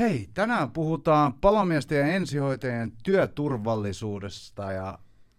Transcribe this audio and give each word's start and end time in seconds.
Hei, 0.00 0.28
tänään 0.34 0.70
puhutaan 0.70 1.34
palomiesten 1.34 1.98
ja 1.98 2.06
ensihoitajien 2.06 2.92
työturvallisuudesta 3.02 4.72
ja 4.72 4.98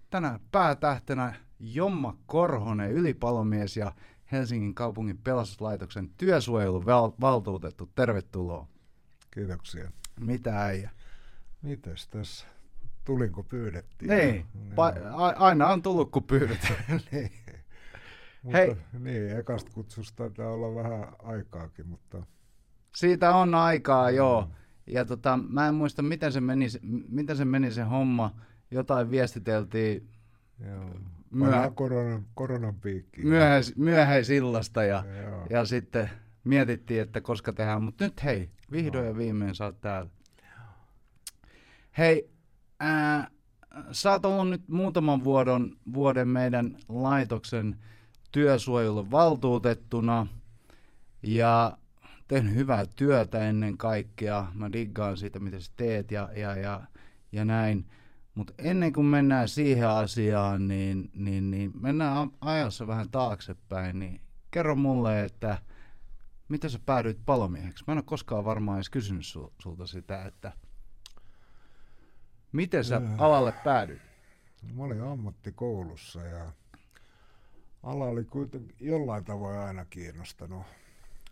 tänään 0.09 0.39
päätähtenä 0.51 1.33
Jomma 1.59 2.17
Korhonen, 2.25 2.92
ylipalomies 2.92 3.77
ja 3.77 3.92
Helsingin 4.32 4.75
kaupungin 4.75 5.17
pelastuslaitoksen 5.17 6.09
työsuojeluvaltuutettu. 6.17 7.89
Tervetuloa. 7.95 8.68
Kiitoksia. 9.32 9.91
Mitä 10.20 10.64
äijä? 10.64 10.89
Mites 11.62 12.07
tässä? 12.07 12.48
Tulinko 13.05 13.43
pyydettiin? 13.43 14.09
Niin, 14.09 14.46
pa- 14.71 15.07
a- 15.14 15.46
aina 15.46 15.68
on 15.68 15.82
tullut 15.82 16.12
kun 16.12 16.23
pyydetään. 16.23 16.86
niin. 17.12 17.32
Mutta, 18.43 18.57
Hei. 18.57 18.78
Niin, 19.00 19.38
ekasta 19.38 19.71
kutsusta 19.71 20.16
taitaa 20.16 20.52
olla 20.52 20.84
vähän 20.84 21.07
aikaakin, 21.23 21.88
mutta 21.88 22.23
Siitä 22.95 23.35
on 23.35 23.55
aikaa, 23.55 24.11
joo. 24.11 24.49
Ja 24.87 25.05
tota, 25.05 25.39
mä 25.49 25.67
en 25.67 25.75
muista, 25.75 26.01
miten 26.01 26.31
se 26.31 26.41
meni, 26.41 26.65
miten 27.09 27.37
se, 27.37 27.45
meni 27.45 27.71
se 27.71 27.83
homma. 27.83 28.36
Jotain 28.71 29.11
viestiteltiin 29.11 30.09
joo. 30.68 30.89
Myöhä... 31.32 31.71
koronan, 31.75 32.26
koronan 32.34 32.76
piikki. 32.76 33.22
myöhäis, 33.22 33.76
myöhäisillasta 33.76 34.84
ja, 34.84 35.04
Joo. 35.22 35.46
ja 35.49 35.66
sitten 35.66 36.09
mietittiin, 36.44 37.02
että 37.02 37.22
koska 37.22 37.54
tehdään. 37.54 37.84
Mutta 37.84 38.04
nyt 38.04 38.23
hei, 38.23 38.49
vihdoin 38.72 39.08
ja 39.08 39.18
viimein 39.18 39.55
sä 39.55 39.66
oot 39.66 39.82
täällä. 39.82 40.10
Hei, 41.98 42.30
ää, 42.80 43.32
sä 43.91 44.12
oot 44.12 44.26
ollut 44.26 44.49
nyt 44.49 44.68
muutaman 44.68 45.23
vuoden, 45.23 45.76
vuoden 45.94 46.27
meidän 46.27 46.77
laitoksen 46.90 47.77
työsuojelun 48.32 49.12
valtuutettuna 49.12 50.27
ja 51.23 51.77
tehnyt 52.31 52.55
hyvää 52.55 52.85
työtä 52.95 53.40
ennen 53.49 53.77
kaikkea. 53.77 54.48
Mä 54.53 54.71
diggaan 54.71 55.17
siitä, 55.17 55.40
mitä 55.40 55.59
sä 55.59 55.71
teet 55.76 56.12
ja, 56.12 56.30
ja, 56.35 56.55
ja, 56.55 56.81
ja 57.31 57.45
näin. 57.45 57.85
Mutta 58.35 58.54
ennen 58.57 58.93
kuin 58.93 59.05
mennään 59.05 59.48
siihen 59.49 59.90
asiaan, 59.90 60.68
niin, 60.68 61.12
niin, 61.13 61.51
niin 61.51 61.71
mennään 61.82 62.32
ajassa 62.41 62.88
vähän 62.88 63.10
taaksepäin. 63.10 63.99
Niin 63.99 64.21
kerro 64.51 64.75
mulle, 64.75 65.23
että 65.23 65.57
miten 66.49 66.69
sä 66.69 66.79
päädyit 66.85 67.19
palomieheksi? 67.25 67.83
Mä 67.88 67.91
en 67.91 67.97
ole 67.97 68.03
koskaan 68.03 68.45
varmaan 68.45 68.77
edes 68.77 68.89
kysynyt 68.89 69.25
sul, 69.25 69.47
sulta 69.59 69.88
sitä, 69.88 70.25
että 70.25 70.51
miten 72.51 72.83
sä 72.83 72.95
Äh. 72.95 73.21
alalle 73.21 73.53
päädyit? 73.63 74.01
Mä 74.73 74.83
olin 74.83 75.01
ammattikoulussa 75.01 76.21
ja 76.21 76.51
ala 77.83 78.05
oli 78.05 78.23
kuitenkin 78.23 78.75
jollain 78.79 79.23
tavoin 79.23 79.57
aina 79.59 79.85
kiinnostanut. 79.85 80.63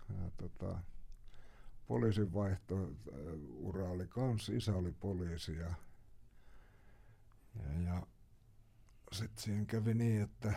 Ja, 0.10 0.32
tota, 0.38 0.80
poliisin 1.88 2.34
vaihto-ura 2.34 3.90
oli 3.90 4.08
kans, 4.08 4.50
isä 4.50 4.76
oli 4.76 4.92
poliisi 4.92 5.58
ja, 5.58 5.74
ja, 7.56 7.82
ja 7.86 8.04
sitten 9.12 9.44
siinä 9.44 9.66
kävi 9.66 9.94
niin, 9.94 10.22
että 10.22 10.54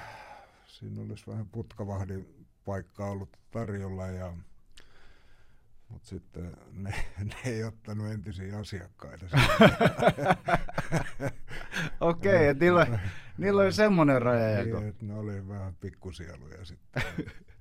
siinä 0.66 1.02
olisi 1.02 1.26
vähän 1.26 1.48
putkavahdin 1.48 2.46
paikkaa 2.64 3.10
ollut 3.10 3.38
tarjolla 3.50 4.06
ja 4.06 4.32
mutta 5.92 6.08
sitten 6.08 6.56
ne, 6.72 6.94
ne 7.24 7.34
ei 7.44 7.64
ottanut 7.64 8.06
entisiä 8.06 8.58
asiakkaita. 8.58 9.26
Okei, 12.00 12.50
okay, 12.50 12.60
niillä, 12.60 12.98
niillä 13.38 13.62
oli 13.62 13.72
semmoinen 13.72 14.22
rajajako. 14.22 14.80
Niin, 14.80 14.94
ne 15.00 15.14
oli 15.14 15.48
vähän 15.48 15.74
pikkusieluja 15.74 16.64
sitten. 16.64 17.02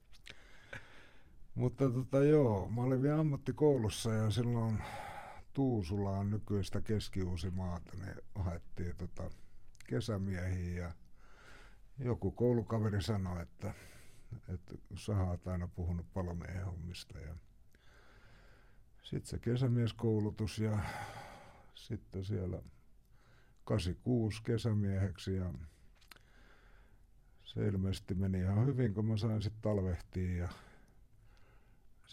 Mutta 1.55 1.89
tota 1.89 2.23
joo, 2.23 2.69
mä 2.69 2.81
olin 2.81 3.01
vielä 3.01 3.19
ammattikoulussa 3.19 4.13
ja 4.13 4.31
silloin 4.31 4.83
Tuusulaan 5.53 6.29
nykyistä 6.29 6.81
Keski-Uusimaata, 6.81 7.91
niin 7.97 8.15
haettiin 8.35 8.95
tota 8.95 9.29
kesämiehiä 9.87 10.83
ja 10.83 10.91
joku 12.05 12.31
koulukaveri 12.31 13.01
sanoi, 13.01 13.41
että, 13.41 13.73
että 14.53 14.75
sä 14.95 15.11
oot 15.11 15.47
aina 15.47 15.67
puhunut 15.67 16.13
palomiehen 16.13 16.65
hommista 16.65 17.19
ja 17.19 17.35
sitten 19.03 19.29
se 19.29 19.39
kesämieskoulutus 19.39 20.59
ja 20.59 20.79
sitten 21.75 22.23
siellä 22.23 22.61
86 23.63 24.43
kesämieheksi 24.43 25.35
ja 25.35 25.53
se 27.43 27.67
ilmeisesti 27.67 28.15
meni 28.15 28.39
ihan 28.39 28.65
hyvin, 28.65 28.93
kun 28.93 29.05
mä 29.05 29.17
sain 29.17 29.41
sitten 29.41 29.61
talvehtia 29.61 30.37
ja 30.37 30.49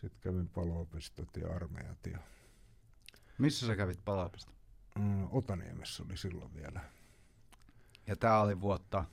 sitten 0.00 0.20
kävin 0.20 0.48
paloopistot 0.48 1.36
ja 1.36 1.54
armeijat 1.54 2.06
ja 2.06 2.18
Missä 3.38 3.66
sä 3.66 3.76
kävit 3.76 4.04
palapista? 4.04 4.52
mm, 4.98 5.28
Otaniemessä 5.30 6.02
oli 6.02 6.16
silloin 6.16 6.54
vielä, 6.54 6.80
Ja 8.06 8.16
tää 8.16 8.40
oli 8.40 8.60
vuotta, 8.60 9.04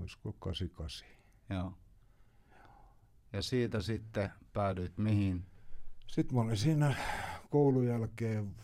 olisiko 0.00 0.32
88. 0.32 1.08
joo. 1.50 1.72
Ja 3.32 3.42
siitä 3.42 3.80
sitten 3.82 4.32
päädyit 4.52 4.98
mihin? 4.98 5.46
Sitten 6.06 6.36
mä 6.36 6.42
olin 6.42 6.56
siinä 6.56 6.94
koulun 7.50 7.86
jälkeen 7.86 8.54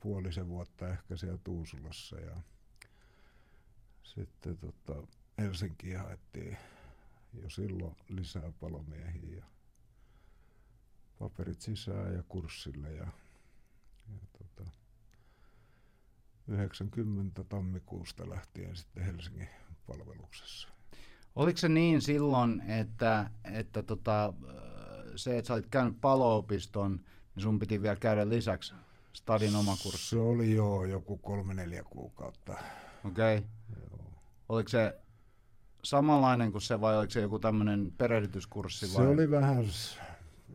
puolisen 0.00 0.48
vuotta 0.48 0.88
ehkä 0.88 1.16
siellä 1.16 1.38
Tuusulassa 1.44 2.20
ja 2.20 2.36
sitten 4.02 4.58
tota, 4.58 5.06
Helsinkiin 5.38 5.98
haettiin 5.98 6.56
jo 7.42 7.50
silloin 7.50 7.96
lisää 8.08 8.52
palomiehiä 8.60 9.44
paperit 11.22 11.60
sisään 11.60 12.14
ja 12.14 12.22
kurssille 12.28 12.92
ja, 12.92 13.06
ja 14.08 14.26
tota, 14.38 14.70
90 16.48 17.44
tammikuusta 17.44 18.30
lähtien 18.30 18.76
sitten 18.76 19.04
Helsingin 19.04 19.48
palveluksessa. 19.86 20.68
Oliko 21.36 21.56
se 21.56 21.68
niin 21.68 22.02
silloin, 22.02 22.60
että, 22.60 23.30
että 23.44 23.82
tota, 23.82 24.32
se, 25.16 25.38
että 25.38 25.48
sä 25.48 25.54
olit 25.54 25.66
käynyt 25.70 26.00
paloopiston, 26.00 27.00
niin 27.34 27.42
sun 27.42 27.58
piti 27.58 27.82
vielä 27.82 27.96
käydä 27.96 28.28
lisäksi 28.28 28.74
stadin 29.12 29.56
oma 29.56 29.76
kurssi? 29.82 30.10
Se 30.10 30.18
oli 30.18 30.54
jo 30.54 30.84
joku 30.84 31.16
kolme 31.16 31.54
neljä 31.54 31.84
kuukautta. 31.84 32.52
Okei. 33.04 33.38
Okay. 33.38 33.48
Joo. 33.90 34.04
Oliko 34.48 34.68
se 34.68 35.00
samanlainen 35.84 36.52
kuin 36.52 36.62
se 36.62 36.80
vai 36.80 36.98
oliko 36.98 37.10
se 37.10 37.20
joku 37.20 37.38
tämmöinen 37.38 37.92
perehdytyskurssi? 37.98 38.88
Se 38.88 38.98
vai? 38.98 39.06
oli 39.06 39.30
vähän... 39.30 39.64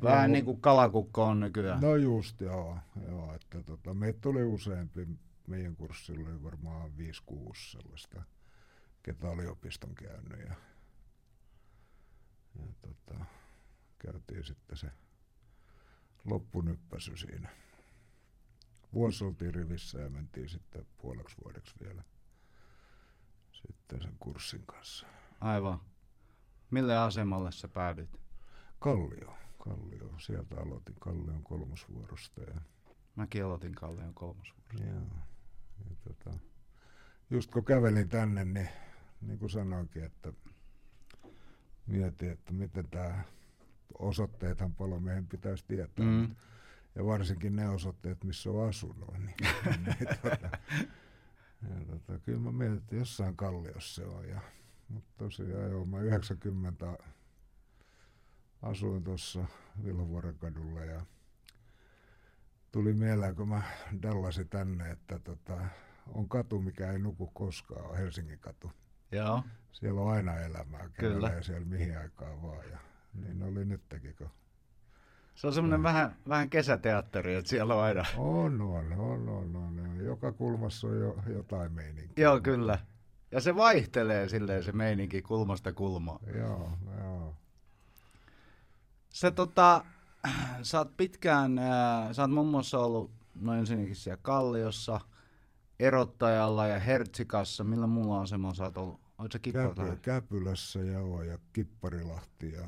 Vähän 0.04 0.32
niin 0.32 0.46
kuin 0.46 0.62
kalakukko 0.62 1.24
on 1.24 1.40
nykyään. 1.40 1.82
No 1.82 1.96
just 1.96 2.42
joo, 2.42 2.78
joo 3.08 3.34
että 3.34 3.64
tota, 3.64 3.94
meitä 3.94 4.20
tuli 4.22 4.44
useampi, 4.44 5.08
meidän 5.48 5.76
kurssilla 5.76 6.30
oli 6.30 6.44
varmaan 6.44 6.92
5-6 6.92 6.94
sellaista, 7.72 8.24
ketä 9.04 9.30
oli 9.30 9.48
opiston 9.48 9.96
käynyt 9.96 10.40
ja, 10.40 10.56
ja 12.56 12.66
tota, 12.82 13.26
käytiin 14.00 14.44
sitten 14.44 14.78
se 14.78 14.92
loppunyppäsy 16.26 17.18
siinä. 17.18 17.50
Vuosi 18.94 19.24
oltiin 19.24 19.54
rivissä 19.56 20.00
ja 20.00 20.10
mentiin 20.10 20.50
sitten 20.50 20.86
puoleksi 21.02 21.36
vuodeksi 21.44 21.76
vielä 21.84 22.04
sitten 23.52 24.02
sen 24.02 24.16
kurssin 24.20 24.66
kanssa. 24.66 25.08
Aivan. 25.42 25.80
Mille 26.72 26.98
asemalle 26.98 27.52
sä 27.52 27.68
päädyit? 27.68 28.20
Kallio, 28.80 29.38
Kallio, 29.58 30.14
sieltä 30.18 30.62
aloitin 30.62 30.96
Kallion 31.00 31.44
kolmosvuorosta 31.44 32.42
ja 32.42 32.62
Mäkin 33.16 33.46
aloitin 33.46 33.76
Kallion 33.76 34.14
kolmosvuorosta. 34.14 34.84
Joo. 34.84 35.02
Ja 35.90 35.96
tota, 36.04 36.40
just 37.30 37.52
kun 37.52 37.66
kävelin 37.66 38.10
tänne, 38.10 38.46
niin 38.46 38.70
niin 39.22 39.40
kuin 39.40 39.50
sanoinkin, 39.50 40.04
että 40.04 40.34
mietin, 41.88 42.32
että 42.32 42.54
miten 42.54 42.88
tämä 42.90 43.24
osoitteethan 44.00 44.76
palomiehen 44.76 45.28
pitäisi 45.28 45.66
tietää. 45.68 46.06
Mm. 46.06 46.12
Mm. 46.12 46.36
Ja 46.96 47.06
varsinkin 47.06 47.56
ne 47.56 47.70
osoitteet, 47.70 48.24
missä 48.24 48.50
on 48.50 48.70
asunut. 48.70 49.14
Niin, 49.18 49.36
niin, 49.86 50.08
tota, 50.22 50.50
ja 51.70 51.86
tota, 51.88 52.20
kyllä 52.20 52.40
mä 52.40 52.52
mietin, 52.52 52.78
että 52.78 52.96
jossain 52.96 53.38
kalliossa 53.38 53.96
se 53.96 54.08
on. 54.08 54.30
Ja, 54.30 54.42
mutta 54.90 55.10
tosiaan 55.18 55.72
joo, 55.72 55.86
mä 55.86 56.00
90 56.00 56.98
asuin 58.62 59.04
tuossa 59.04 59.46
Vilhovuoren 59.84 60.38
kadulla 60.38 60.82
ja 60.82 61.02
tuli 62.72 62.94
mieleen, 62.94 63.36
kun 63.36 63.48
mä 63.48 63.62
dallasin 64.02 64.50
tänne, 64.50 64.92
että 64.92 65.20
tota, 65.20 65.58
on 66.14 66.30
katu, 66.30 66.62
mikä 66.62 66.92
ei 66.92 67.00
nuku 67.00 67.28
koskaan, 67.34 67.86
on 67.86 67.98
Helsingin 67.98 68.40
katu. 68.40 68.72
Joo. 69.12 69.44
Siellä 69.72 70.02
on 70.02 70.12
aina 70.12 70.40
elämää, 70.40 70.90
Kyllä. 70.94 71.20
kävelee 71.30 71.44
siellä 71.44 71.66
mihin 71.68 71.98
aikaan 71.98 72.42
vaan. 72.42 72.70
Ja 72.72 72.78
niin 73.14 73.44
oli 73.44 73.66
nytkin, 73.66 74.16
kun 74.18 74.30
Se 75.36 75.48
on 75.48 75.54
semmoinen 75.54 75.84
vähän, 75.84 76.16
vähän 76.28 76.50
kesäteatteri, 76.50 77.36
että 77.36 77.50
siellä 77.50 77.76
on 77.76 77.84
aina. 77.84 78.06
on, 78.18 78.62
on, 78.62 78.94
on, 78.94 79.30
on, 79.30 79.56
on. 79.56 80.06
Joka 80.06 80.32
kulmassa 80.32 80.88
on 80.88 81.00
jo 81.00 81.18
jotain 81.28 81.72
meininkiä. 81.72 82.24
Joo, 82.24 82.40
kyllä. 82.42 82.80
Ja 83.32 83.42
se 83.42 83.56
vaihtelee 83.56 84.30
silleen 84.30 84.64
se 84.64 84.72
meininki 84.72 85.22
kulmasta 85.22 85.74
kulmaan. 85.74 86.20
Joo, 86.36 86.72
joo. 87.00 87.36
Se 89.18 89.32
tota, 89.32 89.86
sä 90.62 90.78
oot 90.78 90.98
pitkään, 90.98 91.60
äh, 91.60 92.12
sä 92.12 92.22
oot 92.22 92.32
muun 92.32 92.48
muassa 92.48 92.80
ollut 92.80 93.12
no 93.36 93.54
ensinnäkin 93.54 93.96
siellä 93.96 94.20
Kalliossa, 94.22 95.00
Erottajalla 95.80 96.68
ja 96.68 96.80
Hertsikassa. 96.80 97.64
Millä 97.64 97.88
muulla 97.88 98.22
asemalla 98.22 98.56
sä 98.56 98.64
oot 98.64 98.78
ollut? 98.78 99.02
Oot 99.18 99.32
sä 99.32 99.40
Käpy, 99.40 99.98
Käpylässä 100.02 100.80
joo, 100.80 101.24
ja 101.24 101.38
Kipparilahti. 101.54 102.52
Ja 102.52 102.68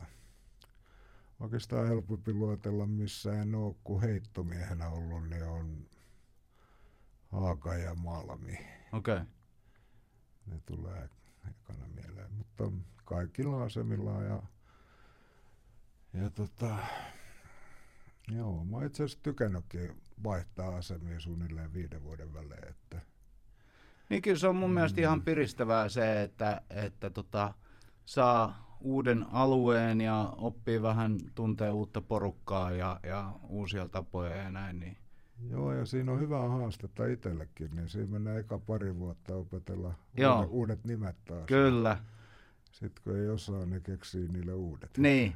oikeastaan 1.40 1.88
helpompi 1.88 2.34
luetella, 2.34 2.86
missä 2.86 3.42
en 3.42 3.56
ole 3.56 3.76
kuin 3.84 4.02
heittomiehenä 4.02 4.90
ollut, 4.90 5.30
niin 5.30 5.44
on 5.44 5.88
Haaka 7.32 7.76
ja 7.76 7.96
Malmi. 7.96 8.58
Okei. 8.92 9.16
Okay. 9.16 9.26
Ne 10.46 10.62
tulee 10.66 11.10
ekana 11.50 11.88
mieleen, 11.88 12.32
mutta 12.34 12.72
kaikilla 13.06 13.64
asemilla 13.64 14.24
ja, 14.24 14.44
ja 16.14 16.30
tota, 16.30 16.78
joo, 18.32 18.66
mä 18.66 18.86
itse 18.86 19.04
asiassa 19.04 19.24
tykännytkin 19.24 20.02
vaihtaa 20.24 20.76
asemia 20.76 21.20
suunnilleen 21.20 21.74
viiden 21.74 22.04
vuoden 22.04 22.34
välein, 22.34 22.68
että 22.68 23.02
niin 24.10 24.22
kyllä 24.22 24.38
se 24.38 24.48
on 24.48 24.56
mun 24.56 24.70
mm. 24.70 24.74
mielestä 24.74 25.02
ihan 25.02 25.22
piristävää 25.22 25.90
se, 25.90 26.22
että, 26.22 26.62
että 26.70 27.10
tota, 27.10 27.54
saa 28.06 28.70
uuden 28.80 29.26
alueen 29.32 30.02
ja 30.02 30.34
oppii 30.38 30.82
vähän 30.82 31.18
tuntee 31.36 31.72
uutta 31.72 32.02
porukkaa 32.02 32.72
ja, 32.72 33.00
ja 33.04 33.34
uusia 33.50 33.88
tapoja 33.88 34.36
ja 34.36 34.50
näin. 34.50 34.80
Niin. 34.80 34.98
Joo, 35.50 35.74
ja 35.74 35.86
siinä 35.86 36.12
on 36.12 36.20
hyvää 36.20 36.48
haastetta 36.48 37.06
itsellekin, 37.06 37.76
niin 37.76 37.90
siinä 37.90 38.12
menee 38.12 38.40
eka 38.40 38.60
pari 38.60 39.00
vuotta 39.00 39.36
opetella 39.36 39.94
Joo. 40.18 40.36
Uudet, 40.36 40.52
uudet 40.52 40.86
nimet 40.86 41.16
taas. 41.26 41.46
Kyllä. 41.46 41.98
Sitten 42.72 43.04
kun 43.04 43.18
ei 43.18 43.30
osaa, 43.30 43.66
niin 43.66 43.82
keksii 43.82 44.28
niille 44.28 44.54
uudet. 44.54 44.98
Niin. 44.98 45.34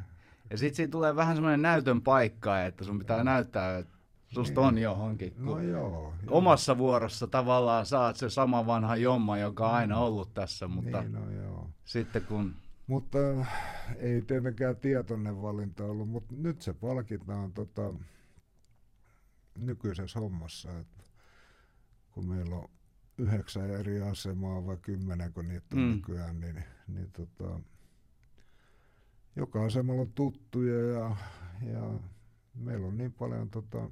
Ja 0.54 0.58
sitten 0.58 0.76
siinä 0.76 0.92
tulee 0.92 1.16
vähän 1.16 1.36
semmoinen 1.36 1.62
näytön 1.62 2.02
paikka, 2.02 2.64
että 2.64 2.84
sun 2.84 3.00
pitää 3.00 3.24
näyttää, 3.24 3.78
että 3.78 3.98
susta 4.28 4.62
niin. 4.62 4.68
on 4.68 4.78
johonkin. 4.78 5.34
No 5.38 5.60
joo, 5.60 6.14
Omassa 6.28 6.78
vuorossa 6.78 7.28
tavallaan 7.28 7.86
saat 7.86 8.16
se 8.16 8.30
sama 8.30 8.66
vanha 8.66 8.96
jomma, 8.96 9.38
joka 9.38 9.70
on 9.70 9.76
aina 9.76 9.98
ollut 9.98 10.34
tässä, 10.34 10.68
mutta 10.68 11.02
niin, 11.02 11.12
no 11.14 11.32
joo. 11.32 11.70
sitten 11.86 12.22
kun... 12.22 12.56
Mutta 12.88 13.18
ei 13.98 14.22
tietenkään 14.22 14.76
tietoinen 14.76 15.42
valinta 15.42 15.86
ollut, 15.86 16.10
mutta 16.10 16.36
nyt 16.38 16.62
se 16.62 16.74
palkitaan 16.74 17.54
tota, 17.54 17.94
nykyisessä 19.58 20.20
hommassa, 20.20 20.80
että 20.80 21.04
kun 22.12 22.26
meillä 22.26 22.56
on 22.56 22.70
yhdeksän 23.18 23.70
eri 23.70 24.02
asemaa 24.02 24.66
vai 24.66 24.78
kymmenen, 24.78 25.34
kun 25.34 25.48
niitä 25.48 25.68
on 25.74 25.82
mm. 25.82 25.96
nykyään, 25.96 26.40
niin, 26.40 26.64
niin 26.88 27.12
tota, 27.12 27.60
joka 29.36 29.66
asemalla 29.66 30.02
on 30.02 30.12
tuttuja 30.16 30.80
ja, 30.80 31.16
ja 31.74 32.00
meillä 32.56 32.88
on 32.88 32.98
niin 32.98 33.14
paljon 33.14 33.50
tota, 33.50 33.90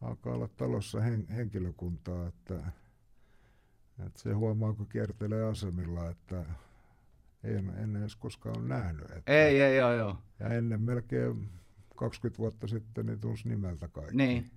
alkaa 0.00 0.34
olla 0.34 0.48
talossa 0.48 1.00
hen, 1.00 1.26
henkilökuntaa, 1.28 2.26
että, 2.26 2.54
että 4.06 4.22
se 4.22 4.32
huomaa, 4.32 4.72
kun 4.72 4.88
kiertelee 4.88 5.44
asemilla, 5.44 6.10
että 6.10 6.44
ei 7.44 7.54
en, 7.54 7.72
en 7.78 7.96
edes 7.96 8.16
koskaan 8.16 8.58
ole 8.58 8.68
nähnyt. 8.68 9.10
Että, 9.10 9.32
ei, 9.32 9.60
ei, 9.60 9.76
joo, 9.76 9.92
joo. 9.92 10.16
Ja 10.40 10.48
ennen 10.48 10.80
melkein 10.80 11.48
20 11.96 12.38
vuotta 12.38 12.66
sitten 12.68 13.06
niin 13.06 13.20
tunsi 13.20 13.48
nimeltä 13.48 13.88
kaikki. 13.88 14.16
Niin. 14.16 14.50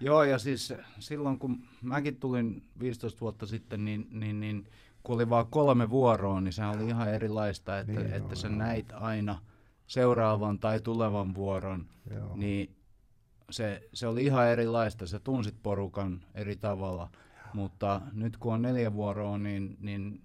Joo, 0.00 0.24
ja 0.24 0.38
siis 0.38 0.74
silloin 0.98 1.38
kun 1.38 1.62
mäkin 1.82 2.16
tulin 2.16 2.62
15 2.80 3.20
vuotta 3.20 3.46
sitten, 3.46 3.84
niin, 3.84 4.08
niin, 4.10 4.40
niin 4.40 4.68
kun 5.02 5.14
oli 5.14 5.30
vain 5.30 5.46
kolme 5.50 5.90
vuoroa, 5.90 6.40
niin 6.40 6.52
se 6.52 6.64
oli 6.64 6.86
ihan 6.86 7.14
erilaista, 7.14 7.78
että, 7.78 7.92
niin, 7.92 8.06
että 8.06 8.18
joo, 8.18 8.34
sä 8.34 8.48
joo. 8.48 8.56
näit 8.56 8.92
aina 8.92 9.38
seuraavan 9.86 10.58
tai 10.58 10.80
tulevan 10.80 11.34
vuoron, 11.34 11.86
joo. 12.10 12.36
niin 12.36 12.76
se, 13.50 13.88
se 13.94 14.06
oli 14.06 14.24
ihan 14.24 14.48
erilaista, 14.48 15.06
sä 15.06 15.18
tunsit 15.18 15.62
porukan 15.62 16.20
eri 16.34 16.56
tavalla, 16.56 17.10
mutta 17.54 18.00
nyt 18.12 18.36
kun 18.36 18.54
on 18.54 18.62
neljä 18.62 18.92
vuoroa, 18.92 19.38
niin, 19.38 19.76
niin 19.80 20.22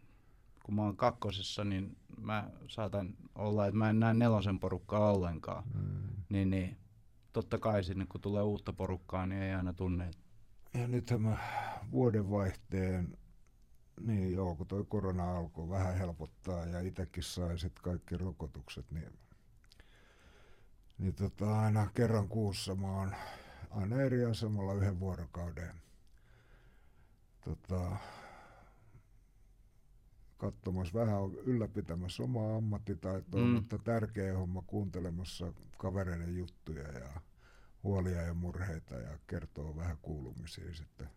kun 0.63 0.75
mä 0.75 0.81
oon 0.81 0.97
kakkosessa, 0.97 1.63
niin 1.63 1.97
mä 2.17 2.49
saatan 2.67 3.13
olla, 3.35 3.65
että 3.65 3.77
mä 3.77 3.89
en 3.89 3.99
näe 3.99 4.13
nelosen 4.13 4.59
porukkaa 4.59 5.11
ollenkaan. 5.11 5.63
Mm. 5.73 6.23
Niin, 6.29 6.49
niin 6.49 6.77
totta 7.33 7.57
kai 7.57 7.83
sinne 7.83 8.05
kun 8.05 8.21
tulee 8.21 8.43
uutta 8.43 8.73
porukkaa, 8.73 9.25
niin 9.25 9.41
ei 9.41 9.53
aina 9.53 9.73
tunne. 9.73 10.11
Ja 10.73 10.87
nyt 10.87 11.05
tämä 11.05 11.37
vuodenvaihteen, 11.91 13.17
niin 14.01 14.33
joo, 14.33 14.55
kun 14.55 14.67
toi 14.67 14.85
korona 14.89 15.37
alkoi 15.37 15.69
vähän 15.69 15.97
helpottaa 15.97 16.65
ja 16.65 16.79
itsekin 16.79 17.23
sai 17.23 17.59
sitten 17.59 17.83
kaikki 17.83 18.17
rokotukset, 18.17 18.91
niin 18.91 19.19
niin 20.97 21.13
tota, 21.13 21.59
aina 21.59 21.87
kerran 21.93 22.27
kuussa 22.27 22.75
mä 22.75 22.91
oon 22.91 23.15
aina 23.71 24.01
eri 24.01 24.25
asemalla 24.25 24.73
yhden 24.73 24.99
vuorokauden 24.99 25.73
tota, 27.45 27.97
katsomassa 30.37 30.99
vähän 30.99 31.15
ylläpitämässä 31.45 32.23
omaa 32.23 32.55
ammattitaitoa, 32.55 33.41
mm. 33.41 33.47
mutta 33.47 33.77
tärkeä 33.77 34.37
homma 34.37 34.63
kuuntelemassa 34.67 35.53
kavereiden 35.77 36.37
juttuja 36.37 36.91
ja 36.91 37.21
huolia 37.83 38.21
ja 38.21 38.33
murheita 38.33 38.95
ja 38.95 39.17
kertoo 39.27 39.75
vähän 39.75 39.97
kuulumisia 40.01 40.73
sitten 40.73 41.09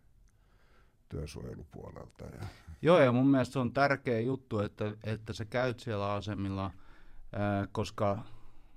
työsuojelupuolelta. 1.09 2.25
Ja. 2.25 2.47
Joo, 2.81 2.99
ja 2.99 3.11
mun 3.11 3.27
mielestä 3.27 3.53
se 3.53 3.59
on 3.59 3.73
tärkeä 3.73 4.19
juttu, 4.19 4.59
että, 4.59 4.93
että 5.03 5.33
sä 5.33 5.45
käyt 5.45 5.79
siellä 5.79 6.13
asemilla, 6.13 6.71
ää, 7.33 7.67
koska 7.71 8.23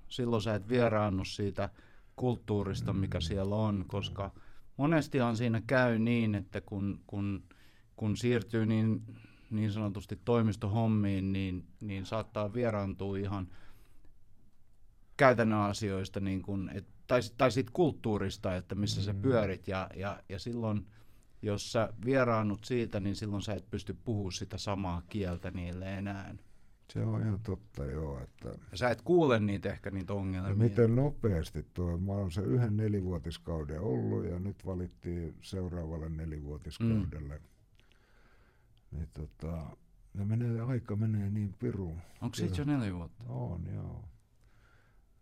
silloin 0.08 0.42
sä 0.42 0.54
et 0.54 0.68
vieraannu 0.68 1.24
siitä 1.24 1.68
kulttuurista, 2.16 2.92
mikä 2.92 3.18
mm. 3.18 3.22
siellä 3.22 3.54
on, 3.54 3.84
koska 3.88 4.30
monestihan 4.76 5.36
siinä 5.36 5.62
käy 5.66 5.98
niin, 5.98 6.34
että 6.34 6.60
kun, 6.60 7.00
kun, 7.06 7.42
kun 7.96 8.16
siirtyy 8.16 8.66
niin, 8.66 9.16
niin 9.50 9.72
sanotusti 9.72 10.20
toimistohommiin, 10.24 11.32
niin, 11.32 11.66
niin 11.80 12.06
saattaa 12.06 12.52
vieraantua 12.52 13.16
ihan 13.16 13.48
käytännön 15.16 15.58
asioista, 15.58 16.20
niin 16.20 16.42
kun, 16.42 16.70
et, 16.74 16.86
tai, 17.06 17.20
tai 17.38 17.52
siitä 17.52 17.70
kulttuurista, 17.72 18.56
että 18.56 18.74
missä 18.74 19.00
mm. 19.00 19.04
sä 19.04 19.14
pyörit, 19.14 19.68
ja, 19.68 19.90
ja, 19.96 20.22
ja 20.28 20.38
silloin 20.38 20.86
jos 21.42 21.72
sä 21.72 21.92
vieraannut 22.04 22.64
siitä, 22.64 23.00
niin 23.00 23.16
silloin 23.16 23.42
sä 23.42 23.54
et 23.54 23.70
pysty 23.70 23.96
puhumaan 24.04 24.32
sitä 24.32 24.58
samaa 24.58 25.02
kieltä 25.08 25.50
niille 25.50 25.98
enää. 25.98 26.34
Se 26.92 27.04
on 27.04 27.22
ihan 27.22 27.40
totta, 27.40 27.84
joo. 27.84 28.20
Että... 28.20 28.48
Ja 28.70 28.76
sä 28.76 28.90
et 28.90 29.02
kuule 29.02 29.40
niitä 29.40 29.70
ehkä 29.70 29.90
niitä 29.90 30.12
ongelmia. 30.12 30.50
Ja 30.50 30.56
miten 30.56 30.96
nopeasti 30.96 31.66
tuo, 31.74 31.98
mä 31.98 32.12
oon 32.12 32.30
se 32.30 32.40
yhden 32.40 32.76
nelivuotiskauden 32.76 33.80
ollut 33.80 34.24
ja 34.24 34.38
nyt 34.38 34.66
valittiin 34.66 35.36
seuraavalle 35.42 36.08
nelivuotiskaudelle. 36.08 37.38
Mm. 37.38 38.98
Niin 38.98 39.08
tota, 39.12 39.76
ne 40.14 40.24
menee, 40.24 40.60
aika 40.60 40.96
menee 40.96 41.30
niin 41.30 41.54
piruun. 41.58 42.00
Onko 42.20 42.34
siitä 42.34 42.60
jo 42.60 42.64
neljä 42.64 42.94
vuotta? 42.94 43.24
On, 43.28 43.66
joo. 43.74 44.04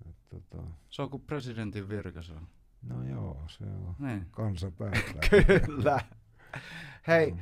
Et, 0.08 0.16
tota... 0.28 0.62
Se 0.90 1.02
on 1.02 1.10
kuin 1.10 1.22
presidentin 1.22 1.88
virka 1.88 2.22
se 2.22 2.32
on. 2.32 2.48
No 2.82 3.08
joo, 3.08 3.42
se 3.48 3.64
on. 3.64 3.94
Niin. 3.98 4.26
Kansa 4.30 4.72
Kyllä. 5.30 6.00
Hei, 7.08 7.30
mm. 7.30 7.38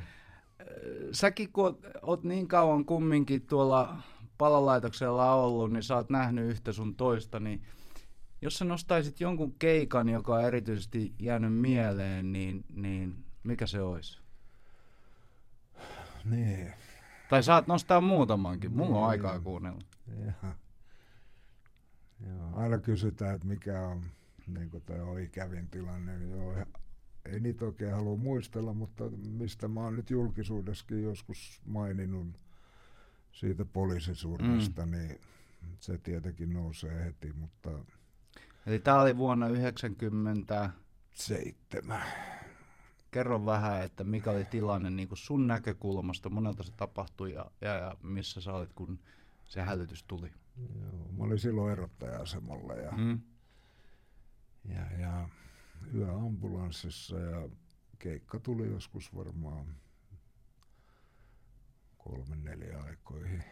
säkin 1.11 1.51
kun 1.51 1.65
oot, 1.65 1.79
oot 2.01 2.23
niin 2.23 2.47
kauan 2.47 2.85
kumminkin 2.85 3.41
tuolla 3.41 3.97
palolaitoksella 4.37 5.33
ollut, 5.33 5.71
niin 5.71 5.83
sä 5.83 5.95
oot 5.95 6.09
nähnyt 6.09 6.49
yhtä 6.49 6.71
sun 6.71 6.95
toista, 6.95 7.39
niin 7.39 7.63
jos 8.41 8.57
sä 8.57 8.65
nostaisit 8.65 9.19
jonkun 9.19 9.55
keikan, 9.59 10.09
joka 10.09 10.35
on 10.35 10.43
erityisesti 10.43 11.15
jäänyt 11.19 11.53
mieleen, 11.53 12.31
niin, 12.31 12.65
niin 12.73 13.25
mikä 13.43 13.67
se 13.67 13.81
olisi? 13.81 14.21
Niin. 16.25 16.73
Tai 17.29 17.43
saat 17.43 17.67
nostaa 17.67 18.01
muutamankin, 18.01 18.71
mulla 18.71 18.89
niin. 18.89 18.97
on 18.97 19.09
aikaa 19.09 19.39
kuunnella. 19.39 19.79
Ja. 20.25 20.33
Joo, 22.27 22.55
aina 22.55 22.77
kysytään, 22.77 23.35
että 23.35 23.47
mikä 23.47 23.81
on 23.81 24.03
niin 24.47 24.69
kuin 24.69 24.83
toi 24.83 25.23
ikävin 25.23 25.67
tilanne. 25.69 26.25
Joo, 26.25 26.65
ei 27.27 27.39
niitä 27.39 27.65
oikein 27.65 27.93
halua 27.93 28.17
muistella, 28.17 28.73
mutta 28.73 29.03
mistä 29.31 29.67
mä 29.67 29.79
oon 29.79 29.95
nyt 29.95 30.09
julkisuudessakin 30.09 31.03
joskus 31.03 31.61
maininnut 31.65 32.27
siitä 33.31 33.65
poliisisurmasta, 33.65 34.85
mm. 34.85 34.91
niin 34.91 35.21
se 35.79 35.97
tietenkin 35.97 36.53
nousee 36.53 37.05
heti, 37.05 37.33
mutta... 37.33 37.69
Eli 38.65 38.79
tämä 38.79 39.01
oli 39.01 39.17
vuonna 39.17 39.47
90... 39.47 40.69
Seitsemän. 41.13 42.03
Kerro 43.11 43.45
vähän, 43.45 43.83
että 43.83 44.03
mikä 44.03 44.31
oli 44.31 44.45
tilanne 44.45 44.89
niin 44.89 45.07
kuin 45.07 45.17
sun 45.17 45.47
näkökulmasta, 45.47 46.29
monelta 46.29 46.63
se 46.63 46.71
tapahtui 46.77 47.33
ja, 47.33 47.51
ja, 47.61 47.73
ja 47.73 47.95
missä 48.03 48.41
sä 48.41 48.53
olit, 48.53 48.73
kun 48.73 48.99
se 49.45 49.61
hälytys 49.61 50.03
tuli? 50.03 50.31
Joo, 50.57 51.11
mä 51.17 51.23
olin 51.23 51.39
silloin 51.39 51.71
erottaja-asemalla 51.71 52.73
ja, 52.73 52.91
mm. 52.91 53.19
ja, 54.65 54.99
ja 54.99 55.29
yöambulanssissa 55.93 57.19
ja 57.19 57.49
keikka 57.99 58.39
tuli 58.39 58.67
joskus 58.67 59.15
varmaan 59.15 59.75
kolme 61.97 62.35
neljä 62.35 62.81
aikoihin. 62.81 63.43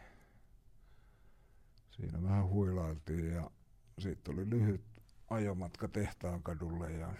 Siinä 1.89 2.23
vähän 2.23 2.47
huilailtiin 2.47 3.31
ja 3.31 3.51
sitten 3.99 4.33
oli 4.33 4.49
lyhyt 4.49 4.81
ajomatka 5.29 5.87
tehtaan 5.87 6.43
kadulle 6.43 6.91
ja, 6.91 7.13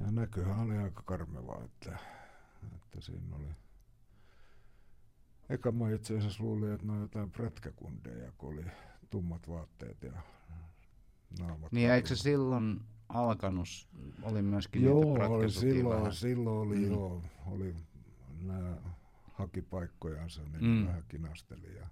ja 0.00 0.10
näköhän 0.10 0.58
oli 0.58 0.76
aika 0.76 1.02
karmevaa, 1.02 1.64
että, 1.64 1.98
että 2.74 3.00
siinä 3.00 3.36
oli 3.36 3.48
Eka 5.48 5.72
mä 5.72 5.90
itse 5.90 6.18
asiassa 6.18 6.44
luulin, 6.44 6.72
että 6.72 6.86
ne 6.86 6.92
on 6.92 7.00
jotain 7.00 7.30
prätkäkundeja, 7.30 8.32
kun 8.38 8.52
oli 8.52 8.64
tummat 9.10 9.48
vaatteet 9.48 10.02
ja 10.02 10.12
naamat. 11.40 11.72
Niin 11.72 11.90
eikö 11.90 12.08
se 12.08 12.16
silloin 12.16 12.80
alkanut, 13.08 13.68
oli 14.22 14.42
myöskin 14.42 14.82
joo, 14.84 15.04
niitä 15.04 15.28
oli 15.28 15.50
silloin, 15.50 15.98
vähän. 15.98 16.12
silloin 16.14 16.68
oli 16.68 16.76
Mm. 16.76 16.86
joo, 16.90 17.22
oli 17.46 17.74
nämä 18.40 18.76
haki 19.32 19.62
paikkojansa, 19.62 20.42
niin 20.42 20.62
Mm. 20.64 20.68
mm. 20.68 20.86
vähän 20.86 21.04
kinasteli 21.08 21.76
ja 21.76 21.86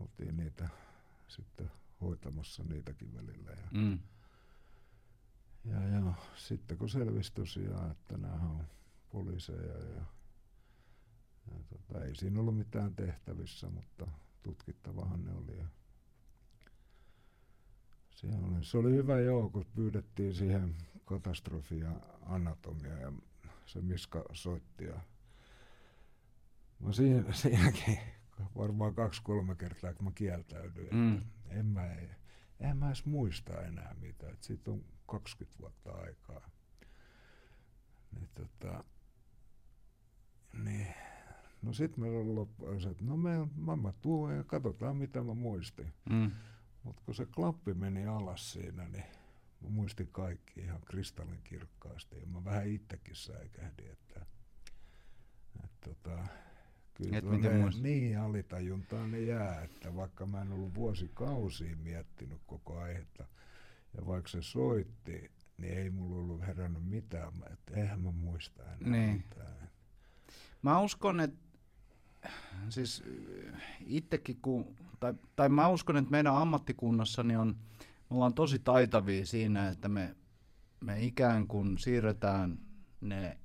oltiin 0.00 0.36
niitä 0.36 0.68
sitten 1.28 1.70
hoitamassa 2.00 2.64
niitäkin 2.64 3.14
välillä. 3.14 3.50
Ja, 3.50 3.68
Mm. 3.72 3.98
ja, 5.64 5.82
ja 5.88 6.12
sitten 6.36 6.78
kun 6.78 6.88
selvisi 6.88 7.32
tosiaan, 7.34 7.90
että 7.90 8.18
nämä 8.18 8.34
on 8.34 8.64
poliiseja 9.12 9.78
ja, 9.78 10.04
ja 11.50 11.64
tota, 11.68 12.04
ei 12.04 12.14
siinä 12.14 12.40
ollut 12.40 12.56
mitään 12.58 12.94
tehtävissä, 12.94 13.70
mutta 13.70 14.06
tutkittavahan 14.42 15.24
ne 15.24 15.32
oli. 15.32 15.58
Ja 15.58 15.66
siellä 18.14 18.46
oli, 18.46 18.64
se 18.64 18.78
oli 18.78 18.90
hyvä 18.92 19.20
joo, 19.20 19.50
kun 19.50 19.66
pyydettiin 19.74 20.34
siihen 20.34 20.74
katastrofia 21.04 21.90
anatomia 22.26 22.98
ja 22.98 23.12
se 23.66 23.80
Miska 23.80 24.24
soitti 24.32 24.84
ja 24.84 25.00
mä 26.80 26.92
siinä, 26.92 27.32
siinäkin 27.42 27.98
varmaan 28.56 28.94
kaksi-kolme 28.94 29.54
kertaa, 29.54 29.94
kun 29.94 30.04
mä 30.04 30.10
kieltäydyin, 30.14 30.94
Mm. 30.94 31.16
että 31.18 31.28
en 31.50 31.66
mä, 31.66 31.86
en 32.60 32.76
mä 32.76 32.86
edes 32.86 33.04
muista 33.04 33.62
enää 33.62 33.94
mitä, 34.00 34.28
että 34.30 34.46
siitä 34.46 34.70
on 34.70 34.84
20 35.06 35.58
vuotta 35.60 35.90
aikaa. 35.92 36.50
Niin 38.12 38.28
tota, 38.34 38.84
niin. 40.64 40.94
No 41.62 41.72
sit 41.72 41.96
mä 41.96 42.06
loppuin, 42.06 42.88
että 42.88 43.04
no 43.04 43.16
me, 43.16 43.30
mä, 43.56 43.76
mä 43.76 43.92
tuun 44.00 44.36
ja 44.36 44.44
katsotaan 44.44 44.96
mitä 44.96 45.22
mä 45.22 45.34
muistin. 45.34 45.92
Mm. 46.10 46.30
Mutta 46.84 47.02
kun 47.06 47.14
se 47.14 47.26
klappi 47.26 47.74
meni 47.74 48.06
alas 48.06 48.52
siinä, 48.52 48.88
niin 48.88 49.04
mä 49.60 49.68
muistin 49.68 50.08
kaikki 50.12 50.60
ihan 50.60 50.80
kristallin 50.80 51.40
kirkkaasti. 51.44 52.18
Ja 52.20 52.26
mä 52.26 52.44
vähän 52.44 52.66
itsekin 52.68 53.16
säikähdin, 53.16 53.90
että, 53.92 54.26
että 55.64 55.90
tota, 55.90 56.26
kyllä 56.94 57.18
Et 57.18 57.24
miten 57.24 57.56
muistat? 57.60 57.82
niin 57.82 58.18
alitajuntaan 58.18 59.10
ne 59.10 59.20
jää, 59.20 59.62
että 59.62 59.94
vaikka 59.96 60.26
mä 60.26 60.42
en 60.42 60.52
ollut 60.52 60.74
vuosikausia 60.74 61.76
miettinyt 61.76 62.40
koko 62.46 62.78
aihetta, 62.78 63.26
ja 63.96 64.06
vaikka 64.06 64.28
se 64.28 64.42
soitti, 64.42 65.30
niin 65.58 65.78
ei 65.78 65.90
mulla 65.90 66.16
ollut 66.16 66.40
herännyt 66.46 66.84
mitään, 66.84 67.32
että 67.52 67.74
eihän 67.80 68.00
mä 68.00 68.10
muista 68.10 68.62
enää 68.62 68.90
Niin. 68.90 69.16
mitään. 69.16 69.70
Mä 70.62 70.80
uskon, 70.80 71.20
että 71.20 71.38
siis 72.68 73.04
itsekin 73.86 74.38
kun, 74.42 74.76
tai, 75.00 75.14
tai 75.36 75.48
mä 75.48 75.68
uskon, 75.68 75.96
että 75.96 76.10
meidän 76.10 76.36
ammattikunnassa 76.36 77.22
niin 77.22 77.38
on, 77.38 77.56
me 78.10 78.16
ollaan 78.16 78.34
tosi 78.34 78.58
taitavia 78.58 79.26
siinä, 79.26 79.68
että 79.68 79.88
me, 79.88 80.16
me 80.80 81.02
ikään 81.04 81.46
kuin 81.46 81.78
siirretään 81.78 82.58
ne, 83.00 83.38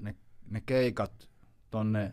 ne, 0.00 0.16
ne 0.50 0.60
keikat 0.60 1.28
tonne, 1.70 2.12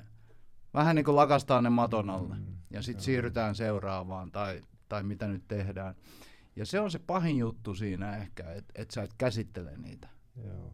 vähän 0.74 0.96
niin 0.96 1.06
kuin 1.06 1.16
lakastaan 1.16 1.64
ne 1.64 1.70
maton 1.70 2.10
alle 2.10 2.36
Mm, 2.36 2.46
ja 2.70 2.82
sitten 2.82 3.04
siirrytään 3.04 3.56
seuraavaan 3.56 4.32
tai, 4.32 4.62
tai 4.90 5.04
mitä 5.04 5.28
nyt 5.28 5.48
tehdään. 5.48 5.96
Ja 6.56 6.66
se 6.66 6.80
on 6.80 6.92
se 6.92 7.00
pahin 7.00 7.38
juttu 7.38 7.76
siinä 7.76 8.18
ehkä, 8.18 8.52
että 8.52 8.74
et 8.76 8.92
sä 8.92 9.04
et 9.04 9.14
käsittele 9.18 9.78
niitä 9.78 10.10
Joo. 10.46 10.74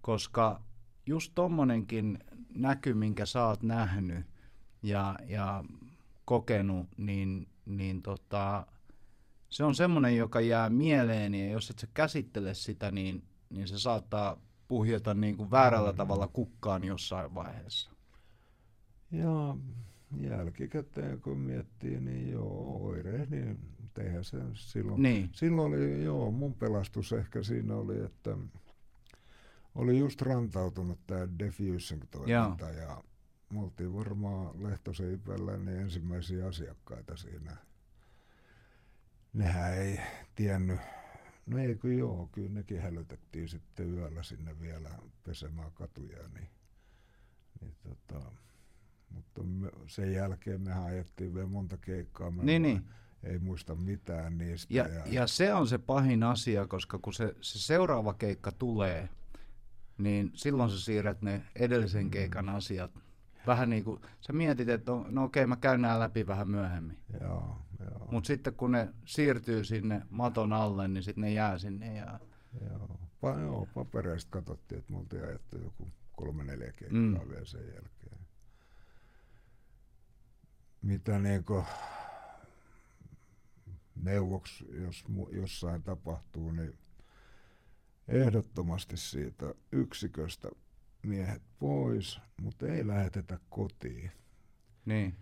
koska 0.00 0.62
just 1.06 1.32
tommonenkin 1.34 2.18
näky, 2.54 2.94
minkä 2.94 3.26
sä 3.26 3.46
oot 3.46 3.62
nähnyt 3.62 4.26
ja, 4.84 5.16
ja 5.26 5.64
kokenut, 6.24 6.86
niin, 6.96 7.48
niin 7.66 8.02
tota, 8.02 8.66
se 9.50 9.64
on 9.64 9.74
semmoinen, 9.74 10.16
joka 10.16 10.40
jää 10.40 10.70
mieleen, 10.70 11.34
ja 11.34 11.50
jos 11.50 11.70
et 11.70 11.78
sä 11.78 11.86
käsittele 11.94 12.54
sitä, 12.54 12.90
niin, 12.90 13.22
niin 13.50 13.68
se 13.68 13.78
saattaa 13.78 14.36
puhjeta 14.68 15.14
niin 15.14 15.36
kuin 15.36 15.50
väärällä 15.50 15.90
Mm. 15.90 15.96
tavalla 15.96 16.28
kukkaan 16.28 16.84
jossain 16.84 17.34
vaiheessa. 17.34 17.90
Ja 19.10 19.56
jälkikäteen 20.20 21.20
kun 21.20 21.38
miettii, 21.38 22.00
niin 22.00 22.32
joo, 22.32 22.78
oirehdin. 22.80 23.58
Mutta 23.80 24.02
eihän 24.02 24.24
se 24.24 24.38
silloin... 24.54 25.02
Niin, 25.02 25.30
Silloin 25.32 25.74
oli, 25.74 26.04
joo, 26.04 26.30
mun 26.30 26.54
pelastus 26.54 27.12
ehkä 27.12 27.42
siinä 27.42 27.74
oli, 27.76 28.00
että 28.04 28.36
oli 29.74 29.98
just 29.98 30.22
rantautunut 30.22 30.98
tämä 31.06 31.28
diffusing-toiminta 31.38 32.70
ja 32.70 33.02
me 33.50 33.60
oltiin 33.60 33.94
varmaan 33.94 34.62
Lehtosen 34.62 35.14
Ipellä 35.14 35.56
niin 35.56 35.80
ensimmäisiä 35.80 36.46
asiakkaita 36.46 37.16
siinä. 37.16 37.56
Nehän 39.32 39.74
ei 39.74 40.00
tiennyt, 40.34 40.80
no 41.46 41.58
ei 41.58 41.74
kun 41.74 41.98
joo, 41.98 42.28
kyllä 42.32 42.50
nekin 42.50 42.80
hälytettiin 42.80 43.48
sitten 43.48 43.94
yöllä 43.94 44.22
sinne 44.22 44.60
vielä 44.60 44.90
pesemään 45.26 45.72
katuja, 45.72 46.28
niin, 46.28 46.48
niin 47.60 47.74
tota, 47.82 48.32
mutta 49.10 49.42
me, 49.42 49.70
sen 49.86 50.12
jälkeen 50.12 50.60
mehän 50.60 50.84
ajettiin 50.84 51.34
vielä 51.34 51.46
monta 51.46 51.76
keikkaa. 51.76 52.30
Mä 52.30 52.42
niin, 52.42 52.62
niin. 52.62 52.84
ei 53.22 53.38
muista 53.38 53.74
mitään 53.74 54.38
niistä. 54.38 54.74
Ja, 54.74 54.88
ja 55.06 55.26
se 55.26 55.54
on 55.54 55.68
se 55.68 55.78
pahin 55.78 56.22
asia, 56.22 56.66
koska 56.66 56.98
kun 56.98 57.12
se, 57.12 57.34
se 57.40 57.58
seuraava 57.58 58.14
keikka 58.14 58.52
tulee, 58.52 59.08
niin 59.98 60.30
silloin 60.34 60.70
sä 60.70 60.80
siirrät 60.80 61.22
ne 61.22 61.42
edellisen 61.56 62.10
keikan 62.10 62.48
asiat. 62.48 63.03
Vähän 63.46 63.70
niin 63.70 63.84
kuin, 63.84 64.00
sä 64.20 64.32
mietit, 64.32 64.68
että 64.68 64.92
no, 64.92 65.06
no 65.08 65.24
okei, 65.24 65.46
mä 65.46 65.56
käyn 65.56 65.82
nämä 65.82 65.98
läpi 66.00 66.26
vähän 66.26 66.50
myöhemmin. 66.50 66.98
joo, 67.20 67.58
joo, 67.80 68.08
Mutta 68.10 68.26
sitten 68.26 68.54
kun 68.54 68.72
ne 68.72 68.88
siirtyy 69.04 69.64
sinne 69.64 70.02
maton 70.10 70.52
alle, 70.52 70.88
niin 70.88 71.02
sitten 71.02 71.22
ne 71.22 71.32
jää 71.32 71.58
sinne. 71.58 71.94
Ja, 71.96 72.20
joo. 72.70 72.98
Pa, 73.20 73.30
joo, 73.40 73.68
papereista 73.74 74.30
katsottiin, 74.30 74.78
että 74.78 74.92
me 74.92 74.98
oltiin 74.98 75.24
ajettu 75.24 75.58
joku 75.58 75.88
kolme 76.16 76.44
neljä 76.44 76.72
keikkaa 76.72 77.00
Mm. 77.24 77.28
vielä 77.30 77.44
sen 77.44 77.60
jälkeen. 77.66 78.18
Mitä 80.82 81.18
niinku 81.18 81.64
neuvoksi, 84.02 84.64
jos 84.82 85.04
mu- 85.10 85.34
jossain 85.36 85.82
tapahtuu, 85.82 86.50
niin 86.52 86.78
ehdottomasti 88.08 88.96
siitä 88.96 89.54
yksiköstä 89.72 90.48
miehet 91.04 91.42
pois, 91.58 92.20
mutta 92.40 92.66
ei 92.66 92.86
lähetetä 92.86 93.38
kotiin. 93.50 94.10
niin. 94.84 95.16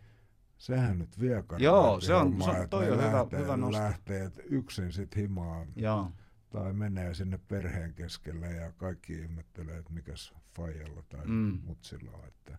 Sehän 0.58 0.98
nyt 0.98 1.20
vie 1.20 1.44
Joo, 1.58 2.00
se 2.00 2.14
on- 2.14 2.22
homma, 2.22 2.44
se 2.44 2.60
on- 2.60 2.68
toi 2.68 2.90
on 2.90 2.98
hyvä- 2.98 3.12
lähtee, 3.12 3.40
hyvä 3.40 3.56
nosto. 3.56 3.82
lähtee 3.82 4.30
yksin 4.44 4.92
sit 4.92 5.16
himaan 5.16 5.66
Joo. 5.76 6.10
tai 6.50 6.72
menee 6.72 7.14
sinne 7.14 7.38
perheen 7.48 7.94
keskelle 7.94 8.52
ja 8.52 8.72
kaikki 8.72 9.12
ihmettelee, 9.12 9.78
että 9.78 9.92
mikäs 9.92 10.34
faijalla 10.56 11.02
tai 11.08 11.26
Mm. 11.26 11.58
mutsilla 11.64 12.10
on, 12.12 12.24
että 12.28 12.58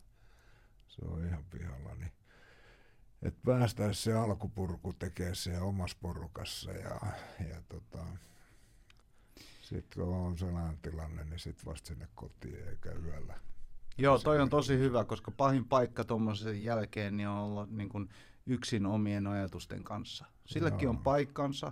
se 0.88 1.02
on 1.06 1.26
ihan 1.26 1.44
pihalla. 1.50 1.96
Niin, 1.96 2.12
että 3.22 3.40
päästäisiin 3.46 4.04
se 4.04 4.14
alkupurku 4.14 4.94
tekemään 4.94 5.36
se 5.36 5.60
omassa 5.60 5.98
porukassa 6.02 6.72
ja, 6.72 7.00
ja 7.50 7.62
tota, 7.70 8.06
sitten 9.64 10.04
kun 10.06 10.16
on 10.16 10.38
sellainen 10.38 10.78
tilanne, 10.82 11.24
niin 11.24 11.40
sitten 11.40 11.66
vasta 11.66 11.88
sinne 11.88 12.08
kotiin 12.16 12.68
eikä 12.68 12.92
yöllä. 12.92 13.40
Joo, 13.98 14.20
toi 14.20 14.42
on 14.42 14.50
tosi 14.50 14.78
hyvä, 14.80 15.04
koska 15.06 15.32
pahin 15.32 15.66
paikka 15.66 16.04
tuommoisen 16.04 16.64
jälkeen 16.64 17.18
niin 17.18 17.28
on 17.30 17.38
olla 17.38 17.68
niin 17.72 17.90
kuin 17.90 18.10
yksin 18.46 18.86
omien 18.86 19.28
ajatusten 19.28 19.84
kanssa. 19.84 20.26
Silläkin 20.46 20.90
on 20.90 20.96
Joo. 20.96 21.04
paikkansa, 21.04 21.72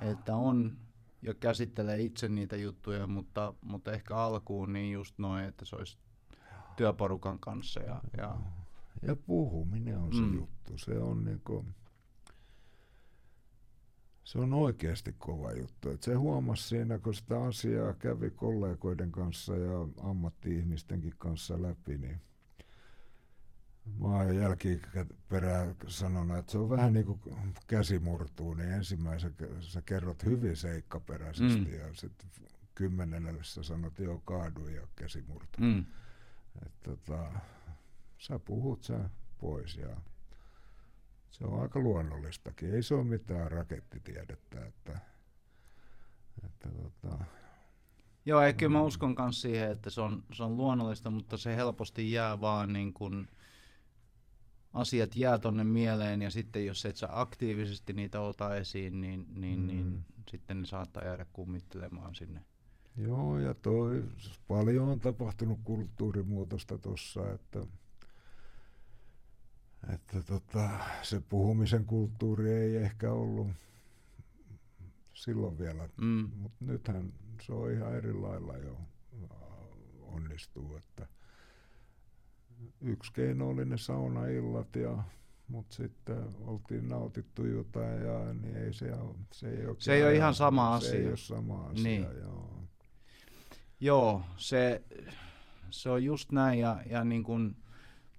että 0.00 0.36
on 0.36 0.76
ja 1.22 1.34
käsittelee 1.34 2.00
itse 2.02 2.28
niitä 2.28 2.56
juttuja, 2.56 3.06
mutta, 3.06 3.54
mutta 3.62 3.92
ehkä 3.92 4.16
alkuun 4.16 4.72
niin 4.72 4.92
just 4.92 5.18
noin, 5.18 5.44
että 5.44 5.64
se 5.64 5.76
olisi 5.76 5.98
työporukan 6.76 7.38
kanssa. 7.38 7.80
Ja, 7.80 8.00
ja, 8.16 8.36
Ja 9.02 9.16
puhuminen 9.16 9.98
on 9.98 10.14
se 10.14 10.20
Mm. 10.22 10.34
juttu. 10.34 10.78
Se 10.78 10.98
on 10.98 11.24
niinku, 11.24 11.64
se 14.26 14.38
on 14.38 14.52
oikeasti 14.54 15.14
kova 15.18 15.52
juttu. 15.52 15.90
Et 15.90 16.02
se 16.02 16.14
huomasi 16.14 16.68
siinä, 16.68 16.98
kun 16.98 17.14
sitä 17.14 17.42
asiaa 17.44 17.92
kävi 17.94 18.30
kollegoiden 18.30 19.12
kanssa 19.12 19.56
ja 19.56 19.72
ammatti-ihmistenkin 20.02 21.14
kanssa 21.18 21.62
läpi, 21.62 21.98
niin 21.98 22.20
mä 24.00 24.06
oon 24.08 24.36
jälkiperään 24.36 25.74
sanonut, 25.86 26.38
että 26.38 26.52
se 26.52 26.58
on 26.58 26.70
vähän 26.70 26.92
niin 26.92 27.06
kuin 27.06 27.20
käsi 27.66 27.98
murtuu, 27.98 28.54
niin 28.54 28.68
ensimmäisen 28.72 29.34
sä 29.60 29.82
kerrot 29.82 30.24
hyvin 30.24 30.56
seikkaperäisesti 30.56 31.70
Mm. 31.70 31.78
ja 31.78 31.94
sitten 31.94 32.30
kymmenennelle 32.74 33.44
sä 33.44 33.62
sanot, 33.62 33.98
joo 33.98 34.20
kaadu 34.24 34.68
ja 34.68 34.86
käsi 34.96 35.22
murtuu. 35.28 35.64
mm, 35.64 35.84
Et 36.66 36.72
tota, 36.82 37.32
sä 38.18 38.38
puhut 38.38 38.82
sä 38.84 39.10
pois 39.38 39.76
ja 39.76 39.96
se 41.38 41.44
on 41.44 41.62
aika 41.62 41.80
luonnollistakin. 41.80 42.74
Ei 42.74 42.82
se 42.82 42.94
ole 42.94 43.04
mitään 43.04 43.50
rakettitiedettä, 43.50 44.66
että 44.66 45.00
Että, 46.44 46.68
tota, 46.68 47.24
Joo, 48.26 48.42
ei 48.42 48.54
kyllä 48.54 48.72
mä 48.72 48.82
uskon 48.82 49.14
myös 49.18 49.42
siihen, 49.42 49.70
että 49.70 49.90
se 49.90 50.00
on, 50.00 50.24
se 50.32 50.42
on 50.42 50.56
luonnollista, 50.56 51.10
mutta 51.10 51.36
se 51.36 51.56
helposti 51.56 52.12
jää 52.12 52.40
vaan 52.40 52.72
niin 52.72 52.92
kuin, 52.92 53.28
asiat 54.72 55.16
jää 55.16 55.38
tonne 55.38 55.64
mieleen 55.64 56.22
ja 56.22 56.30
sitten 56.30 56.66
jos 56.66 56.86
et 56.86 56.96
sä 56.96 57.08
aktiivisesti 57.10 57.92
niitä 57.92 58.20
ota 58.20 58.56
esiin, 58.56 59.00
niin, 59.00 59.26
niin, 59.34 59.60
mm. 59.60 59.66
niin 59.66 60.04
sitten 60.30 60.60
ne 60.60 60.66
saattaa 60.66 61.04
jäädä 61.04 61.26
kummittelemaan 61.32 62.14
sinne. 62.14 62.40
Joo, 62.96 63.38
ja 63.38 63.54
toi, 63.54 64.04
paljon 64.48 64.88
on 64.88 65.00
tapahtunut 65.00 65.58
kulttuurimuutosta 65.64 66.78
tuossa, 66.78 67.32
että, 67.32 67.66
että 69.94 70.22
tota, 70.22 70.70
se 71.02 71.20
puhumisen 71.28 71.84
kulttuuri 71.84 72.52
ei 72.52 72.76
ehkä 72.76 73.12
ollut 73.12 73.48
silloin 75.14 75.58
vielä, 75.58 75.88
mm. 75.96 76.30
mutta 76.36 76.64
nythän 76.64 77.12
se 77.42 77.52
on 77.52 77.72
ihan 77.72 77.94
eri 77.94 78.12
lailla 78.12 78.56
jo 78.56 78.78
onnistuu, 80.02 80.76
että 80.76 81.06
yksi 82.80 83.12
keino 83.12 83.48
oli 83.48 83.64
ne 83.64 83.78
saunaillat 83.78 84.76
ja 84.76 85.02
mutta 85.48 85.76
sitten 85.76 86.24
oltiin 86.40 86.88
nautittu 86.88 87.46
jotain 87.46 88.02
ja 88.02 88.34
niin 88.34 88.56
ei 88.56 88.72
se, 88.72 88.90
se 89.32 89.50
ei 89.50 89.66
ole, 89.66 89.76
se 89.78 89.94
ei 89.94 90.02
ole 90.02 90.14
ihan 90.14 90.34
sama 90.34 90.74
asia. 90.74 90.90
Se 90.90 90.96
ei 90.96 91.08
ole 91.08 91.16
sama 91.16 91.66
asia, 91.66 91.82
niin. 91.82 92.06
joo. 92.20 92.62
Joo, 93.80 94.22
se, 94.36 94.82
se 95.70 95.90
on 95.90 96.04
just 96.04 96.32
näin 96.32 96.58
ja, 96.58 96.82
ja 96.90 97.04
niin 97.04 97.22
kun, 97.22 97.56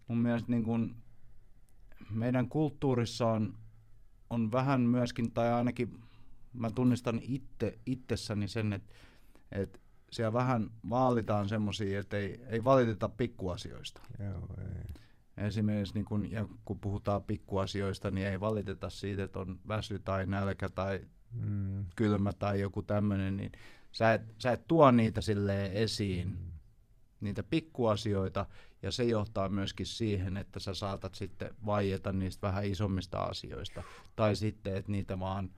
mun 0.07 0.17
mielestä 0.17 0.51
niin 0.51 0.63
kun 0.63 0.95
meidän 2.09 2.49
kulttuurissa 2.49 3.27
on, 3.27 3.53
on 4.29 4.51
vähän 4.51 4.81
myöskin, 4.81 5.31
tai 5.31 5.53
ainakin 5.53 5.99
mä 6.53 6.71
tunnistan 6.71 7.19
itse, 7.23 7.79
itsessäni 7.85 8.47
sen, 8.47 8.73
että, 8.73 8.93
että 9.51 9.79
siellä 10.11 10.33
vähän 10.33 10.69
vaalitaan 10.89 11.49
semmoisia, 11.49 11.99
että 11.99 12.17
ei, 12.17 12.41
ei 12.49 12.63
valiteta 12.63 13.09
pikkuasioista. 13.09 14.01
Joo, 14.19 14.47
ei. 14.57 15.45
Esimerkiksi 15.47 15.93
niin 15.93 16.05
kun, 16.05 16.31
ja 16.31 16.47
kun 16.65 16.79
puhutaan 16.79 17.23
pikkuasioista, 17.23 18.11
niin 18.11 18.27
ei 18.27 18.39
valiteta 18.39 18.89
siitä, 18.89 19.23
että 19.23 19.39
on 19.39 19.59
väsy 19.67 19.99
tai 19.99 20.25
nälkä 20.25 20.69
tai 20.69 20.99
mm. 21.31 21.85
kylmä 21.95 22.33
tai 22.33 22.61
joku 22.61 22.81
tämmöinen, 22.81 23.37
niin 23.37 23.51
sä 23.91 24.13
et, 24.13 24.21
sä 24.37 24.51
et 24.51 24.67
tuo 24.67 24.91
niitä 24.91 25.21
silleen 25.21 25.71
esiin, 25.71 26.27
mm. 26.27 26.51
niitä 27.21 27.43
pikkuasioita, 27.43 28.45
ja 28.81 28.91
se 28.91 29.03
johtaa 29.03 29.49
myöskin 29.49 29.85
siihen, 29.85 30.37
että 30.37 30.59
sä 30.59 30.73
saatat 30.73 31.15
sitten 31.15 31.55
vaieta 31.65 32.13
niistä 32.13 32.47
vähän 32.47 32.65
isommista 32.65 33.19
asioista. 33.19 33.83
Tai 34.15 34.35
sitten, 34.35 34.75
että 34.75 34.91
niitä 34.91 35.19
vaan 35.19 35.49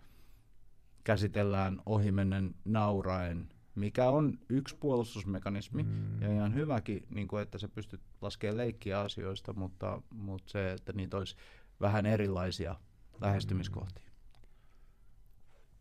käsitellään 1.04 1.82
ohimennen 1.86 2.56
nauraen, 2.66 3.50
mikä 3.76 4.10
on 4.10 4.40
yksi 4.50 4.76
puolustusmekanismi, 4.76 5.84
mm. 5.84 6.22
ja 6.22 6.34
ihan 6.34 6.54
hyväkin, 6.54 7.06
niin 7.10 7.28
kuin, 7.28 7.42
että 7.42 7.58
sä 7.58 7.68
pystyt 7.68 8.02
laskemaan 8.22 8.58
leikkiä 8.58 9.00
asioista, 9.00 9.54
mutta, 9.54 10.02
mutta 10.10 10.52
se, 10.52 10.72
että 10.74 10.94
niitä 10.94 11.18
olisi 11.18 11.36
vähän 11.82 12.06
erilaisia 12.06 12.76
lähestymiskohtia. 13.22 14.10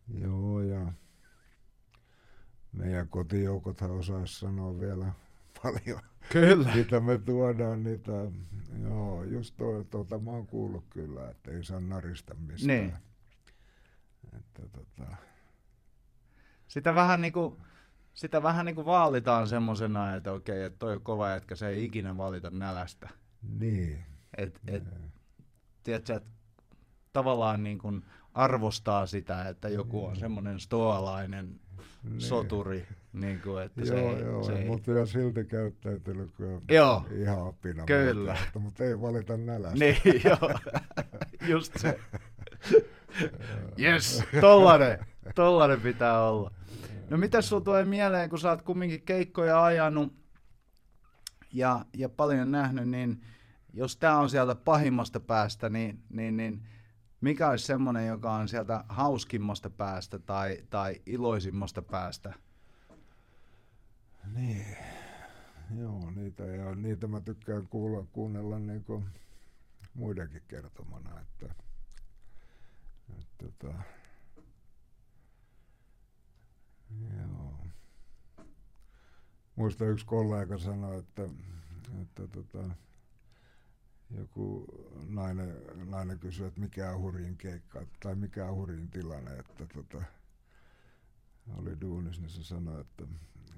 Mm. 0.07 0.21
Joo, 0.21 0.61
ja 0.61 0.93
meidän 2.71 3.09
kotijoukothan 3.09 3.91
osaisi 3.91 4.39
sanoa 4.39 4.79
vielä 4.79 5.13
paljon. 5.63 6.01
Kyllä. 6.31 6.71
Mitä 6.75 6.99
me 6.99 7.17
tuodaan 7.17 7.83
niitä, 7.83 8.11
joo, 8.83 9.23
just 9.23 9.57
toi, 9.57 9.85
tuota 9.85 10.19
mä 10.19 10.31
oon 10.31 10.47
kuullut 10.47 10.85
kyllä, 10.89 11.29
että 11.29 11.51
ei 11.51 11.63
saa 11.63 11.79
narista 11.79 12.33
mistään. 12.33 12.67
Niin. 12.67 12.93
Että, 14.37 14.61
tota... 14.71 15.15
Sitä 16.67 16.95
vähän 16.95 17.21
niin 17.21 17.33
kuin, 17.33 17.55
sitä 18.13 18.43
vähän 18.43 18.65
niin 18.65 18.75
kuin 18.75 18.85
vaalitaan 18.85 19.47
semmoisena, 19.47 20.15
että 20.15 20.31
okei, 20.31 20.63
että 20.63 20.79
toi 20.79 20.93
on 20.93 21.01
kova 21.01 21.29
jätkä, 21.29 21.55
se 21.55 21.67
ei 21.67 21.83
ikinä 21.85 22.17
valita 22.17 22.49
nälästä. 22.49 23.09
Niin. 23.59 24.05
Et, 24.37 24.59
et, 24.67 24.83
tiedätkö, 25.83 26.15
että 26.15 26.29
tavallaan 27.13 27.63
niin 27.63 27.77
kuin 27.77 28.05
arvostaa 28.33 29.05
sitä, 29.05 29.49
että 29.49 29.69
joku 29.69 30.05
on 30.05 30.15
semmoinen 30.15 30.59
stoalainen 30.59 31.59
niin. 32.03 32.21
soturi. 32.21 32.87
Niin 33.13 33.41
kuin, 33.41 33.63
että 33.63 33.81
joo, 33.81 34.17
se 34.17 34.23
joo, 34.23 34.43
se 34.43 34.65
mutta 34.67 34.91
ei... 34.99 35.07
silti 35.07 35.45
käyttäytynyt 35.45 36.31
kuin 36.37 36.61
joo. 36.71 37.05
ihan 37.11 37.47
apina. 37.47 37.85
Kyllä. 37.85 38.37
Mutta, 38.43 38.59
mutta 38.59 38.83
ei 38.83 39.01
valita 39.01 39.37
nälästä. 39.37 39.79
Niin, 39.79 39.97
joo. 40.25 40.59
Just 41.47 41.77
se. 41.77 41.99
Yes, 43.79 44.23
tollanen. 44.41 45.05
Tollanen 45.35 45.81
pitää 45.81 46.23
olla. 46.23 46.51
No 47.09 47.17
mitä 47.17 47.41
sulla 47.41 47.63
tulee 47.63 47.85
mieleen, 47.85 48.29
kun 48.29 48.39
sä 48.39 48.49
oot 48.49 48.61
kumminkin 48.61 49.01
keikkoja 49.01 49.63
ajanut 49.63 50.13
ja, 51.53 51.85
ja 51.97 52.09
paljon 52.09 52.51
nähnyt, 52.51 52.89
niin 52.89 53.21
jos 53.73 53.97
tämä 53.97 54.17
on 54.17 54.29
sieltä 54.29 54.55
pahimmasta 54.55 55.19
päästä, 55.19 55.69
niin, 55.69 56.03
niin, 56.09 56.37
niin 56.37 56.61
mikä 57.21 57.49
olisi 57.49 57.65
semmoinen, 57.65 58.07
joka 58.07 58.33
on 58.33 58.47
sieltä 58.47 58.83
hauskimmasta 58.89 59.69
päästä 59.69 60.19
tai, 60.19 60.57
tai 60.69 61.01
iloisimmasta 61.05 61.81
päästä? 61.81 62.33
Niin, 64.35 64.65
joo, 65.77 66.11
niitä, 66.11 66.45
ja 66.45 66.75
niitä 66.75 67.07
mä 67.07 67.21
tykkään 67.21 67.67
kuulla, 67.67 68.05
kuunnella 68.11 68.59
niin 68.59 68.83
kuin 68.83 69.05
muidenkin 69.93 70.41
kertomana, 70.47 71.19
että, 71.19 71.45
että, 71.45 71.63
että 73.19 73.45
tota, 73.59 73.73
Joo. 77.17 77.67
Muista 79.55 79.85
yksi 79.85 80.05
kollega 80.05 80.57
sanoi, 80.57 80.99
että, 80.99 81.29
että 82.01 82.27
tota, 82.27 82.63
joku 84.17 84.65
nainen, 85.09 85.55
nainen 85.85 86.19
kysyi, 86.19 86.47
että 86.47 86.59
mikä 86.59 86.91
on 86.91 87.01
hurjin 87.01 87.37
keikka 87.37 87.81
tai 87.99 88.15
mikä 88.15 88.45
on 88.45 88.55
hurjin 88.55 88.89
tilanne, 88.89 89.31
että 89.31 89.65
tota, 89.73 90.03
oli 91.57 91.81
duunis, 91.81 92.19
niin 92.19 92.29
se 92.29 92.43
sanoi, 92.43 92.81
että, 92.81 93.03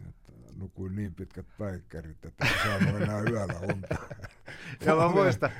että 0.09 0.31
nukuin 0.57 0.95
niin 0.95 1.15
pitkät 1.15 1.45
päikkärit, 1.57 2.25
että 2.25 2.45
en 2.45 2.53
saanut 2.63 3.01
enää 3.01 3.21
yöllä 3.21 3.59
unta. 3.59 3.95
ja 4.85 4.95
mä 4.95 5.09
muistan, 5.09 5.51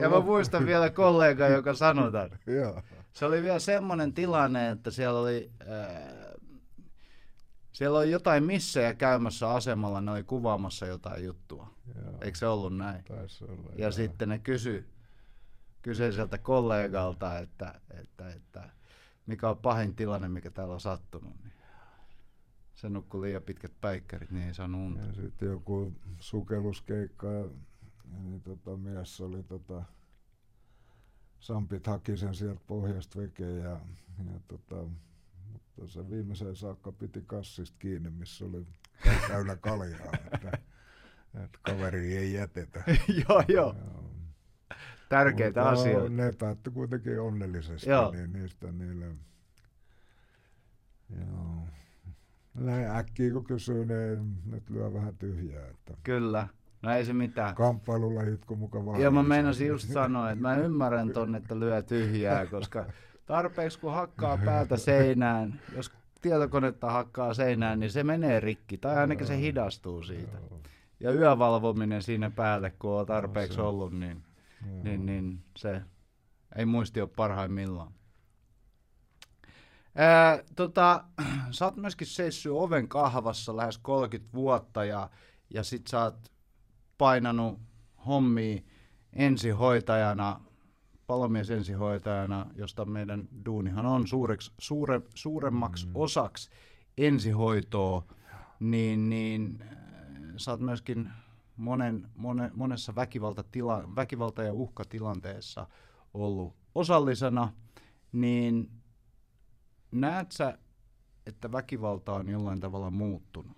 ja 0.00 0.10
mä 0.10 0.20
muistan 0.20 0.66
vielä 0.66 0.90
kollega, 0.90 1.48
joka 1.48 1.74
sanoi 1.74 2.12
tämän. 2.12 2.38
Se 3.12 3.24
oli 3.24 3.42
vielä 3.42 3.58
semmoinen 3.58 4.12
tilanne, 4.12 4.70
että 4.70 4.90
siellä 4.90 5.20
oli 5.20 5.50
äh, 5.60 6.20
siellä 7.80 7.98
oli 7.98 8.10
jotain 8.10 8.44
missejä 8.44 8.94
käymässä 8.94 9.50
asemalla, 9.50 10.00
ne 10.00 10.10
oli 10.10 10.22
kuvaamassa 10.22 10.86
jotain 10.86 11.24
juttua. 11.24 11.74
Joo. 11.94 12.18
Eikö 12.20 12.38
se 12.38 12.46
ollut 12.46 12.76
näin? 12.76 13.04
Taisi 13.04 13.44
olla, 13.44 13.70
ja 13.72 13.80
joo. 13.80 13.92
sitten 13.92 14.28
ne 14.28 14.38
kysy 14.38 14.88
kyseiseltä 15.82 16.38
kollegalta, 16.38 17.38
että, 17.38 17.80
että, 17.90 18.32
että 18.32 18.70
mikä 19.26 19.48
on 19.48 19.58
pahin 19.58 19.96
tilanne, 19.96 20.28
mikä 20.28 20.50
täällä 20.50 20.74
on 20.74 20.80
sattunut. 20.80 21.42
Niin 21.42 21.52
se 22.74 22.88
nukkui 22.88 23.20
liian 23.20 23.42
pitkät 23.42 23.72
päikkärit, 23.80 24.30
niin 24.30 24.46
ei 24.46 24.54
saanut 24.54 24.80
unta. 24.80 25.04
Ja 25.06 25.12
sitten 25.12 25.48
joku 25.48 25.92
sukelluskeikka, 26.18 27.26
ja, 27.26 27.44
niin 28.22 28.40
tota, 28.40 28.76
mies 28.76 29.20
oli 29.20 29.42
tota, 29.42 29.82
Sampit 31.40 31.86
haki 31.86 32.16
sen 32.16 32.34
sieltä 32.34 32.60
pohjasta 32.66 33.18
vekeen 33.18 33.58
ja, 33.58 33.80
ja 34.32 34.40
tota, 34.48 34.86
tuossa 35.76 36.10
viimeiseen 36.10 36.56
saakka 36.56 36.92
piti 36.92 37.22
kassista 37.26 37.76
kiinni, 37.78 38.10
missä 38.10 38.44
oli 38.44 38.66
täynnä 39.28 39.56
kaljaa, 39.56 40.12
että, 40.32 40.58
että 41.34 41.58
kaveri 41.62 42.16
ei 42.16 42.32
jätetä. 42.32 42.84
joo, 43.28 43.42
joo. 43.48 43.76
Tärkeitä 45.08 45.60
Mutta 45.60 45.80
asioita. 45.80 46.08
Ne 46.08 46.32
päättyi 46.38 46.72
kuitenkin 46.72 47.20
onnellisesti, 47.20 47.90
joo. 47.90 48.10
niin 48.10 48.32
niistä 48.32 48.72
niille... 48.72 49.06
Joo. 51.20 51.68
Näin 52.54 52.86
äkkiä 52.90 53.32
kun 53.32 53.44
kysyy, 53.44 53.84
niin 53.84 54.36
nyt 54.46 54.70
lyö 54.70 54.92
vähän 54.92 55.16
tyhjää. 55.16 55.66
Että 55.66 55.94
Kyllä. 56.02 56.48
No 56.82 56.92
ei 56.94 57.04
se 57.04 57.12
mitään. 57.12 57.54
Kamppailulla 57.54 58.22
hitko 58.22 58.54
mukavaa. 58.54 58.98
Joo, 58.98 59.10
mä 59.10 59.22
meinasin 59.22 59.66
just 59.66 59.92
sanoa, 59.92 60.30
että 60.30 60.42
mä 60.42 60.56
ymmärrän 60.56 61.10
ton, 61.10 61.34
että 61.34 61.60
lyö 61.60 61.82
tyhjää, 61.82 62.46
koska 62.46 62.86
tarpeeksi 63.26 63.80
kun 63.80 63.92
hakkaa 63.92 64.38
päätä 64.44 64.76
seinään, 64.76 65.60
jos 65.76 65.92
tietokonetta 66.20 66.90
hakkaa 66.90 67.34
seinään, 67.34 67.80
niin 67.80 67.90
se 67.90 68.04
menee 68.04 68.40
rikki, 68.40 68.78
tai 68.78 68.96
ainakin 68.96 69.26
se 69.26 69.38
hidastuu 69.38 70.02
siitä. 70.02 70.38
Ja 71.00 71.12
yövalvominen 71.12 72.02
siinä 72.02 72.30
päälle, 72.30 72.70
kun 72.70 73.00
on 73.00 73.06
tarpeeksi 73.06 73.60
ollut, 73.60 73.92
niin, 73.92 74.22
niin, 74.82 75.06
niin 75.06 75.44
se 75.56 75.82
ei 76.56 76.66
muisti 76.66 77.00
ole 77.00 77.10
parhaimmillaan. 77.16 77.92
Ää, 79.94 80.42
tota, 80.56 81.04
sä 81.50 81.64
oot 81.64 81.76
myöskin 81.76 82.06
seissyt 82.06 82.52
oven 82.52 82.88
kahvassa 82.88 83.56
lähes 83.56 83.78
30 83.78 84.32
vuotta 84.32 84.84
ja, 84.84 85.10
ja 85.54 85.64
sit 85.64 85.86
sä 85.86 86.02
oot 86.02 86.32
painanut 86.98 87.60
hommia 88.06 88.60
ensihoitajana 89.12 90.40
palomies 91.10 91.50
ensihoitajana, 91.50 92.46
josta 92.54 92.84
meidän 92.84 93.28
duunihan 93.44 93.86
on 93.86 94.06
suureksi, 94.06 94.52
suure, 94.58 95.00
suuremmaksi 95.14 95.86
mm. 95.86 95.92
osaksi 95.94 96.50
ensihoitoa, 96.98 98.04
niin, 98.60 99.10
niin 99.10 99.64
sä 100.36 100.50
oot 100.50 100.60
myöskin 100.60 101.10
monen, 101.56 102.08
monen, 102.16 102.50
monessa 102.54 102.94
väkivaltatila, 102.94 103.88
väkivalta- 103.96 104.42
ja 104.42 104.52
uhkatilanteessa 104.52 105.66
ollut 106.14 106.56
osallisena, 106.74 107.52
niin 108.12 108.70
näet 109.92 110.32
sä, 110.32 110.58
että 111.26 111.52
väkivalta 111.52 112.12
on 112.12 112.28
jollain 112.28 112.60
tavalla 112.60 112.90
muuttunut? 112.90 113.56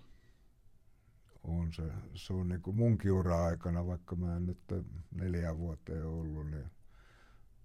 On 1.43 1.73
se. 1.73 1.83
Se 2.13 2.33
on 2.33 2.49
niin 2.49 2.61
kuin 2.61 2.75
munkin 2.75 3.11
ura-aikana, 3.11 3.87
vaikka 3.87 4.15
mä 4.15 4.35
en 4.35 4.45
nyt 4.45 4.59
neljä 5.11 5.57
vuoteen 5.57 6.05
ollut, 6.05 6.51
niin 6.51 6.71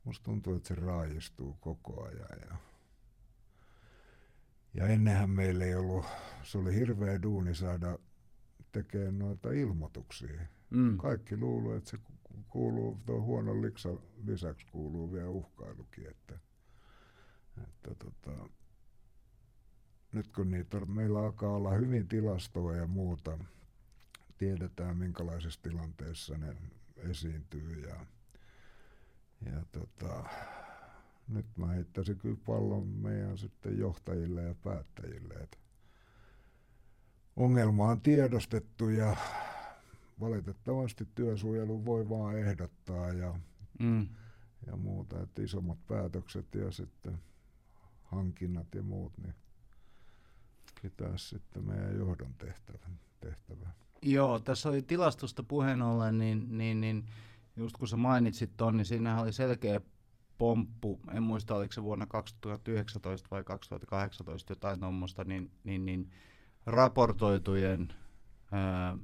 musta 0.05 0.25
tuntuu, 0.25 0.55
että 0.55 0.69
se 0.69 0.75
raajistuu 0.75 1.57
koko 1.61 2.05
ajan. 2.05 2.39
Ja, 2.51 2.57
ja 4.75 4.87
ennenhän 4.87 5.31
meillä 5.31 5.65
ei 5.65 5.75
ollut, 5.75 6.07
se 6.43 6.59
oli 6.59 6.75
hirveä 6.75 7.23
duuni 7.23 7.55
saada 7.55 7.99
tekemään 8.73 9.19
noita 9.19 9.51
ilmoituksia. 9.51 10.41
Mm. 10.71 10.97
Kaikki 10.97 11.37
luuluu, 11.37 11.73
että 11.73 11.91
se 11.91 11.99
kuuluu, 12.49 12.99
tuo 13.07 13.21
huonon 13.21 13.63
liksa 13.63 13.89
lisäksi 14.25 14.67
kuuluu 14.67 15.13
vielä 15.13 15.29
uhkailukin, 15.29 16.07
että, 16.09 16.39
että 17.63 17.95
tota, 17.95 18.49
nyt 20.13 20.29
kun 20.29 20.51
niitä 20.51 20.81
meillä 20.81 21.19
alkaa 21.19 21.51
olla 21.51 21.71
hyvin 21.71 22.09
tilastoa 22.09 22.77
ja 22.77 22.87
muuta, 22.87 23.39
tiedetään 24.39 24.97
minkälaisessa 24.97 25.63
tilanteessa 25.63 26.39
ne 26.39 26.57
esiintyy 26.97 27.81
ja, 27.81 28.07
ja 29.47 29.65
tota, 29.73 30.25
nyt 31.29 31.47
mä 31.57 31.67
heittäisin 31.67 32.19
kyllä 32.19 32.39
pallon 32.47 32.87
meidän 32.87 33.39
sitten 33.39 33.79
johtajille 33.79 34.43
ja 34.43 34.55
päättäjille, 34.55 35.35
että 35.35 35.59
ongelma 37.39 37.89
on 37.89 38.01
tiedostettu 38.01 38.89
ja 38.89 39.17
valitettavasti 40.21 41.09
työsuojelu 41.15 41.85
voi 41.85 42.09
vaan 42.09 42.39
ehdottaa 42.39 43.13
ja, 43.13 43.35
mm. 43.79 44.09
ja 44.67 44.77
muuta, 44.77 45.23
että 45.23 45.43
isommat 45.43 45.79
päätökset 45.87 46.55
ja 46.55 46.71
sitten 46.71 47.19
hankinnat 48.03 48.75
ja 48.75 48.83
muut, 48.83 49.13
niin 49.19 49.35
pitäisi 50.83 51.29
sitten 51.29 51.65
meidän 51.65 51.97
johdon 51.97 52.35
tehtävä. 52.39 52.87
tehtävä. 53.21 53.69
Joo, 54.03 54.39
tässä 54.39 54.69
oli 54.69 54.83
tilastosta 54.83 55.43
puheen 55.43 55.83
ollen, 55.83 56.19
niin, 56.19 56.59
niin, 56.59 56.81
niin 56.81 57.05
just 57.57 57.77
kun 57.77 57.89
sä 57.89 57.97
mainitsit 57.97 58.51
ton, 58.57 58.77
niin 58.77 58.85
siinähän 58.85 59.23
oli 59.23 59.33
selkeä 59.33 59.81
pomppu, 60.39 61.01
en 61.13 61.23
muista 61.23 61.55
oliko 61.55 61.73
se 61.73 61.83
vuonna 61.83 62.07
2019 62.07 63.29
vai 63.31 63.45
2018 63.45 64.53
jotain 64.53 64.81
tuommoista, 64.81 65.25
niin, 65.25 65.51
niin, 65.65 65.87
niin 65.87 66.11
raportoitujen 66.71 67.89
ää, 68.53 68.99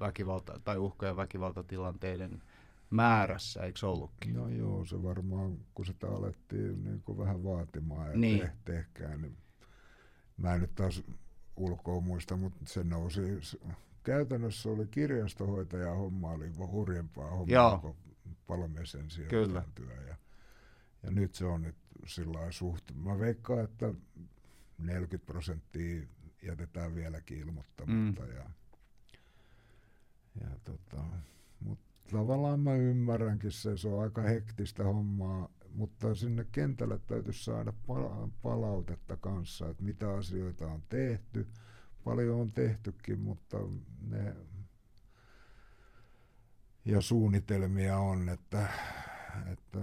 väkivalta- 0.00 0.60
tai 0.64 0.76
uhka- 0.78 1.06
ja 1.06 1.16
väkivaltatilanteiden 1.16 2.42
määrässä, 2.90 3.62
eikö 3.62 3.88
ollutkin? 3.88 4.34
No 4.34 4.48
joo, 4.48 4.84
se 4.84 5.02
varmaan, 5.02 5.58
kun 5.74 5.86
sitä 5.86 6.08
alettiin 6.08 6.84
niin 6.84 7.02
kuin 7.02 7.18
vähän 7.18 7.44
vaatimaan 7.44 8.10
ja 8.10 8.16
niin. 8.16 8.50
tehkää, 8.64 9.16
niin 9.16 9.36
mä 10.36 10.54
en 10.54 10.60
nyt 10.60 10.74
taas 10.74 11.02
ulkoa 11.56 12.00
muista, 12.00 12.36
mutta 12.36 12.60
se 12.66 12.84
nousi, 12.84 13.20
käytännössä 14.02 14.68
oli 14.68 14.86
kirjastohoitaja 14.86 15.94
homma, 15.94 16.30
oli 16.30 16.48
hurjempaa 16.58 17.30
hommaa 17.30 17.54
Joo. 17.54 17.78
kuin 17.78 17.96
palomiesen 18.46 19.06
Kyllä. 19.28 19.62
työ. 19.74 19.94
Ja, 20.08 20.16
ja 21.02 21.10
nyt 21.10 21.34
se 21.34 21.44
on 21.44 21.62
nyt 21.62 21.76
sillä 22.06 22.52
suht, 22.52 22.84
mä 22.94 23.18
veikkaan, 23.18 23.64
että 23.64 23.94
40 24.78 25.26
prosenttia 25.26 26.02
jätetään 26.44 26.94
vieläkin 26.94 27.38
ilmoittamatta. 27.38 28.22
Mm. 28.22 28.28
Ja, 28.34 28.50
ja 30.40 30.48
tota, 30.64 31.04
mutta 31.60 31.84
tavallaan 32.10 32.60
mä 32.60 32.74
ymmärränkin 32.74 33.52
se, 33.52 33.76
se 33.76 33.88
on 33.88 34.02
aika 34.02 34.22
hektistä 34.22 34.84
hommaa, 34.84 35.48
mutta 35.74 36.14
sinne 36.14 36.46
kentälle 36.52 36.98
täytyisi 37.06 37.44
saada 37.44 37.72
palautetta 38.42 39.16
kanssa, 39.16 39.68
että 39.68 39.82
mitä 39.82 40.10
asioita 40.10 40.66
on 40.66 40.82
tehty. 40.88 41.46
Paljon 42.04 42.40
on 42.40 42.52
tehtykin, 42.52 43.20
mutta 43.20 43.58
ne 44.00 44.34
ja 46.84 47.00
suunnitelmia 47.00 47.98
on, 47.98 48.28
että, 48.28 48.68
että 49.52 49.78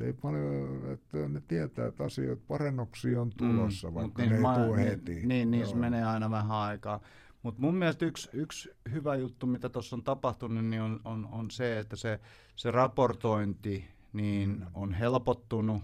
se 0.00 0.06
ei 0.06 0.12
paljon, 0.12 0.92
että 0.92 1.28
ne 1.28 1.42
tietää, 1.48 1.86
että 1.86 2.04
asioita 2.04 2.42
parannuksia 2.48 3.20
on 3.20 3.30
tulossa, 3.36 3.88
mm, 3.88 3.94
vaikka 3.94 4.22
niin, 4.22 4.30
ne 4.30 4.36
ei 4.36 4.66
tule 4.66 4.84
heti. 4.84 5.14
Niin, 5.14 5.28
niin, 5.28 5.50
niin 5.50 5.66
se 5.66 5.74
menee 5.74 6.04
aina 6.04 6.30
vähän 6.30 6.50
aikaa. 6.50 7.00
Mutta 7.42 7.60
mun 7.60 7.74
mielestä 7.74 8.06
yksi, 8.06 8.28
yksi 8.32 8.70
hyvä 8.92 9.16
juttu, 9.16 9.46
mitä 9.46 9.68
tuossa 9.68 9.96
on 9.96 10.02
tapahtunut, 10.02 10.64
niin 10.64 10.82
on, 10.82 11.00
on, 11.04 11.28
on 11.32 11.50
se, 11.50 11.78
että 11.78 11.96
se, 11.96 12.20
se 12.56 12.70
raportointi 12.70 13.84
niin 14.12 14.50
mm. 14.50 14.66
on 14.74 14.92
helpottunut, 14.92 15.82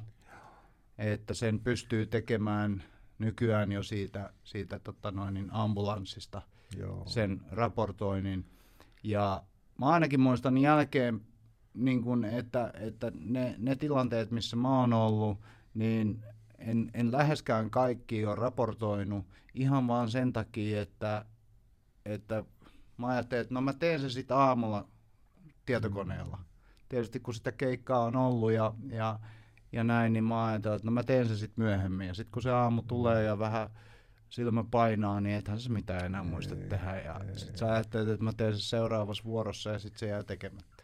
että 0.99 1.35
sen 1.35 1.61
pystyy 1.61 2.07
tekemään 2.07 2.83
nykyään 3.19 3.73
jo 3.73 3.83
siitä, 3.83 4.33
siitä 4.45 4.79
tota 4.79 5.11
noin, 5.11 5.35
niin 5.35 5.49
ambulanssista 5.51 6.43
Joo. 6.79 7.03
sen 7.07 7.41
raportoinnin. 7.51 8.45
Ja 9.03 9.43
mä 9.79 9.87
ainakin 9.87 10.21
muistan 10.21 10.59
jälkeen, 10.59 11.21
niin 11.77 12.03
kun, 12.03 12.25
että, 12.25 12.73
että 12.75 13.13
ne, 13.21 13.55
ne 13.59 13.77
tilanteet, 13.77 14.31
missä 14.31 14.57
mä 14.57 14.81
oon 14.81 14.93
ollut, 14.93 15.39
niin 15.75 16.23
en, 16.59 16.91
en 16.95 17.13
läheskään 17.13 17.71
kaikki 17.71 18.27
ole 18.27 18.35
raportoinut 18.35 19.27
ihan 19.55 19.89
vaan 19.89 20.11
sen 20.11 20.33
takia, 20.33 20.83
että, 20.83 21.25
että 22.05 22.45
mä 22.97 23.07
ajattelin, 23.07 23.43
että 23.43 23.55
no 23.55 23.61
mä 23.61 23.73
teen 23.73 24.01
sen 24.01 24.11
sitten 24.11 24.37
aamulla 24.37 24.89
tietokoneella. 25.67 26.39
Tietysti 26.89 27.21
kun 27.21 27.35
sitä 27.35 27.53
keikkaa 27.53 28.05
on 28.05 28.17
ollut 28.17 28.53
ja, 28.53 28.75
ja, 28.89 29.19
ja 29.73 29.85
näin, 29.85 30.13
niin 30.13 30.25
mä 30.25 30.47
ajattelin, 30.47 30.77
että 30.77 30.87
no 30.87 30.93
mä 30.93 31.03
teen 31.03 31.27
sen 31.27 31.37
sitten 31.37 31.65
myöhemmin. 31.65 32.07
Ja 32.07 32.15
sitten 32.15 32.33
kun 32.33 32.43
se 32.43 32.51
aamu 32.51 32.83
tulee 32.83 33.25
ja 33.25 33.39
vähän 33.39 33.71
silmä 34.29 34.65
painaa, 34.71 35.21
niin 35.21 35.37
ethän 35.37 35.61
se 35.61 35.71
mitään 35.71 36.05
enää 36.05 36.25
muista 36.25 36.55
ei, 36.55 36.69
tehdä. 36.69 37.01
Ja 37.01 37.21
sitten 37.35 37.59
sä 37.59 37.73
ajattelet, 37.73 38.09
että 38.09 38.25
mä 38.25 38.33
teen 38.33 38.53
sen 38.53 38.61
seuraavassa 38.61 39.25
vuorossa 39.25 39.71
ja 39.71 39.79
sitten 39.79 39.99
se 39.99 40.07
jää 40.07 40.23
tekemättä. 40.23 40.76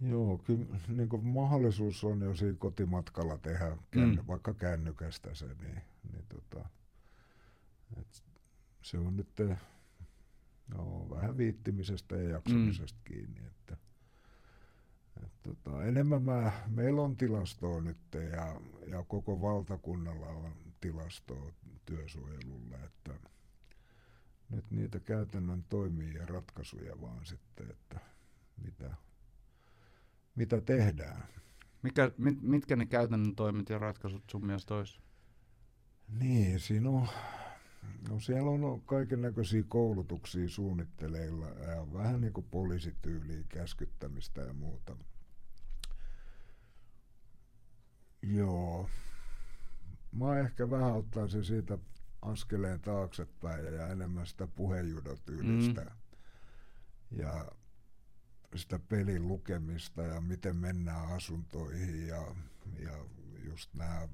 Joo, 0.00 0.38
kyllä 0.38 0.66
niin 0.88 1.08
kuin 1.08 1.26
mahdollisuus 1.26 2.04
on 2.04 2.20
jo 2.20 2.36
siinä 2.36 2.56
kotimatkalla 2.58 3.38
tehdä 3.38 3.76
känny, 3.90 4.22
mm. 4.22 4.26
vaikka 4.26 4.54
kännykästä 4.54 5.34
se, 5.34 5.46
niin, 5.46 5.82
niin 6.12 6.24
tota, 6.28 6.68
et 7.96 8.22
se 8.82 8.98
on 8.98 9.16
nyt 9.16 9.28
no, 10.74 11.06
vähän 11.10 11.36
viittimisestä 11.36 12.16
ja 12.16 12.28
jaksamisesta 12.28 12.98
mm. 12.98 13.04
kiinni. 13.04 13.40
Että, 13.46 13.76
et 15.24 15.32
tota, 15.42 15.84
enemmän 15.84 16.22
mä, 16.22 16.52
meillä 16.66 17.02
on 17.02 17.16
tilastoa 17.16 17.80
nyt 17.80 17.98
ja, 18.32 18.60
ja 18.86 19.04
koko 19.08 19.40
valtakunnalla 19.40 20.26
on 20.26 20.52
tilastoa 20.80 21.52
työsuojelulla, 21.86 22.76
että 22.84 23.14
nyt 24.50 24.70
niitä 24.70 25.00
käytännön 25.00 25.64
toimii 25.68 26.14
ja 26.14 26.26
ratkaisuja 26.26 27.00
vaan 27.00 27.26
sitten, 27.26 27.70
että 27.70 28.00
mitä, 28.64 28.96
mitä 30.38 30.60
tehdään. 30.60 31.22
Mikä, 31.82 32.10
mit, 32.18 32.42
mitkä 32.42 32.76
ne 32.76 32.86
käytännön 32.86 33.36
toimet 33.36 33.68
ja 33.68 33.78
ratkaisut 33.78 34.22
sun 34.30 34.46
mielestä 34.46 34.74
olisi? 34.74 35.00
Niin, 36.08 36.60
siinä 36.60 36.90
on, 36.90 37.08
no 38.08 38.20
siellä 38.20 38.50
on 38.50 38.80
kaiken 38.80 39.22
näköisiä 39.22 39.62
koulutuksia 39.68 40.48
suunnitteleilla 40.48 41.46
ja 41.46 41.92
vähän 41.92 42.20
niin 42.20 42.32
kuin 42.32 42.46
poliisityyliä, 42.50 43.42
käskyttämistä 43.48 44.40
ja 44.40 44.52
muuta. 44.52 44.96
Joo. 48.22 48.88
Mä 50.12 50.38
ehkä 50.38 50.70
vähän 50.70 50.92
ottaisin 50.92 51.44
siitä 51.44 51.78
askeleen 52.22 52.80
taaksepäin 52.80 53.64
ja 53.64 53.88
enemmän 53.88 54.26
sitä 54.26 54.46
puheenjudotyylistä. 54.46 55.80
Mm. 55.80 55.90
Ja 57.10 57.52
sitä 58.56 58.78
pelin 58.78 59.28
lukemista 59.28 60.02
ja 60.02 60.20
miten 60.20 60.56
mennään 60.56 61.12
asuntoihin 61.12 62.06
ja, 62.06 62.34
ja 62.78 63.04
just 63.44 63.74
nämä, 63.74 64.08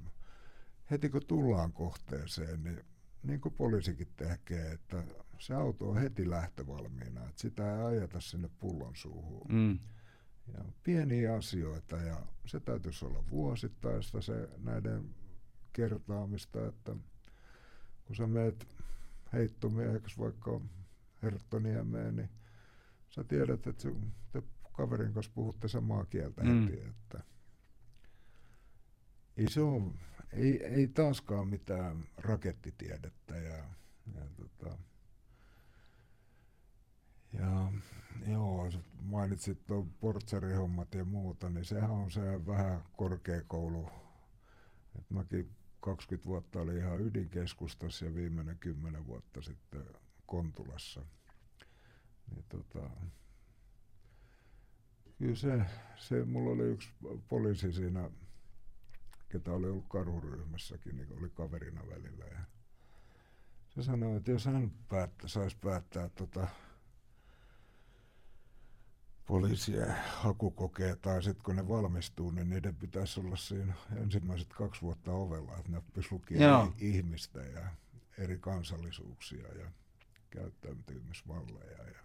heti 0.91 1.09
kun 1.09 1.27
tullaan 1.27 1.73
kohteeseen, 1.73 2.63
niin 2.65 2.85
niin 3.25 3.41
kuin 3.41 3.55
poliisikin 3.55 4.09
tekee, 4.17 4.73
että 4.73 5.05
se 5.39 5.55
auto 5.55 5.91
on 5.91 5.99
heti 5.99 6.31
lähtövalmiina, 6.31 7.21
että 7.21 7.43
sitä 7.43 7.77
ei 7.77 7.83
ajeta 7.83 8.21
sinne 8.21 8.51
pullon 8.59 8.97
suuhun. 8.97 9.47
Mm. 9.49 9.79
Ja 10.55 10.65
pieniä 10.83 11.35
asioita 11.35 11.97
ja 11.97 12.27
se 12.47 12.61
täytyisi 12.61 13.05
olla 13.05 13.25
vuosittaista 13.31 14.21
se 14.21 14.49
näiden 14.59 15.15
kertaamista, 15.73 16.67
että 16.67 16.97
kun 18.05 18.17
sä 18.17 18.27
meet 18.27 18.69
heittomieheksi 19.33 20.19
vaikka 20.19 20.61
Herttoniemeen, 21.23 22.17
niin 22.17 22.31
sä 23.15 23.25
tiedät, 23.25 23.67
että 23.67 23.89
te 24.33 24.43
kaverin 24.73 25.13
kanssa 25.13 25.33
puhutte 25.35 25.69
samaa 25.69 26.05
kieltä 26.05 26.45
mm. 26.45 26.63
heti, 26.63 26.81
että 26.81 27.23
ei 29.37 29.51
se, 29.51 29.61
ole, 29.61 29.93
ei, 30.33 30.65
ei 30.65 30.89
taaskaan 30.89 31.49
mitään 31.49 32.09
rakettitiedettä 32.17 33.37
ja, 33.37 33.65
ja, 34.15 34.23
tota, 34.37 34.79
ja 37.33 37.73
joo, 38.27 38.71
mainitsit 39.03 39.67
tuon 39.67 39.91
portsarihommat 39.91 40.95
ja 40.95 41.05
muuta, 41.05 41.51
niin 41.51 41.65
sehän 41.65 41.91
on 41.91 42.11
se 42.11 42.47
vähän 42.47 42.85
korkeakoulu. 42.97 43.91
Et 44.99 45.11
mäkin 45.11 45.51
20 45.81 46.29
vuotta 46.29 46.61
oli 46.61 46.77
ihan 46.77 47.01
ydinkeskustassa 47.01 48.05
ja 48.05 48.15
viimeinen 48.15 48.59
10 48.59 49.07
vuotta 49.07 49.43
sitten 49.43 49.85
Kontulassa. 50.27 51.07
Niin 52.31 52.45
tota, 52.49 52.91
kyllä 55.19 55.37
se, 55.37 55.61
se, 55.97 56.25
mulla 56.25 56.51
oli 56.51 56.63
yksi 56.63 56.89
poliisi 57.29 57.73
siinä, 57.73 58.11
ketä 59.29 59.53
oli 59.53 59.69
ollut 59.69 59.89
karhuryhmässäkin, 59.89 60.97
niin 60.97 61.19
oli 61.19 61.31
kaverina 61.31 61.81
välillä. 61.89 62.25
Ja 62.25 62.39
se 63.69 63.83
sanoi, 63.83 64.17
että 64.17 64.31
jos 64.31 64.45
hän 64.45 64.73
päättä, 64.89 65.29
saisi 65.29 65.57
päättää 65.61 66.09
tota, 66.09 66.49
poliisien 69.27 69.95
hakukokeet 70.07 71.03
tai 71.03 71.23
sitten 71.23 71.45
kun 71.45 71.57
ne 71.57 71.69
valmistuu, 71.69 72.31
niin 72.31 72.51
niiden 72.51 72.77
pitäisi 72.77 73.21
olla 73.21 73.37
siinä 73.37 73.75
ensimmäiset 73.97 74.53
kaksi 74.53 74.83
vuotta 74.83 75.13
ovella, 75.13 75.57
että 75.57 75.71
ne 75.71 75.79
oppisi 75.79 76.09
lukea 76.11 76.69
ihmistä 76.79 77.41
ja 77.41 77.69
eri 78.19 78.39
kansallisuuksia 78.39 79.49
ja 79.55 79.71
käyttäytymismalleja. 80.31 81.85
Ja... 81.85 81.99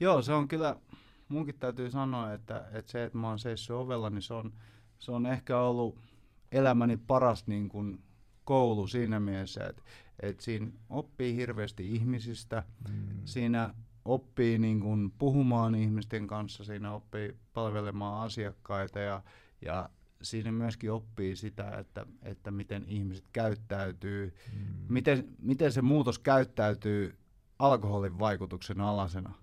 Joo, 0.00 0.22
se 0.22 0.32
on 0.32 0.48
kyllä, 0.48 0.76
munkin 1.28 1.58
täytyy 1.58 1.90
sanoa, 1.90 2.32
että, 2.32 2.64
että 2.72 2.92
se, 2.92 3.04
että 3.04 3.18
mä 3.18 3.28
oon 3.28 3.38
seissyt 3.38 3.76
ovella, 3.76 4.10
niin 4.10 4.22
se 4.22 4.34
on, 4.34 4.52
se 4.98 5.12
on 5.12 5.26
ehkä 5.26 5.58
ollut 5.58 5.98
elämäni 6.52 6.96
paras 6.96 7.46
niin 7.46 7.68
kuin 7.68 8.02
koulu 8.44 8.86
siinä 8.86 9.20
mielessä, 9.20 9.66
että, 9.66 9.82
että 10.20 10.44
siinä 10.44 10.66
oppii 10.90 11.36
hirveästi 11.36 11.94
ihmisistä, 11.94 12.62
mm. 12.88 13.20
siinä 13.24 13.74
oppii 14.04 14.58
niin 14.58 14.80
kuin 14.80 15.12
puhumaan 15.18 15.74
ihmisten 15.74 16.26
kanssa, 16.26 16.64
siinä 16.64 16.92
oppii 16.92 17.36
palvelemaan 17.54 18.24
asiakkaita 18.24 18.98
ja, 18.98 19.22
ja 19.62 19.90
siinä 20.22 20.52
myöskin 20.52 20.92
oppii 20.92 21.36
sitä, 21.36 21.70
että, 21.78 22.06
että 22.22 22.50
miten 22.50 22.84
ihmiset 22.88 23.24
käyttäytyy, 23.32 24.34
mm. 24.52 24.58
miten, 24.88 25.28
miten 25.38 25.72
se 25.72 25.82
muutos 25.82 26.18
käyttäytyy 26.18 27.18
alkoholin 27.58 28.18
vaikutuksen 28.18 28.80
alasena. 28.80 29.34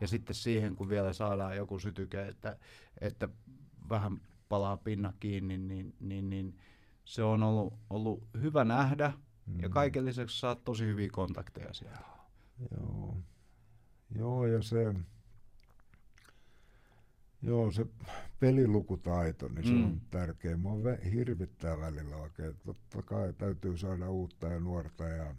Ja 0.00 0.08
sitten 0.08 0.34
siihen, 0.34 0.76
kun 0.76 0.88
vielä 0.88 1.12
saadaan 1.12 1.56
joku 1.56 1.78
sytyke, 1.78 2.28
että, 2.28 2.56
että 3.00 3.28
vähän 3.88 4.20
palaa 4.48 4.76
pinna 4.76 5.12
kiinni, 5.20 5.58
niin, 5.58 5.94
niin, 6.00 6.30
niin 6.30 6.58
se 7.04 7.22
on 7.22 7.42
ollut, 7.42 7.74
ollut 7.90 8.28
hyvä 8.40 8.64
nähdä. 8.64 9.12
Mm. 9.46 9.60
Ja 9.60 9.68
kaiken 9.68 10.04
lisäksi 10.04 10.40
saat 10.40 10.64
tosi 10.64 10.86
hyviä 10.86 11.08
kontakteja 11.12 11.74
siellä. 11.74 12.06
Joo. 12.70 13.16
Joo, 14.18 14.46
ja 14.46 14.62
se, 14.62 14.94
joo, 17.42 17.70
se 17.70 17.86
pelilukutaito, 18.40 19.48
niin 19.48 19.66
se 19.66 19.72
mm. 19.72 19.84
on 19.84 20.00
tärkeä. 20.10 20.56
Mua 20.56 20.76
hirvittää 21.12 21.80
välillä 21.80 22.16
oikein. 22.16 22.56
Totta 22.66 23.02
kai 23.02 23.32
täytyy 23.32 23.76
saada 23.76 24.10
uutta 24.10 24.46
ja 24.46 24.60
nuorta 24.60 25.04
ja 25.04 25.34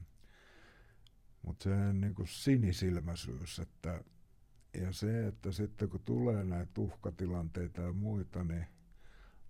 mutta 1.42 1.64
se 1.64 1.94
niin 1.94 2.16
kuin 2.16 2.28
sinisilmäisyys, 2.28 3.60
että, 3.60 4.04
ja 4.74 4.92
se, 4.92 5.28
että 5.28 5.52
sitten 5.52 5.90
kun 5.90 6.02
tulee 6.06 6.44
näitä 6.44 6.82
uhkatilanteita 6.82 7.82
ja 7.82 7.94
muita, 7.94 8.44
niin 8.44 8.66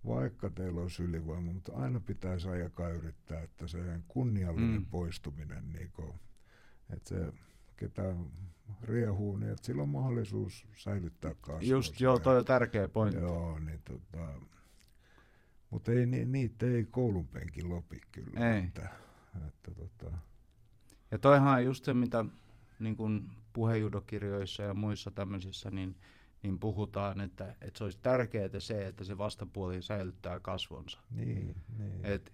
vaikka 0.06 0.50
teillä 0.50 0.80
olisi 0.80 1.02
ylivoima, 1.02 1.52
mutta 1.52 1.72
aina 1.72 2.00
pitäisi 2.00 2.48
ajakaan 2.48 2.92
yrittää, 2.92 3.42
että 3.42 3.66
se 3.66 3.78
kunniallinen 4.08 4.80
mm. 4.80 4.86
poistuminen, 4.86 5.72
niin 5.72 5.90
kuin, 5.92 6.12
että 6.90 7.08
se 7.08 7.32
ketä 7.76 8.14
riehuu, 8.82 9.36
niin 9.36 9.52
että 9.52 9.66
sillä 9.66 9.82
on 9.82 9.88
mahdollisuus 9.88 10.66
säilyttää 10.76 11.34
kasvua. 11.40 11.68
Just 11.68 12.00
joo, 12.00 12.18
toi 12.18 12.38
on 12.38 12.44
tärkeä 12.44 12.88
pointti. 12.88 13.20
Joo, 13.20 13.58
niin 13.58 13.80
tota, 13.84 14.28
mutta 15.70 15.92
ei, 15.92 16.06
niitä 16.06 16.66
ei 16.66 16.84
koulun 16.84 17.28
penkin 17.28 17.68
lopi 17.68 18.00
kyllä. 18.12 18.54
Ei. 18.54 18.64
Että, 18.64 18.88
että 19.46 19.70
tota, 19.74 20.18
ja 21.10 21.18
toihan 21.18 21.58
on 21.58 21.64
just 21.64 21.84
se, 21.84 21.94
mitä 21.94 22.24
niin 22.78 22.96
kuin 22.96 23.30
puhejudokirjoissa 23.52 24.62
ja 24.62 24.74
muissa 24.74 25.10
tämmöisissä, 25.10 25.70
niin, 25.70 25.96
niin 26.42 26.58
puhutaan, 26.58 27.20
että, 27.20 27.56
että 27.60 27.78
se 27.78 27.84
olisi 27.84 27.98
tärkeää 28.02 28.48
se, 28.58 28.86
että 28.86 29.04
se 29.04 29.18
vastapuoli 29.18 29.82
säilyttää 29.82 30.40
kasvonsa. 30.40 30.98
Niin, 31.10 31.56
niin. 31.78 32.04
Et 32.04 32.32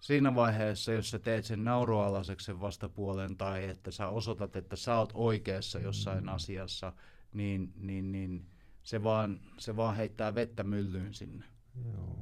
siinä 0.00 0.34
vaiheessa, 0.34 0.92
jos 0.92 1.10
sä 1.10 1.18
teet 1.18 1.44
sen 1.44 1.64
naurualaiseksi 1.64 2.46
sen 2.46 2.60
vastapuolen 2.60 3.36
tai 3.36 3.64
että 3.64 3.90
sä 3.90 4.08
osoitat, 4.08 4.56
että 4.56 4.76
sä 4.76 4.98
oot 4.98 5.12
oikeassa 5.14 5.78
jossain 5.78 6.24
mm. 6.24 6.28
asiassa, 6.28 6.92
niin, 7.34 7.72
niin, 7.76 8.12
niin 8.12 8.46
se, 8.82 9.02
vaan, 9.02 9.40
se 9.58 9.76
vaan 9.76 9.96
heittää 9.96 10.34
vettä 10.34 10.64
myllyyn 10.64 11.14
sinne. 11.14 11.44
Joo. 11.92 12.16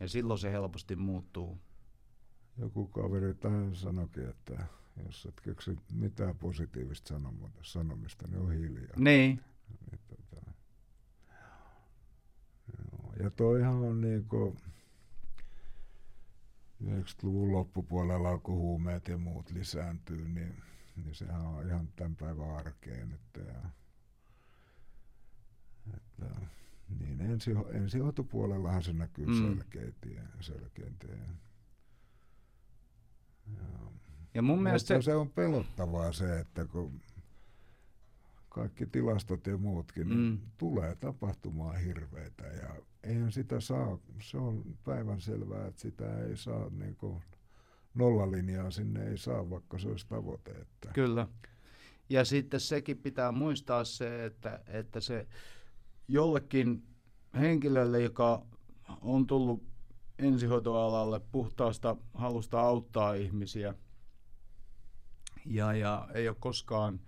Ja 0.00 0.08
silloin 0.08 0.38
se 0.38 0.52
helposti 0.52 0.96
muuttuu. 0.96 1.58
Joku 2.56 2.86
kaveri 2.86 3.34
tähän 3.34 3.76
sanoikin, 3.76 4.28
että 4.28 4.66
jos 4.96 5.26
et 5.26 5.40
keksi 5.40 5.78
mitään 5.92 6.36
positiivista 6.36 7.20
sanomista, 7.62 8.28
niin 8.28 8.40
on 8.40 8.52
hiljaa. 8.52 8.96
Niin. 8.96 9.40
niin 9.68 10.00
tota, 10.08 10.52
joo. 12.78 13.12
Ja 13.22 13.30
toihan 13.30 13.74
on 13.74 14.00
niinku 14.00 14.56
90-luvun 16.84 17.52
loppupuolella 17.52 18.28
alkuhuumeet 18.28 19.08
ja 19.08 19.18
muut 19.18 19.50
lisääntyy, 19.50 20.28
niin, 20.28 20.62
niin 20.96 21.14
sehän 21.14 21.40
on 21.40 21.66
ihan 21.66 21.88
tämän 21.96 22.16
päivän 22.16 22.56
arkeen 22.56 23.08
nyt. 23.08 23.46
Ja, 23.46 23.70
että, 25.96 26.40
niin 26.98 27.20
ensi, 27.20 27.50
ensihoitopuolellahan 27.72 28.82
se 28.82 28.92
näkyy 28.92 29.26
mm. 29.26 29.38
selkeitä. 29.38 30.08
selkeitä. 30.40 31.06
Ja, 31.06 31.24
ja 33.56 33.90
mun 34.42 34.62
mielestä 34.62 34.94
se... 34.94 35.02
se 35.02 35.14
on 35.14 35.30
pelottavaa 35.30 36.12
se, 36.12 36.40
että 36.40 36.64
kun 36.64 37.00
kaikki 38.48 38.86
tilastot 38.86 39.46
ja 39.46 39.58
muutkin, 39.58 40.08
niin 40.08 40.20
mm. 40.20 40.38
tulee 40.58 40.96
tapahtumaan 40.96 41.80
hirveitä 41.80 42.46
ja 42.46 42.74
eihän 43.02 43.32
sitä 43.32 43.60
saa, 43.60 43.98
se 44.22 44.36
on 44.36 44.64
päivän 44.84 45.20
selvää, 45.20 45.66
että 45.66 45.80
sitä 45.80 46.18
ei 46.24 46.36
saa 46.36 46.70
niin 46.70 46.96
kuin 46.96 47.22
nollalinjaa 47.94 48.70
sinne 48.70 49.08
ei 49.08 49.18
saa, 49.18 49.50
vaikka 49.50 49.78
se 49.78 49.88
olisi 49.88 50.06
tavoite. 50.08 50.50
Että. 50.50 50.90
Kyllä. 50.92 51.28
Ja 52.08 52.24
sitten 52.24 52.60
sekin 52.60 52.98
pitää 52.98 53.32
muistaa 53.32 53.84
se, 53.84 54.24
että, 54.24 54.60
että 54.66 55.00
se 55.00 55.26
jollekin 56.08 56.82
henkilölle, 57.40 58.00
joka 58.00 58.46
on 59.00 59.26
tullut 59.26 59.62
ensihoitoalalle 60.18 61.20
puhtaasta 61.32 61.96
halusta 62.14 62.60
auttaa 62.60 63.14
ihmisiä– 63.14 63.74
ja, 65.50 65.72
ja 65.72 66.08
ei 66.14 66.28
ole 66.28 66.36
koskaan 66.40 67.00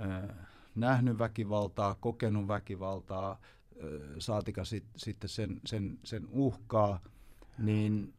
äh, 0.00 0.36
nähnyt 0.74 1.18
väkivaltaa, 1.18 1.94
kokenut 1.94 2.48
väkivaltaa, 2.48 3.30
äh, 3.30 3.38
saatika 4.18 4.64
sit, 4.64 4.84
sitten 4.96 5.28
sen, 5.28 5.60
sen, 5.66 5.98
sen 6.04 6.26
uhkaa, 6.30 7.00
niin 7.58 8.14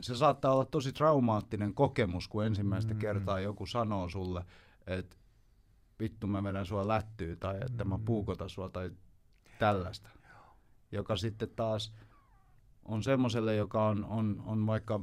se 0.00 0.16
saattaa 0.16 0.52
olla 0.52 0.64
tosi 0.64 0.92
traumaattinen 0.92 1.74
kokemus, 1.74 2.28
kun 2.28 2.44
ensimmäistä 2.44 2.94
mm. 2.94 2.98
kertaa 2.98 3.40
joku 3.40 3.66
sanoo 3.66 4.08
sulle, 4.08 4.44
että 4.86 5.16
vittu 6.00 6.26
mä 6.26 6.42
vedän 6.42 6.66
sua 6.66 6.88
lättyy 6.88 7.36
tai 7.36 7.60
että 7.66 7.84
mä 7.84 7.96
mm. 7.96 8.04
puukotan 8.04 8.50
sua 8.50 8.68
tai 8.68 8.90
tällaista. 9.58 10.10
Joka 10.92 11.16
sitten 11.16 11.48
taas 11.56 11.94
on 12.84 13.02
semmoiselle, 13.02 13.56
joka 13.56 13.86
on, 13.86 14.04
on, 14.04 14.42
on 14.46 14.66
vaikka 14.66 15.00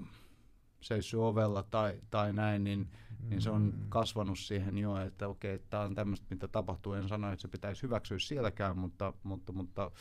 seissyt 0.81 1.19
ovella 1.19 1.63
tai, 1.63 2.01
tai 2.09 2.33
näin, 2.33 2.63
niin 2.63 2.91
niin 3.29 3.41
se 3.41 3.49
on 3.49 3.61
mm. 3.61 3.89
kasvanut 3.89 4.39
siihen 4.39 4.77
jo, 4.77 4.97
että 4.97 5.27
okei, 5.27 5.55
okay, 5.55 5.67
tämä 5.69 5.83
on 5.83 5.95
tämmöistä, 5.95 6.27
mitä 6.29 6.47
tapahtuu. 6.47 6.93
En 6.93 7.07
sano, 7.07 7.31
että 7.31 7.41
se 7.41 7.47
pitäisi 7.47 7.83
hyväksyä 7.83 8.19
sielläkään, 8.19 8.77
mutta, 8.77 9.13
mutta, 9.23 9.53
mutta 9.53 9.91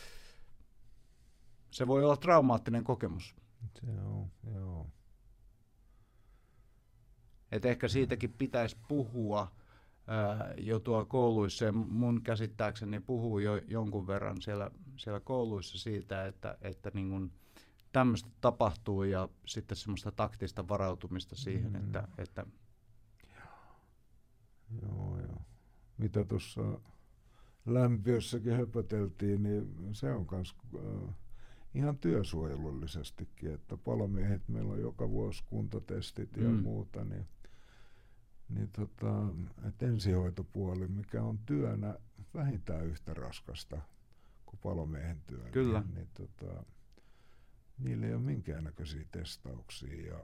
se 1.70 1.86
voi 1.86 2.04
olla 2.04 2.16
traumaattinen 2.16 2.84
kokemus. 2.84 3.34
Se 3.80 3.86
on, 3.86 4.30
joo. 4.54 4.86
Et 7.52 7.64
ehkä 7.64 7.88
siitäkin 7.88 8.32
pitäisi 8.32 8.76
puhua 8.88 9.52
ää, 10.06 10.54
jo 10.58 10.80
tuolla 10.80 11.04
kouluissa. 11.04 11.64
Ja 11.64 11.72
mun 11.72 12.22
käsittääkseni 12.22 13.00
puhuu 13.00 13.38
jo 13.38 13.56
jonkun 13.56 14.06
verran 14.06 14.42
siellä, 14.42 14.70
siellä 14.96 15.20
kouluissa 15.20 15.78
siitä, 15.78 16.26
että, 16.26 16.58
että 16.60 16.90
niin 16.94 17.10
kun 17.10 17.32
tämmöistä 17.92 18.30
tapahtuu 18.40 19.02
ja 19.02 19.28
sitten 19.46 19.76
semmoista 19.76 20.12
taktista 20.12 20.68
varautumista 20.68 21.36
siihen, 21.36 21.72
mm. 21.72 21.76
että, 21.76 22.08
että 22.18 22.46
Joo, 24.82 25.18
joo. 25.20 25.42
Mitä 25.98 26.24
tuossa 26.24 26.80
lämpiössäkin 27.66 28.56
höpöteltiin, 28.56 29.42
niin 29.42 29.74
se 29.92 30.12
on 30.12 30.26
myös 30.30 30.54
äh, 30.74 31.14
ihan 31.74 31.98
työsuojelullisestikin, 31.98 33.54
että 33.54 33.76
palomiehet, 33.76 34.48
meillä 34.48 34.72
on 34.72 34.80
joka 34.80 35.10
vuosi 35.10 35.44
kuntatestit 35.46 36.36
ja 36.36 36.48
Mm. 36.48 36.54
muuta, 36.62 37.04
niin, 37.04 37.26
niin 38.48 38.68
tota, 38.68 39.26
että 39.68 39.86
ensihoitopuoli, 39.86 40.88
mikä 40.88 41.22
on 41.22 41.38
työnä 41.38 41.98
vähintään 42.34 42.86
yhtä 42.86 43.14
raskasta 43.14 43.80
kuin 44.46 44.60
palomiehen 44.62 45.22
työ, 45.26 45.44
Kyllä. 45.52 45.80
niin, 45.80 45.94
niin 45.94 46.08
tota, 46.14 46.64
niillä 47.80 48.06
ei 48.06 48.14
ole 48.14 48.22
minkäännäköisiä 48.22 49.04
testauksia 49.10 50.06
ja 50.06 50.20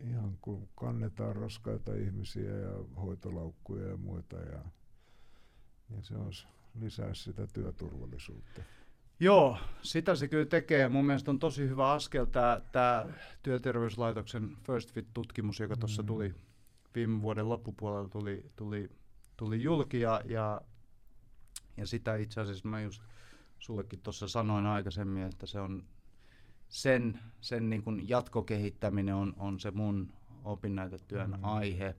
ihan 0.00 0.38
kun 0.40 0.68
kannetaan 0.74 1.36
raskaita 1.36 1.94
ihmisiä 1.94 2.50
ja 2.50 2.70
hoitolaukkuja 2.96 3.88
ja 3.88 3.96
muita 3.96 4.36
ja 4.36 4.64
niin 5.88 6.02
se 6.02 6.16
olisi 6.16 6.46
lisää 6.80 7.14
sitä 7.14 7.46
työturvallisuutta. 7.46 8.62
Joo, 9.20 9.58
sitä 9.82 10.14
se 10.14 10.28
kyllä 10.28 10.46
tekee. 10.46 10.88
Mun 10.88 11.06
mielestä 11.06 11.30
on 11.30 11.38
tosi 11.38 11.68
hyvä 11.68 11.92
askel 11.92 12.24
tämä, 12.24 12.60
tämä 12.72 13.06
Työterveyslaitoksen 13.42 14.56
First 14.66 14.92
Fit-tutkimus, 14.92 15.60
joka 15.60 15.76
tuossa 15.76 16.02
Mm. 16.02 16.06
tuli 16.06 16.34
viime 16.94 17.22
vuoden 17.22 17.48
loppupuolella 17.48 18.08
tuli, 18.08 18.50
tuli, 18.56 18.90
tuli 19.36 19.62
julki 19.62 20.00
ja, 20.00 20.20
ja, 20.24 20.60
ja 21.76 21.86
sitä 21.86 22.16
itse 22.16 22.40
asiassa 22.40 22.68
mä 22.68 22.80
just 22.80 23.02
sullekin 23.58 24.00
tuossa 24.00 24.28
sanoin 24.28 24.66
aikaisemmin, 24.66 25.22
että 25.22 25.46
se 25.46 25.60
on 25.60 25.84
sen, 26.68 27.20
sen 27.40 27.70
niin 27.70 27.82
kuin 27.82 28.08
jatkokehittäminen 28.08 29.14
on, 29.14 29.34
on 29.36 29.60
se 29.60 29.70
mun 29.70 30.12
opinnäytetyön 30.44 31.30
Mm. 31.30 31.44
aihe, 31.44 31.96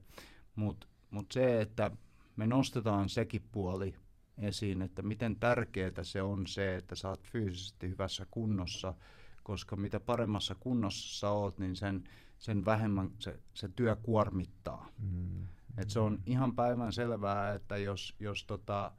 mutta 0.54 0.86
mut 1.10 1.32
se, 1.32 1.60
että 1.60 1.90
me 2.36 2.46
nostetaan 2.46 3.08
sekin 3.08 3.42
puoli 3.52 3.94
esiin, 4.38 4.82
että 4.82 5.02
miten 5.02 5.36
tärkeää 5.36 6.02
se 6.02 6.22
on 6.22 6.46
se, 6.46 6.76
että 6.76 6.94
sä 6.94 7.08
oot 7.08 7.28
fyysisesti 7.28 7.88
hyvässä 7.88 8.26
kunnossa, 8.30 8.94
koska 9.42 9.76
mitä 9.76 10.00
paremmassa 10.00 10.54
kunnossa 10.54 11.18
sä 11.18 11.30
oot, 11.30 11.58
niin 11.58 11.76
sen, 11.76 12.04
sen 12.38 12.64
vähemmän 12.64 13.10
se, 13.18 13.38
se 13.54 13.68
työ 13.76 13.96
kuormittaa. 13.96 14.88
Mm. 14.98 15.46
Et 15.78 15.90
se 15.90 16.00
on 16.00 16.18
ihan 16.26 16.54
päivän 16.54 16.92
selvää, 16.92 17.54
että 17.54 17.76
jos, 17.76 18.14
jos 18.20 18.44
tota, 18.44 18.92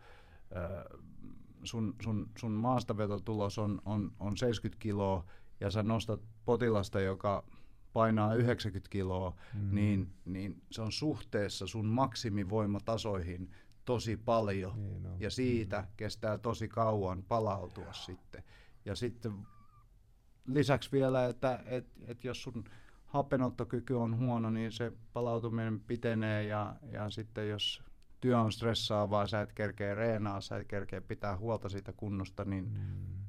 sun, 1.64 1.96
sun, 2.04 2.30
sun 2.38 2.52
maastavetotulos 2.52 3.58
on, 3.58 3.82
on, 3.86 4.12
on 4.20 4.38
70 4.38 4.82
kiloa 4.82 5.26
ja 5.62 5.72
sä 5.72 5.84
nostat 5.84 6.22
potilasta, 6.46 7.00
joka 7.02 7.44
painaa 7.94 8.36
90 8.36 8.90
kiloa, 8.90 9.36
Mm. 9.54 9.76
niin, 9.76 10.14
niin 10.26 10.62
se 10.72 10.82
on 10.82 10.92
suhteessa 10.92 11.68
sun 11.68 11.86
maksimivoimatasoihin 11.86 13.52
tosi 13.86 14.18
paljon. 14.18 14.84
Niin 14.84 15.06
on. 15.08 15.22
Ja 15.22 15.30
siitä 15.30 15.88
kestää 15.98 16.38
tosi 16.38 16.68
kauan 16.68 17.24
palautua 17.24 17.94
sitten. 17.94 18.44
Ja 18.86 18.96
sitten 18.96 19.34
lisäksi 20.48 20.92
vielä, 20.92 21.26
että 21.26 21.64
et, 21.66 21.88
et 22.08 22.24
jos 22.24 22.44
sun 22.44 22.64
hapenottokyky 23.06 23.94
on 23.94 24.18
huono, 24.18 24.50
niin 24.50 24.72
se 24.72 24.92
palautuminen 25.14 25.80
pitenee 25.80 26.44
ja, 26.44 26.76
ja 26.92 27.10
sitten 27.10 27.50
jos 27.50 27.84
työ 28.22 28.40
on 28.40 28.52
stressaavaa, 28.52 29.28
sä 29.28 29.42
et 29.42 29.54
kerkeä 29.54 29.96
reenaa, 29.96 30.42
sä 30.42 30.58
et 30.58 30.68
kerkeä 30.68 31.02
pitää 31.02 31.38
huolta 31.38 31.70
siitä 31.70 31.94
kunnosta, 31.94 32.46
niin, 32.46 32.64
Mm. 32.66 33.21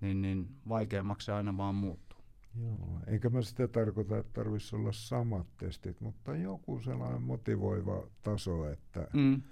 Niin, 0.00 0.22
niin 0.22 0.48
vaikeammaksi 0.68 1.24
se 1.24 1.32
aina 1.32 1.56
vaan 1.56 1.74
muuttuu. 1.74 2.18
Joo, 2.62 3.00
eikä 3.06 3.28
mä 3.28 3.42
sitä 3.42 3.68
tarkoita, 3.68 4.18
että 4.18 4.32
tarvitsisi 4.32 4.76
olla 4.76 4.92
samat 4.92 5.46
testit, 5.56 6.00
mutta 6.00 6.36
joku 6.36 6.80
sellainen 6.80 7.22
motivoiva 7.22 8.06
taso, 8.22 8.68
että 8.70 9.08
Mm. 9.12 9.42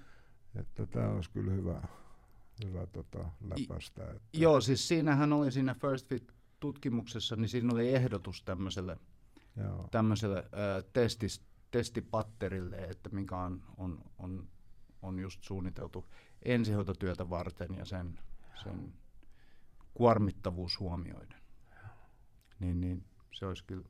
että 0.55 0.85
tämä 0.85 1.09
olisi 1.09 1.31
kyllä 1.31 1.51
hyvä, 1.51 1.81
hyvä 2.65 2.87
tota, 2.87 3.31
läpäistä. 3.41 4.03
Että, 4.03 4.21
Joo, 4.33 4.61
siis 4.61 4.87
siinähän 4.87 5.33
oli 5.33 5.51
siinä 5.51 5.73
First 5.75 6.07
Fit-tutkimuksessa, 6.09 7.35
niin 7.35 7.49
siinä 7.49 7.73
oli 7.73 7.89
ehdotus 7.95 8.43
tämmöiselle 8.43 8.97
joo. 9.57 9.87
tämmöiselle 9.91 10.37
ö, 10.39 10.83
testis, 10.93 11.41
testipatterille, 11.71 12.75
että 12.77 13.09
mikä 13.09 13.37
on, 13.37 13.63
on, 13.77 14.01
on, 14.17 14.47
on 15.01 15.19
just 15.19 15.43
suunniteltu 15.43 16.05
ensihoitotyötä 16.45 17.29
varten 17.29 17.75
ja 17.77 17.85
sen, 17.85 18.19
sen 18.63 18.93
kuormittavuus 19.97 20.79
huomioiden. 20.79 21.41
Niin, 22.59 22.81
niin 22.81 23.03
se 23.33 23.45
olisi 23.45 23.63
kyllä 23.63 23.85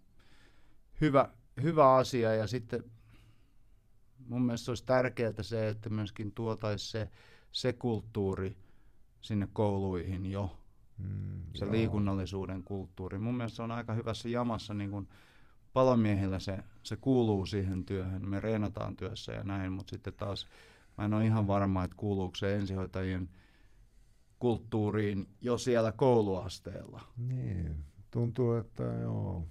hyvä, 1.01 1.29
hyvä 1.61 1.95
asia 1.95 2.33
ja 2.33 2.47
sitten 2.47 2.83
mun 4.27 4.41
mielestä 4.41 4.71
olisi 4.71 4.85
tärkeää 4.85 5.33
se, 5.41 5.69
että 5.69 5.89
myöskin 5.89 6.31
tuotaisiin 6.31 6.91
se, 6.91 7.09
se 7.51 7.73
kulttuuri 7.73 8.57
sinne 9.21 9.47
kouluihin 9.53 10.25
jo, 10.25 10.57
Mm, 10.97 11.41
se 11.53 11.65
joo. 11.65 11.71
liikunnallisuuden 11.71 12.63
kulttuuri. 12.63 13.19
Mun 13.19 13.37
mielestä 13.37 13.55
se 13.55 13.61
on 13.61 13.71
aika 13.71 13.93
hyvässä 13.93 14.29
jamassa 14.29 14.73
niin 14.73 14.91
kuin 14.91 15.07
palomiehillä 15.73 16.39
se, 16.39 16.57
se 16.83 16.95
kuuluu 16.95 17.45
siihen 17.45 17.85
työhön. 17.85 18.29
Me 18.29 18.39
reenataan 18.39 18.95
työssä 18.95 19.31
ja 19.31 19.43
näin, 19.43 19.71
mutta 19.71 19.89
sitten 19.89 20.13
taas 20.13 20.47
mä 20.97 21.05
en 21.05 21.13
ole 21.13 21.25
ihan 21.25 21.47
varma, 21.47 21.83
että 21.83 21.97
kuuluuko 21.97 22.35
se 22.35 22.55
ensihoitajien 22.55 23.29
kulttuuriin 24.39 25.27
jo 25.41 25.57
siellä 25.57 25.91
kouluasteella. 25.91 27.01
Niin, 27.17 27.75
tuntuu, 28.11 28.53
että 28.53 28.83
joo. 28.83 29.43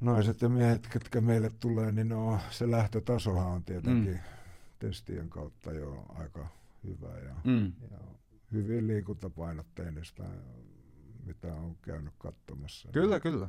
Naiset 0.00 0.42
ja 0.42 0.48
miehet, 0.48 0.86
ketkä 0.86 1.20
meille 1.20 1.50
tulee, 1.60 1.92
niin 1.92 2.08
no, 2.08 2.38
se 2.50 2.70
lähtötasohan 2.70 3.46
on 3.46 3.64
tietenkin 3.64 4.12
mm. 4.12 4.20
testien 4.78 5.30
kautta 5.30 5.72
jo 5.72 6.06
aika 6.08 6.46
hyvä. 6.84 7.18
Ja, 7.18 7.34
Mm. 7.44 7.72
ja 7.90 7.98
hyvin 8.52 8.86
liikuntapainotteista, 8.86 10.22
mitä 11.24 11.54
on 11.54 11.76
käynyt 11.82 12.14
katsomassa. 12.18 12.88
Kyllä, 12.92 13.20
kyllä. 13.20 13.48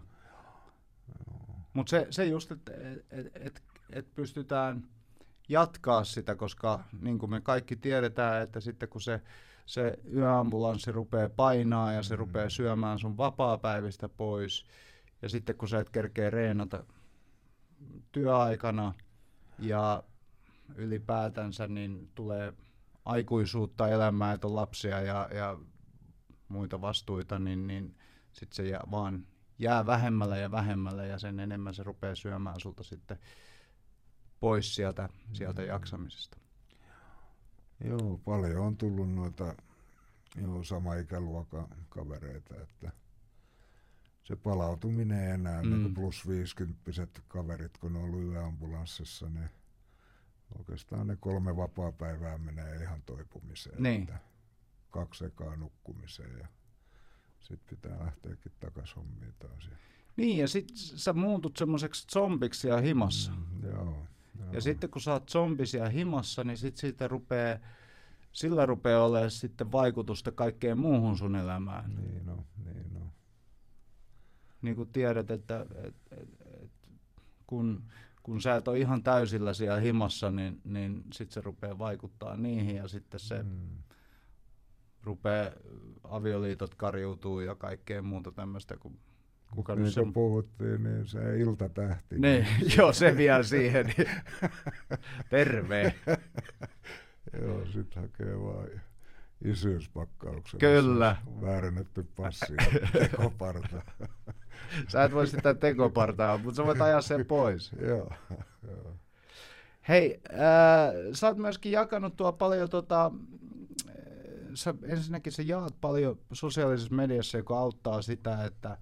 Mutta 1.74 1.89
se, 1.89 2.08
se 2.10 2.26
just, 2.26 2.52
että 2.52 2.71
et, 3.12 3.36
et, 3.36 3.63
et 3.89 4.15
pystytään 4.15 4.88
jatkaa 5.49 6.04
sitä, 6.04 6.36
koska 6.36 6.84
niin 7.01 7.19
kuin 7.19 7.30
me 7.30 7.41
kaikki 7.41 7.75
tiedetään, 7.75 8.43
että 8.43 8.60
sitten 8.60 8.89
kun 8.89 9.01
se, 9.01 9.21
se 9.65 9.93
yöambulanssi 10.13 10.91
rupeaa 10.91 11.30
painaa 11.30 11.93
ja 11.93 12.04
se 12.04 12.15
Mm. 12.15 12.19
rupeaa 12.19 12.49
syömään 12.49 12.99
sun 12.99 13.17
vapaa-päivistä 13.17 14.10
pois, 14.10 14.65
ja 15.21 15.30
sitten 15.30 15.56
kun 15.56 15.69
sä 15.69 15.80
et 15.80 15.89
kerkeä 15.89 16.30
reenata 16.30 16.84
työaikana 18.12 18.93
ja 19.60 20.04
ylipäätänsä, 20.75 21.67
niin 21.67 22.12
tulee 22.15 22.54
aikuisuutta 23.06 23.88
elämää, 23.88 24.34
että 24.34 24.47
on 24.47 24.56
lapsia 24.56 25.01
ja, 25.01 25.30
ja 25.34 25.60
muita 26.47 26.82
vastuita, 26.82 27.39
niin, 27.39 27.67
niin 27.67 27.95
sitten 28.32 28.56
se 28.56 28.67
jää, 28.71 28.84
vaan 28.91 29.27
jää 29.60 29.86
vähemmällä 29.86 30.38
ja 30.38 30.51
vähemmällä 30.51 31.06
ja 31.06 31.19
sen 31.19 31.39
enemmän 31.39 31.73
se 31.73 31.84
rupeaa 31.84 32.15
syömään 32.15 32.60
sulta 32.60 32.84
sitten 32.84 33.19
pois 34.41 34.75
sieltä, 34.75 35.10
sieltä 35.34 35.62
Mm. 35.62 35.67
jaksamisesta. 35.67 36.38
Joo, 37.86 38.17
paljon 38.25 38.65
on 38.65 38.77
tullut 38.77 39.13
noita 39.13 39.56
joo, 40.41 40.63
sama 40.63 40.95
ikäluokan 40.95 41.67
kavereita, 41.89 42.62
että 42.62 42.91
se 44.23 44.36
palautuminen 44.36 45.30
enää, 45.32 45.63
mm. 45.63 45.69
niin 45.69 45.77
Mm. 45.80 45.82
kuin 45.84 45.93
plus 45.93 46.27
50 46.27 46.82
kaverit, 47.27 47.77
kun 47.77 47.93
ne 47.93 47.99
on 47.99 48.06
ollut 48.06 48.23
yöambulanssissa, 48.23 49.30
niin 49.30 49.49
oikeastaan 50.58 51.08
ne 51.08 51.17
kolme 51.19 51.58
vapaa-päivää 51.58 52.38
menee 52.38 52.75
ihan 52.75 53.01
toipumiseen. 53.06 53.84
Niin. 53.84 54.01
Että 54.01 54.17
kaksi 54.91 55.25
ekaa 55.25 55.56
nukkumiseen 55.56 56.38
ja 56.39 56.47
sitten 57.39 57.77
pitää 57.77 57.99
lähteäkin 58.06 58.51
takaisin 58.60 58.95
hommiin 58.95 59.34
taas. 59.39 59.65
Ja, 59.71 59.77
Niin, 60.17 60.38
ja 60.38 60.47
sitten 60.47 60.77
sä 60.77 61.13
muutut 61.13 61.58
semmoiseksi 61.58 62.08
zombiksi 62.12 62.60
siellä 62.62 62.82
himassa. 62.82 63.32
Mm, 63.32 63.69
joo, 63.69 64.08
joo. 64.41 64.54
Ja 64.54 64.62
sitten 64.62 64.89
kun 64.89 65.01
sä 65.01 65.13
oot 65.13 65.30
zombi 65.30 65.65
siellä 65.65 65.89
himassa, 65.89 66.43
niin 66.43 66.58
sit 66.58 66.77
siitä 66.77 67.08
rupeaa, 67.08 67.58
sillä 68.32 68.65
rupeaa 68.65 69.06
olemaan 69.06 69.32
sitten 69.32 69.71
vaikutusta 69.71 70.32
kaikkeen 70.32 70.77
muuhun 70.77 71.17
sun 71.17 71.36
elämään. 71.36 71.95
Niin 71.95 72.30
on, 72.30 72.45
niin 72.65 72.97
on. 72.97 73.12
Niin 74.61 74.76
kuin 74.76 74.89
tiedät, 74.89 75.32
että 75.32 75.65
et, 75.84 75.97
et, 76.11 76.28
et, 76.63 76.72
kun, 77.47 77.84
kun 78.24 78.41
sä 78.41 78.55
et 78.55 78.68
ole 78.68 78.80
ihan 78.80 79.03
täysillä 79.03 79.53
siellä 79.53 79.80
himassa, 79.80 80.32
niin, 80.32 80.61
niin 80.63 81.03
sitten 81.13 81.34
se 81.34 81.41
rupeaa 81.41 81.78
vaikuttaa 81.78 82.38
niihin 82.38 82.76
ja 82.76 82.88
sitten 82.88 83.20
se. 83.20 83.43
Mm. 83.43 83.78
rupeaa, 85.03 85.51
avioliitot 86.03 86.76
karjuutuu 86.76 87.39
ja 87.39 87.55
kaikkea 87.55 88.01
muuta 88.01 88.32
tämmöistä, 88.32 88.78
kun 88.78 88.99
kuka 89.52 89.76
niin 89.76 89.84
nyt 89.84 89.93
se... 89.93 90.02
kuin 90.02 90.14
puhuttiin, 90.14 90.84
niin 90.84 91.08
se 91.08 91.39
iltatähti. 91.39 92.20
Niin, 92.20 92.47
joo, 92.78 92.93
se 92.93 93.18
vielä 93.18 93.43
siihen. 93.43 93.93
niin 93.97 94.10
Terve. 95.30 95.93
Joo, 97.41 97.66
sit 97.66 97.95
hakee 97.95 98.39
vaan 98.39 98.68
isyyspakkauksen. 99.45 100.60
Kyllä. 100.60 101.16
Väärennetty 101.41 102.08
passi 102.16 102.54
ja 102.54 102.89
tekoparta. 102.99 103.82
Sä 104.91 105.04
et 105.04 105.14
voi 105.14 105.28
sitä 105.28 105.54
tekopartaa, 105.54 106.38
mutta 106.38 106.56
sä 106.56 106.66
voit 106.66 106.82
ajaa 106.82 107.02
sen 107.02 107.26
pois. 107.26 107.72
joo, 107.88 108.12
joo. 108.68 108.95
Hei, 109.88 110.22
äh, 110.30 110.93
sä 111.14 111.28
oot 111.28 111.38
myöskin 111.38 111.72
jakanut 111.72 112.16
tuo 112.16 112.34
paljon 112.34 112.70
tota, 112.70 113.12
äh, 113.89 113.93
sä, 114.54 114.74
ensinnäkin 114.84 115.34
sä 115.34 115.41
jaat 115.41 115.76
paljon 115.82 116.20
sosiaalisessa 116.34 116.95
mediassa, 116.95 117.38
joka 117.38 117.60
auttaa 117.60 118.02
sitä, 118.02 118.45
että, 118.45 118.78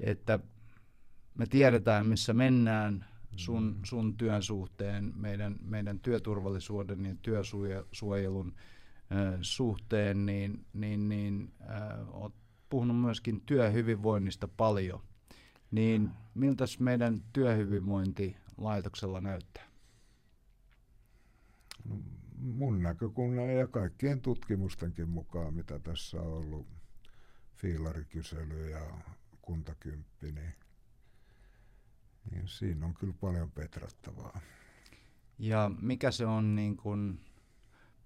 että 0.00 0.38
me 1.34 1.46
tiedetään, 1.46 2.06
missä 2.06 2.34
mennään 2.34 3.04
sun, 3.36 3.64
mm. 3.64 3.84
sun 3.84 4.16
työn 4.16 4.42
suhteen, 4.42 5.12
meidän, 5.16 5.56
meidän 5.62 6.00
työturvallisuuden 6.00 7.06
ja 7.06 7.14
työsuojelun 7.22 8.54
äh, 9.12 9.38
suhteen, 9.42 10.26
niin, 10.26 10.66
niin, 10.72 11.08
niin 11.08 11.52
äh, 11.70 12.14
oot 12.14 12.34
puhunut 12.70 13.00
myöskin 13.00 13.40
työhyvinvoinnista 13.40 14.48
paljon. 14.48 15.02
Niin 15.70 16.10
miltä 16.34 16.64
meidän 16.78 17.20
työhyvinvointi 17.32 18.36
laitoksella 18.56 19.20
näyttää? 19.20 19.68
No, 21.84 21.96
mun 22.38 22.82
näkökulman 22.82 23.56
ja 23.56 23.66
kaikkien 23.66 24.20
tutkimustenkin 24.20 25.08
mukaan, 25.08 25.54
mitä 25.54 25.78
tässä 25.78 26.20
on 26.20 26.32
ollut, 26.32 26.66
fiilarikysely 27.54 28.70
ja 28.70 28.80
kuntakymppi, 29.48 30.32
niin, 30.32 30.54
niin 32.30 32.48
siinä 32.48 32.86
on 32.86 32.94
kyllä 32.94 33.14
paljon 33.20 33.50
petrattavaa. 33.50 34.40
Ja 35.38 35.70
mikä 35.80 36.10
se 36.10 36.26
on 36.26 36.54
niin 36.54 36.76
kun, 36.76 37.20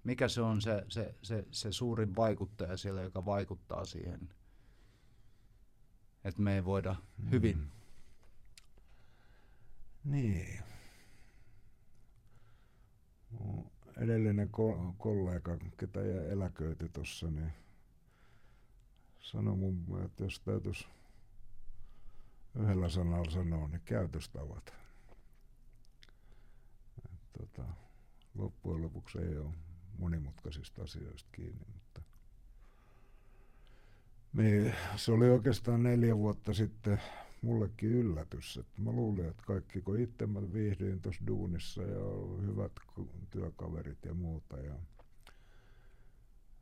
mikä 0.05 0.29
se 0.29 0.41
on 0.41 0.61
se, 0.61 0.85
se, 0.89 1.15
se, 1.23 1.47
se 1.51 1.73
suurin 1.73 2.17
vaikuttaja 2.17 2.77
siellä, 2.77 3.03
joka 3.03 3.25
vaikuttaa 3.25 3.85
siihen, 3.85 4.29
että 6.25 6.43
me 6.43 6.55
ei 6.55 6.65
voida 6.65 6.97
hyvin? 7.31 7.59
Mm. 7.59 7.71
Niin 10.05 10.63
edellinen 13.97 14.49
ko- 14.49 14.95
kollega, 14.99 15.59
ketä 15.77 16.01
jäi 16.01 16.31
eläköity 16.31 16.89
tuossa, 16.89 17.31
niin 17.31 17.53
sanoi 19.21 19.57
mun, 19.57 20.03
että 20.05 20.25
jos 20.25 20.41
täytyisi 20.41 20.89
yhdellä 22.55 22.89
sanalla 22.89 23.31
sanoa, 23.31 23.69
niin 23.69 23.83
käytöstavat. 23.85 24.75
Tota, 27.39 27.65
loppujen 28.35 28.83
lopuksi 28.83 29.19
ei 29.19 29.39
ole 29.39 29.55
monimutkaisista 29.99 30.83
asioista 30.83 31.29
kiinni, 31.33 31.65
mutta 31.73 32.03
me, 34.33 34.75
se 34.97 35.13
oli 35.13 35.31
oikeastaan 35.31 35.83
neljä 35.83 36.17
vuotta 36.17 36.55
sitten 36.55 37.01
mullekin 37.43 37.93
yllätys. 37.93 38.57
Että 38.57 38.83
mä 38.83 38.93
luulin, 38.93 39.29
että 39.29 39.43
kaikki, 39.47 39.81
kun 39.81 40.01
itse 40.01 40.27
mä 40.27 40.53
viihdyin 40.53 41.01
tuossa 41.01 41.27
duunissa 41.27 41.83
ja 41.83 42.01
hyvät 42.47 42.73
työkaverit 43.31 44.05
ja 44.05 44.15
muuta. 44.15 44.57
Ja 44.57 44.75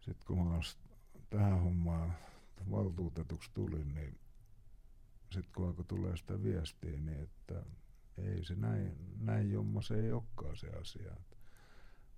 sitten 0.01 0.27
kun 0.27 0.47
mä 0.47 0.61
tähän 1.31 1.61
hommaan 1.61 2.15
valtuutetuksi 2.71 3.51
tulin, 3.55 3.95
niin 3.95 4.19
sitten 5.31 5.53
kun 5.55 5.67
alkoi 5.67 5.85
tulee 5.85 6.17
sitä 6.17 6.43
viestiä, 6.43 7.01
niin 7.01 7.23
että 7.23 7.63
ei 8.19 8.45
se 8.45 8.55
näin, 8.55 8.97
näin 9.21 9.51
jomma 9.51 9.83
se 9.83 9.95
ei 9.95 10.13
olekaan 10.13 10.57
se 10.57 10.69
asia. 10.69 11.17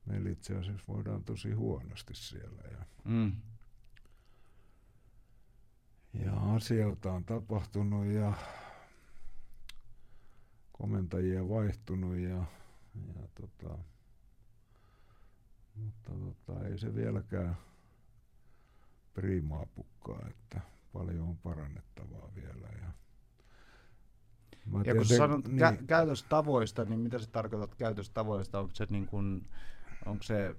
Meillä 0.06 0.30
itse 0.30 0.56
asiassa 0.56 0.84
voidaan 0.88 1.24
tosi 1.24 1.52
huonosti 1.52 2.14
siellä. 2.14 2.62
Ja 2.70 2.84
mm 3.04 3.32
ja 6.14 6.54
asioita 6.54 7.12
on 7.12 7.24
tapahtunut 7.24 8.06
ja 8.06 8.32
komentajia 10.72 11.48
vaihtunut 11.48 12.16
ja, 12.16 12.44
ja 13.14 13.28
tota, 13.34 13.78
mutta 15.74 16.10
tota, 16.10 16.66
ei 16.66 16.78
se 16.78 16.94
vieläkään 16.94 17.56
priimaa 19.14 19.66
pukkaa, 19.74 20.28
että 20.30 20.60
paljon 20.92 21.28
on 21.28 21.38
parannettavaa 21.38 22.34
vielä. 22.34 22.68
Ja, 22.82 22.92
Mä 24.66 24.82
ja 24.84 24.94
kun 24.94 25.04
sä 25.04 25.16
sanot 25.16 25.48
niin, 25.48 25.60
kä- 25.60 25.84
käytöstavoista, 25.86 26.84
niin 26.84 27.00
mitä 27.00 27.18
sä 27.18 27.26
tarkoitat 27.32 27.74
käytöstavoista? 27.74 28.60
Onko 28.60 28.74
se, 28.74 28.86
niin 28.90 29.06
kun, 29.06 29.46
onko 30.06 30.22
se 30.22 30.56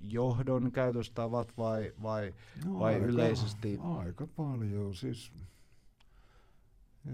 johdon 0.00 0.72
käytöstavat 0.72 1.58
vai, 1.58 1.92
vai, 2.02 2.34
no, 2.64 2.78
vai 2.78 2.94
aika, 2.94 3.06
yleisesti? 3.06 3.78
Aika 3.82 4.26
paljon. 4.26 4.94
Siis, 4.94 5.32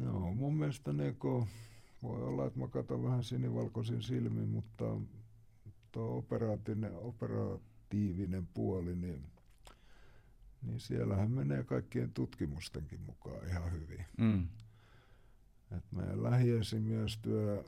joo, 0.03 0.35
mun 0.35 0.57
mielestä 0.57 0.93
neko, 0.93 1.47
voi 2.03 2.23
olla, 2.23 2.47
että 2.47 2.59
mä 2.59 2.69
katson 2.69 3.05
vähän 3.05 3.25
sinivalkoisin 3.25 4.03
silmin, 4.03 4.49
mutta 4.49 4.85
tuo 5.93 6.19
operatiivinen, 6.19 6.97
operatiivinen 6.97 8.49
puoli, 8.55 8.97
niin, 8.97 9.23
niin 10.63 10.81
siellähän 10.81 11.31
menee 11.31 11.65
kaikkien 11.65 12.13
tutkimustenkin 12.13 13.01
mukaan 13.01 13.49
ihan 13.49 13.73
hyvin. 13.73 14.05
Mm. 14.19 14.49
Et 15.77 15.93
meidän 15.93 16.23
lähiesimiestyö 16.23 17.65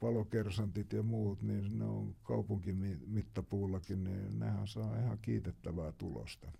palokersantit 0.00 0.92
ja 0.92 1.02
muut, 1.02 1.42
niin 1.42 1.78
ne 1.78 1.84
on 1.84 2.16
kaupunkimittapuullakin, 2.22 4.04
niin 4.04 4.38
nehän 4.38 4.68
saa 4.68 4.98
ihan 4.98 5.18
kiitettävää 5.18 5.92
tulosta. 5.92 6.52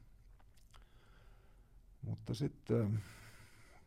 Mutta 2.02 2.34
sitten 2.34 3.02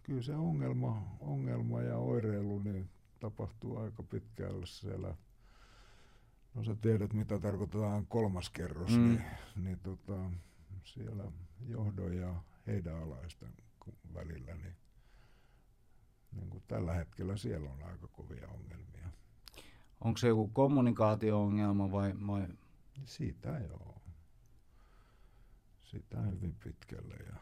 kyllä 0.03 0.21
se 0.21 0.35
ongelma, 0.35 1.17
ongelma 1.19 1.81
ja 1.81 1.97
oireilu 1.97 2.59
niin 2.59 2.89
tapahtuu 3.19 3.77
aika 3.77 4.03
pitkälle 4.03 4.65
siellä. 4.65 5.15
No 6.53 6.63
sä 6.63 6.75
tiedät, 6.75 7.13
mitä 7.13 7.39
tarkoitetaan 7.39 8.05
kolmas 8.07 8.49
kerros, 8.49 8.91
mm. 8.91 9.07
niin, 9.07 9.21
niin 9.55 9.79
tota, 9.79 10.31
siellä 10.83 11.23
johdon 11.67 12.17
ja 12.17 12.35
heidän 12.67 13.03
alaisten 13.03 13.53
välillä, 14.13 14.55
niin, 14.55 14.75
niin 16.31 16.49
kuin 16.49 16.63
tällä 16.67 16.93
hetkellä 16.93 17.37
siellä 17.37 17.69
on 17.69 17.83
aika 17.83 18.07
kovia 18.07 18.47
ongelmia. 18.47 19.09
Onko 20.01 20.17
se 20.17 20.27
joku 20.27 20.47
kommunikaatio-ongelma 20.47 21.91
vai, 21.91 22.13
vai? 22.27 22.47
Siitä 23.05 23.59
joo. 23.59 24.01
Sitä 25.83 26.21
hyvin 26.21 26.55
pitkälle. 26.63 27.15
Ja... 27.15 27.35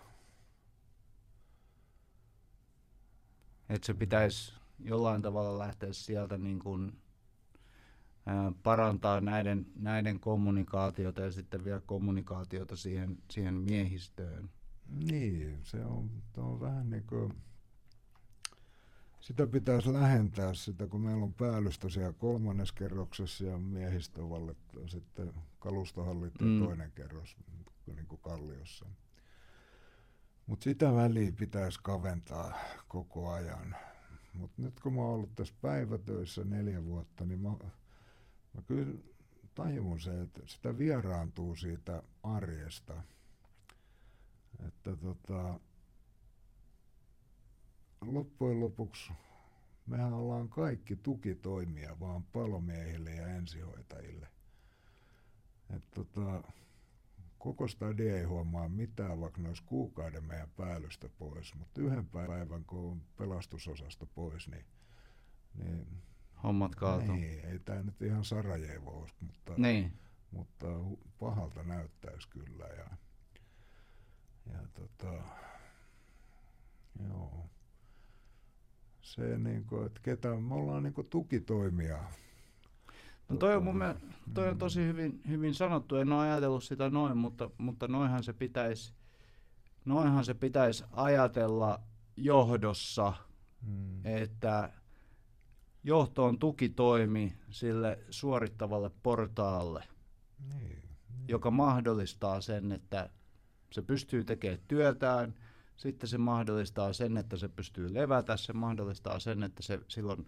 Että 3.70 3.86
se 3.86 3.94
pitäisi 3.94 4.54
jollain 4.80 5.22
tavalla 5.22 5.60
lähteä 5.60 5.94
sieltä 5.94 6.38
niin 6.38 6.60
kuin, 6.60 7.02
ää, 8.26 8.52
parantaa 8.64 9.22
näiden, 9.22 9.66
näiden 9.76 10.20
kommunikaatiota 10.20 11.22
ja 11.22 11.32
sitten 11.32 11.66
vielä 11.66 11.82
kommunikaatiota 11.86 12.76
siihen, 12.76 13.18
siihen 13.32 13.54
miehistöön. 13.54 14.50
Niin, 14.90 15.60
se 15.64 15.86
on, 15.86 16.10
on 16.38 16.60
vähän 16.60 16.90
niin 16.90 17.04
kuin 17.08 17.34
sitä 19.20 19.48
pitäisi 19.48 19.94
lähentää 19.94 20.54
sitä, 20.54 20.88
kun 20.88 21.02
meillä 21.02 21.24
on 21.24 21.34
päällystö 21.34 21.90
siellä 21.90 22.14
kolmannes 22.14 22.72
kerroksessa 22.72 23.46
ja 23.46 23.58
miehistövalle 23.58 24.56
sitten 24.86 25.34
kalustohallit 25.60 26.42
mm. 26.42 26.60
toinen 26.60 26.92
kerros 26.92 27.38
niin 27.88 28.08
kuin 28.08 28.22
kalliossa. 28.22 28.86
Mutta 30.48 30.64
sitä 30.64 30.94
väliä 30.94 31.32
pitäisi 31.32 31.80
kaventaa 31.84 32.54
koko 32.88 33.32
ajan. 33.32 33.76
Mutta 34.34 34.62
nyt 34.62 34.80
kun 34.80 34.94
mä 34.94 35.02
oon 35.02 35.14
ollut 35.14 35.36
tässä 35.36 35.54
päivätöissä 35.62 36.44
neljä 36.44 36.86
vuotta, 36.86 37.26
niin 37.26 37.40
mä, 37.40 37.50
mä 38.54 38.62
kyllä 38.68 38.94
tajun 39.56 40.00
se, 40.00 40.22
että 40.22 40.42
sitä 40.46 40.78
vieraantuu 40.78 41.56
siitä 41.56 42.04
arjesta. 42.24 43.04
Että 44.68 44.96
tota, 44.96 45.60
loppujen 48.02 48.60
lopuksi 48.60 49.14
mehän 49.88 50.14
ollaan 50.14 50.50
kaikki 50.50 50.96
tukitoimia 50.96 52.00
vaan 52.00 52.24
palomiehille 52.24 53.12
ja 53.12 53.28
ensihoitajille. 53.28 54.28
Et 55.76 55.84
tota, 55.96 56.44
koko 57.40 57.68
stadia 57.68 58.18
ei 58.18 58.24
huomaa 58.24 58.70
mitään, 58.70 59.20
vaikka 59.20 59.42
ne 59.42 59.48
olisi 59.48 59.64
kuukauden 59.66 60.24
meidän 60.24 60.50
päällystä 60.58 61.10
pois, 61.10 61.56
mutta 61.56 61.82
yhden 61.82 62.06
päivän, 62.06 62.66
kun 62.66 62.92
on 62.92 63.02
pelastusosasta 63.18 64.06
pois, 64.06 64.48
niin, 64.48 64.66
niin 65.54 65.88
hommat 66.44 66.76
kaatuu. 66.76 67.16
Niin, 67.16 67.46
ei 67.46 67.60
tämä 67.60 67.84
nyt 67.84 68.02
ihan 68.02 68.26
Sarajevo 68.26 69.00
olisi, 69.00 69.16
mutta, 69.20 69.54
niin. 69.58 69.94
mutta 70.32 70.68
pahalta 71.20 71.64
näyttäisi 71.64 72.30
kyllä. 72.30 72.66
Ja, 72.66 72.90
ja 74.54 74.60
tota, 74.74 75.24
joo 77.10 77.50
se, 79.08 79.38
niin 79.38 79.66
kuin, 79.66 79.86
että 79.86 80.00
ketä, 80.04 80.36
me 80.36 80.54
ollaan 80.54 80.84
niin 80.84 80.94
kuin 80.94 81.08
tukitoimia. 81.10 81.98
No 83.30 83.38
toi 83.38 83.56
on, 83.56 83.64
mun 83.64 83.78
mielestä, 83.78 84.02
toi 84.34 84.50
on 84.50 84.58
tosi 84.58 84.86
hyvin, 84.86 85.22
hyvin 85.30 85.54
sanottu, 85.54 85.96
en 85.96 86.12
ole 86.12 86.22
ajatellut 86.22 86.64
sitä 86.64 86.90
noin, 86.90 87.18
mutta, 87.18 87.50
mutta 87.58 87.88
noinhan 87.88 88.24
se 88.24 88.34
pitäisi 88.34 88.94
noinhan 89.88 90.26
se 90.26 90.34
pitäisi 90.34 90.84
ajatella 90.92 91.80
johdossa, 92.18 93.14
hmm. 93.66 94.06
että 94.06 94.70
johto 95.84 96.26
on 96.26 96.40
tukitoimi 96.40 97.34
sille 97.50 98.00
suorittavalle 98.10 98.92
portaalle, 99.04 99.84
niin, 100.54 100.68
niin. 100.70 101.28
joka 101.28 101.52
mahdollistaa 101.52 102.42
sen, 102.42 102.72
että 102.72 103.10
se 103.72 103.82
pystyy 103.82 104.24
tekemään 104.24 104.60
työtään, 104.68 105.34
sitten 105.78 106.10
se 106.10 106.18
mahdollistaa 106.18 106.94
sen, 106.94 107.18
että 107.18 107.38
se 107.38 107.48
pystyy 107.48 107.94
levätä, 107.94 108.38
se 108.38 108.54
mahdollistaa 108.54 109.20
sen, 109.20 109.44
että 109.44 109.64
se 109.64 109.80
silloin 109.88 110.28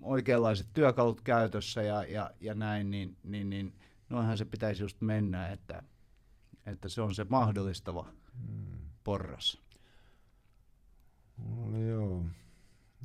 oikeanlaiset 0.00 0.66
työkalut 0.72 1.20
käytössä 1.20 1.82
ja, 1.82 2.04
ja, 2.04 2.30
ja 2.40 2.54
näin, 2.54 2.90
niin, 2.90 3.16
niin, 3.24 3.50
niin 3.50 3.74
noinhan 4.08 4.38
se 4.38 4.44
pitäisi 4.44 4.82
just 4.82 5.00
mennä, 5.00 5.48
että, 5.48 5.82
että 6.66 6.88
se 6.88 7.02
on 7.02 7.14
se 7.14 7.26
mahdollistava 7.28 8.06
hmm. 8.46 8.78
porras. 9.04 9.62
No 11.38 11.78
joo. 11.78 12.24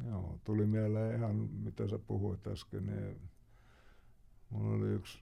Joo, 0.08 0.40
tuli 0.44 0.66
mieleen 0.66 1.18
ihan 1.18 1.36
mitä 1.36 1.88
sä 1.88 2.00
puhuit 2.00 2.48
äsken, 2.48 2.86
niin 2.86 3.22
mulla 4.50 4.76
oli 4.76 4.88
yksi 4.88 5.20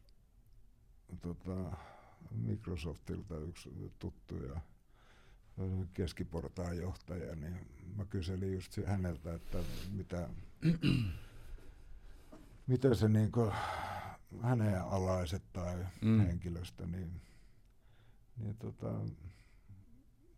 tota, 1.21 1.77
Microsoftilta 2.31 3.37
yksi 3.37 3.91
tuttu 3.99 4.35
ja 4.35 4.61
keskiportaan 5.93 6.77
johtaja, 6.77 7.35
niin 7.35 7.57
mä 7.95 8.05
kyselin 8.05 8.53
just 8.53 8.79
häneltä, 8.85 9.33
että 9.33 9.57
mitä, 9.91 10.29
mitä 12.67 12.93
se 12.95 13.09
niin 13.09 13.31
kuin, 13.31 13.51
hänen 14.41 14.81
alaiset 14.81 15.43
tai 15.53 15.85
mm. 16.01 16.19
henkilöstö, 16.19 16.87
niin, 16.87 17.21
niin 18.37 18.57
tota, 18.57 19.01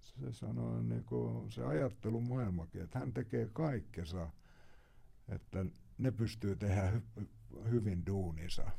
se 0.01 0.33
sanoi 0.33 0.83
niin 0.83 1.03
kuin 1.03 1.51
se 1.51 1.65
ajattelumaailmakin, 1.65 2.81
että 2.81 2.99
hän 2.99 3.13
tekee 3.13 3.49
kaikkensa, 3.53 4.29
että 5.29 5.65
ne 5.97 6.11
pystyy 6.11 6.55
tehdä 6.55 6.91
hy- 7.19 7.69
hyvin 7.69 8.05
duunissa. 8.05 8.71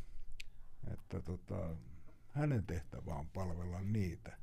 Että 0.92 1.20
tota, 1.20 1.76
hänen 2.32 2.66
tehtävä 2.66 3.14
on 3.14 3.28
palvella 3.28 3.80
niitä. 3.80 4.37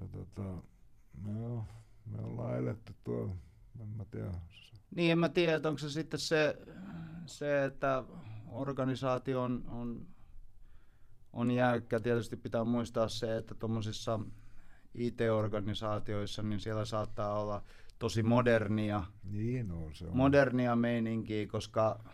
Mutta 0.00 0.18
tota, 0.18 0.62
me, 1.22 1.46
on, 1.46 1.64
me 2.06 2.22
ollaan 2.22 2.58
eletty 2.58 2.94
tuo, 3.04 3.36
en 3.80 3.88
mä 3.88 4.04
tiedä. 4.04 4.32
Niin, 4.96 5.12
en 5.12 5.18
mä 5.18 5.28
tiedä, 5.28 5.54
että 5.54 5.68
onko 5.68 5.78
se 5.78 5.90
sitten 5.90 6.20
se, 6.20 6.58
se 7.26 7.64
että 7.64 8.04
organisaatio 8.48 9.42
on, 9.42 9.64
on, 9.68 10.06
on 11.32 11.50
jäykkä. 11.50 12.00
Tietysti 12.00 12.36
pitää 12.36 12.64
muistaa 12.64 13.08
se, 13.08 13.36
että 13.36 13.54
tuommoisissa 13.54 14.20
IT-organisaatioissa, 14.94 16.42
niin 16.42 16.60
siellä 16.60 16.84
saattaa 16.84 17.40
olla 17.40 17.62
tosi 17.98 18.22
modernia, 18.22 19.04
niin 19.24 19.70
on, 19.70 19.94
se 19.94 20.06
on. 20.06 20.16
modernia 20.16 20.76
meininkiä, 20.76 21.46
koska 21.46 22.04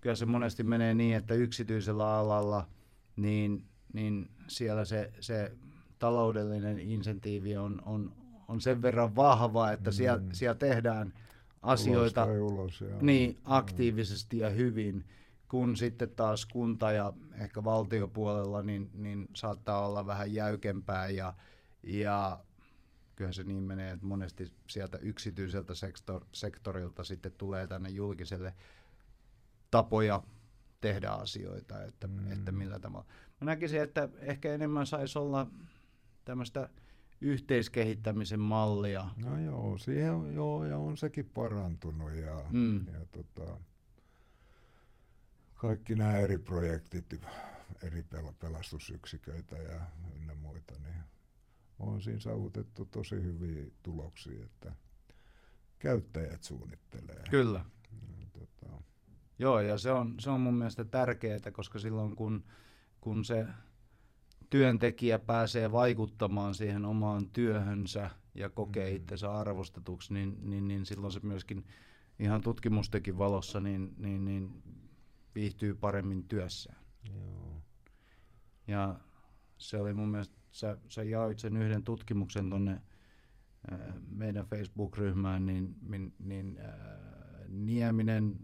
kyllä 0.00 0.16
se 0.16 0.26
monesti 0.26 0.62
menee 0.62 0.94
niin, 0.94 1.16
että 1.16 1.34
yksityisellä 1.34 2.14
alalla, 2.18 2.68
niin, 3.16 3.64
niin 3.92 4.30
siellä 4.48 4.84
se, 4.84 5.12
se 5.20 5.56
taloudellinen 5.98 6.78
insentiivi 6.78 7.56
on, 7.56 7.82
on, 7.86 8.12
on 8.48 8.60
sen 8.60 8.82
verran 8.82 9.16
vahva, 9.16 9.72
että 9.72 9.90
mm. 9.90 9.94
siellä, 9.94 10.22
siellä 10.32 10.54
tehdään 10.54 11.12
asioita 11.62 12.24
ulos 12.24 12.52
ulos, 12.52 12.80
joo. 12.80 12.98
niin, 13.00 13.38
aktiivisesti 13.44 14.38
ja 14.38 14.50
hyvin, 14.50 15.04
kun 15.48 15.76
sitten 15.76 16.10
taas 16.10 16.46
kunta 16.46 16.92
ja 16.92 17.12
ehkä 17.34 17.64
valtiopuolella 17.64 18.62
niin, 18.62 18.90
niin 18.94 19.28
saattaa 19.34 19.86
olla 19.86 20.06
vähän 20.06 20.34
jäykempää 20.34 21.08
ja, 21.08 21.34
ja 21.82 22.40
kyllä 23.16 23.32
se 23.32 23.44
niin 23.44 23.62
menee, 23.62 23.90
että 23.90 24.06
monesti 24.06 24.52
sieltä 24.68 24.98
yksityiseltä 24.98 25.74
sektor, 25.74 26.24
sektorilta 26.32 27.04
sitten 27.04 27.32
tulee 27.32 27.66
tänne 27.66 27.88
julkiselle 27.88 28.54
tapoja 29.70 30.22
tehdä 30.80 31.10
asioita, 31.10 31.82
että, 31.82 32.06
mm. 32.06 32.32
että 32.32 32.52
millä 32.52 32.78
tavalla. 32.78 33.06
Mä 33.40 33.44
näkisin, 33.44 33.80
että 33.80 34.08
ehkä 34.18 34.54
enemmän 34.54 34.86
saisi 34.86 35.18
olla 35.18 35.46
tämmöistä 36.26 36.68
yhteiskehittämisen 37.20 38.40
mallia. 38.40 39.10
No 39.16 39.40
joo, 39.40 39.78
siihen, 39.78 40.34
joo, 40.34 40.64
ja 40.64 40.78
on 40.78 40.96
sekin 40.96 41.30
parantunut 41.34 42.12
ja, 42.12 42.44
mm. 42.50 42.86
ja 42.86 43.06
tota, 43.12 43.58
kaikki 45.54 45.94
nämä 45.94 46.16
eri 46.16 46.38
projektit, 46.38 47.20
eri 47.82 48.04
pel- 48.14 48.34
pelastusyksiköitä 48.38 49.56
ja 49.56 49.80
ynnä 50.16 50.34
muita, 50.34 50.74
niin 50.84 51.02
on 51.78 52.02
siinä 52.02 52.20
saavutettu 52.20 52.84
tosi 52.84 53.22
hyviä 53.22 53.64
tuloksia, 53.82 54.44
että 54.44 54.72
käyttäjät 55.78 56.42
suunnittelee. 56.42 57.24
Kyllä. 57.30 57.64
Ja, 58.20 58.26
tota... 58.32 58.82
Joo, 59.38 59.60
ja 59.60 59.78
se 59.78 59.92
on, 59.92 60.14
se 60.18 60.30
on 60.30 60.40
mun 60.40 60.54
mielestä 60.54 60.84
tärkeää, 60.84 61.50
koska 61.52 61.78
silloin 61.78 62.16
kun, 62.16 62.44
kun 63.00 63.24
se 63.24 63.46
työntekijä 64.50 65.18
pääsee 65.18 65.72
vaikuttamaan 65.72 66.54
siihen 66.54 66.84
omaan 66.84 67.28
työhönsä 67.30 68.10
ja 68.34 68.50
kokee 68.50 68.90
mm. 68.90 68.96
itsensä 68.96 69.32
arvostetuksi, 69.32 70.14
niin, 70.14 70.38
niin, 70.42 70.68
niin 70.68 70.86
silloin 70.86 71.12
se 71.12 71.20
myöskin 71.22 71.64
ihan 72.18 72.40
tutkimustenkin 72.40 73.18
valossa 73.18 73.60
niin, 73.60 73.94
niin, 73.98 74.24
niin 74.24 74.62
viihtyy 75.34 75.74
paremmin 75.74 76.28
työssään. 76.28 76.78
Joo. 77.14 77.62
Ja 78.68 79.00
se 79.58 79.80
oli 79.80 79.94
mun 79.94 80.08
mielestä, 80.08 80.36
sä, 80.50 80.78
sä 80.88 81.02
jaoit 81.02 81.38
sen 81.38 81.56
yhden 81.56 81.84
tutkimuksen 81.84 82.50
tuonne 82.50 82.80
äh, 83.72 83.78
meidän 84.08 84.46
Facebook-ryhmään, 84.46 85.46
niin, 85.46 85.74
niin, 85.88 86.14
niin 86.18 86.58
äh, 86.58 86.74
Nieminen, 87.48 88.36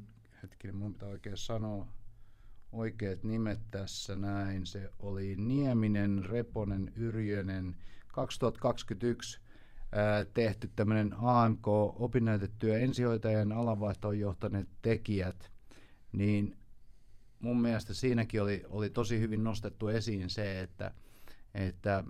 hetkinen 0.42 0.76
mun 0.76 0.92
pitää 0.92 1.08
oikein 1.08 1.36
sanoa, 1.36 1.86
oikeat 2.72 3.24
nimet 3.24 3.60
tässä 3.70 4.16
näin. 4.16 4.66
Se 4.66 4.90
oli 4.98 5.36
Nieminen, 5.36 6.24
Reponen, 6.24 6.92
Yrjönen. 6.96 7.76
2021 8.12 9.40
ää, 9.92 10.24
tehty 10.24 10.70
tämmöinen 10.76 11.14
AMK, 11.18 11.68
opinnäytetyö 11.98 12.78
ensihoitajan 12.78 13.52
alavaihtoon 13.52 14.18
johtaneet 14.18 14.68
tekijät, 14.82 15.52
niin 16.12 16.56
mun 17.40 17.60
mielestä 17.60 17.94
siinäkin 17.94 18.42
oli, 18.42 18.64
oli 18.68 18.90
tosi 18.90 19.20
hyvin 19.20 19.44
nostettu 19.44 19.88
esiin 19.88 20.30
se, 20.30 20.60
että, 20.60 20.94
että 21.54 22.04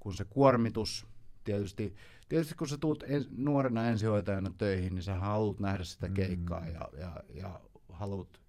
kun 0.00 0.14
se 0.14 0.24
kuormitus, 0.24 1.06
tietysti, 1.44 1.94
tietysti 2.28 2.54
kun 2.54 2.68
sä 2.68 2.78
tuut 2.78 3.04
en, 3.06 3.24
nuorena 3.30 3.88
ensihoitajana 3.88 4.50
töihin, 4.58 4.94
niin 4.94 5.02
sä 5.02 5.14
haluat 5.14 5.60
nähdä 5.60 5.84
sitä 5.84 6.08
keikkaa 6.08 6.60
mm. 6.60 6.74
ja, 6.74 6.88
ja, 6.98 7.22
ja 7.34 7.60
haluat 7.88 8.41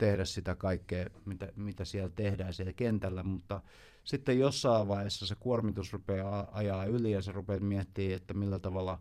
tehdä 0.00 0.24
sitä 0.24 0.56
kaikkea, 0.56 1.06
mitä, 1.24 1.52
mitä 1.56 1.84
siellä 1.84 2.10
tehdään 2.16 2.54
siellä 2.54 2.72
kentällä, 2.72 3.22
mutta 3.22 3.62
sitten 4.04 4.38
jossain 4.38 4.88
vaiheessa 4.88 5.26
se 5.26 5.34
kuormitus 5.34 5.92
rupeaa 5.92 6.48
ajaa 6.52 6.84
yli 6.84 7.12
ja 7.12 7.22
se 7.22 7.32
rupeaa 7.32 7.60
miettimään, 7.60 8.16
että 8.16 8.34
millä 8.34 8.58
tavalla, 8.58 9.00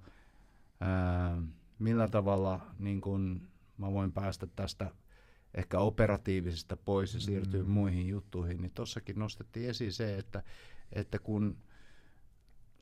ää, 0.79 1.41
millä 1.79 2.07
tavalla 2.07 2.59
niin 2.79 3.01
kun 3.01 3.41
mä 3.77 3.91
voin 3.91 4.11
päästä 4.11 4.47
tästä 4.55 4.91
ehkä 5.53 5.79
operatiivisesta 5.79 6.77
pois 6.77 7.13
ja 7.13 7.19
siirtyä 7.19 7.63
mm. 7.63 7.69
muihin 7.69 8.07
juttuihin, 8.07 8.61
niin 8.61 8.71
tossakin 8.71 9.19
nostettiin 9.19 9.69
esiin 9.69 9.93
se, 9.93 10.17
että, 10.17 10.43
että 10.93 11.19
kun 11.19 11.57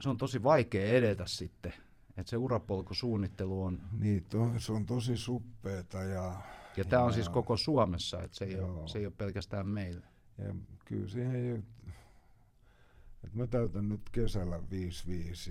se 0.02 0.10
on 0.10 0.18
tosi 0.18 0.44
vaikea 0.44 0.86
edetä 0.86 1.24
sitten, 1.28 1.74
että 2.18 2.30
se 2.30 2.38
urapolkusuunnittelu 2.38 3.64
on... 3.64 3.82
Niin, 4.00 4.26
to, 4.30 4.52
se 4.58 4.72
on 4.72 4.86
tosi 4.86 5.18
suppeeta 5.18 6.04
ja 6.04 6.42
ja 6.78 6.86
tämä 6.86 7.04
on 7.04 7.14
siis 7.14 7.30
koko 7.30 7.58
Suomessa, 7.58 8.24
että 8.24 8.38
se 8.38 8.46
ei, 8.46 8.60
ole, 8.60 8.88
se 8.88 9.00
ei 9.00 9.06
ole 9.06 9.14
pelkästään 9.18 9.68
meillä. 9.68 10.08
Ja 10.38 10.56
kyllä 10.86 11.08
siihen 11.08 11.36
ei, 11.36 11.50
että 13.24 13.38
mä 13.38 13.48
täytän 13.48 13.90
nyt 13.90 14.10
kesällä 14.12 14.58
5-5 14.58 14.62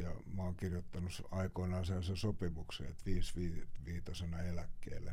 ja 0.03 0.15
mä 0.35 0.43
oon 0.43 0.57
kirjoittanut 0.57 1.27
aikoinaan 1.31 1.85
sellaisen 1.85 2.17
sopimuksen, 2.17 2.87
että 2.87 3.05
5 3.07 3.67
viitosena 3.85 4.43
eläkkeelle. 4.43 5.13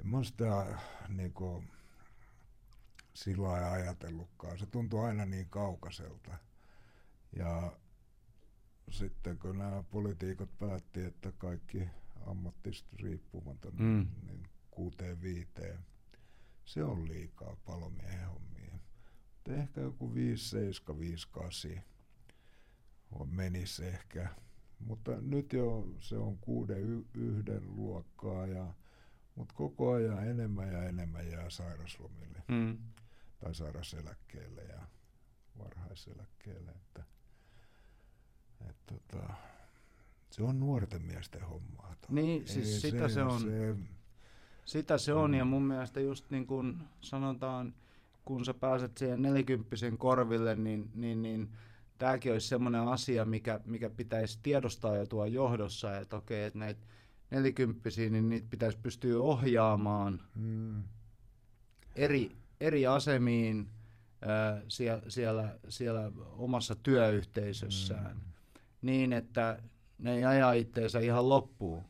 En 0.00 0.06
mä 0.06 0.24
sitä 0.24 0.78
niin 1.08 1.32
kuin, 1.32 1.70
sillä 3.14 3.48
lailla 3.48 3.72
ajatellutkaan. 3.72 4.58
Se 4.58 4.66
tuntuu 4.66 5.00
aina 5.00 5.26
niin 5.26 5.46
kaukaiselta. 5.50 6.38
Ja 7.36 7.72
sitten 8.90 9.38
kun 9.38 9.58
nämä 9.58 9.82
poliitikot 9.90 10.58
päätti, 10.58 11.04
että 11.04 11.32
kaikki 11.32 11.88
ammattista 12.26 12.96
riippumaton, 13.02 13.72
mm. 13.78 14.06
niin 14.26 14.48
kuuteen 14.74 15.22
viiteen. 15.22 15.78
Se 16.64 16.84
on 16.84 17.08
liikaa 17.08 17.56
palomiehen 17.64 18.28
hommia. 18.28 18.78
Mutta 19.34 19.52
ehkä 19.52 19.80
joku 19.80 20.14
5, 20.14 20.48
7, 20.48 20.98
5, 21.00 21.28
8 21.28 21.82
menisi 23.24 23.86
ehkä. 23.86 24.28
Mutta 24.78 25.20
nyt 25.20 25.52
jo 25.52 25.88
se 26.00 26.16
on 26.16 26.38
kuuden 26.38 27.04
yhden 27.14 27.76
luokkaa, 27.76 28.46
ja, 28.46 28.74
mutta 29.34 29.54
koko 29.54 29.92
ajan 29.92 30.28
enemmän 30.28 30.72
ja 30.72 30.84
enemmän 30.84 31.28
jää 31.30 31.50
sairaslomille 31.50 32.42
mm. 32.48 32.78
tai 33.38 33.54
sairaseläkkeelle 33.54 34.62
ja 34.62 34.80
varhaiseläkkeelle. 35.58 36.70
Että, 36.70 37.04
et 38.70 38.76
tota, 38.86 39.34
se 40.30 40.42
on 40.42 40.60
nuorten 40.60 41.02
miesten 41.02 41.42
hommaa. 41.42 41.96
Niin, 42.08 42.48
siis 42.48 42.84
Ei 42.84 42.90
sitä 42.90 43.08
se, 43.08 43.14
se 43.14 43.22
on. 43.22 43.40
Se, 43.40 43.76
sitä 44.64 44.98
se 44.98 45.14
on, 45.14 45.34
ja 45.34 45.44
mun 45.44 45.62
mielestä 45.62 46.00
just 46.00 46.30
niin 46.30 46.46
kuin 46.46 46.76
sanotaan, 47.00 47.74
kun 48.24 48.44
sä 48.44 48.54
pääset 48.54 48.98
siihen 48.98 49.22
nelikymppisen 49.22 49.98
korville, 49.98 50.56
niin, 50.56 50.90
niin, 50.94 51.22
niin 51.22 51.48
tämäkin 51.98 52.32
olisi 52.32 52.48
semmoinen 52.48 52.80
asia, 52.80 53.24
mikä, 53.24 53.60
mikä 53.64 53.90
pitäisi 53.90 54.38
tiedostaa 54.42 54.96
jo 54.96 55.06
tuo 55.06 55.24
johdossa, 55.24 55.98
että 55.98 56.16
okei, 56.16 56.44
että 56.44 56.58
näitä 56.58 56.80
nelikymppisiä, 57.30 58.10
niin 58.10 58.28
niitä 58.28 58.46
pitäisi 58.50 58.78
pystyä 58.82 59.22
ohjaamaan 59.22 60.20
mm. 60.34 60.82
eri, 61.96 62.36
eri 62.60 62.86
asemiin 62.86 63.68
ää, 64.22 64.62
siellä, 64.68 65.02
siellä, 65.08 65.58
siellä 65.68 66.12
omassa 66.36 66.74
työyhteisössään, 66.74 68.16
mm. 68.16 68.22
niin 68.82 69.12
että 69.12 69.58
ne 69.98 70.14
ei 70.16 70.24
aja 70.24 70.52
itteensä 70.52 71.00
ihan 71.00 71.28
loppuun. 71.28 71.84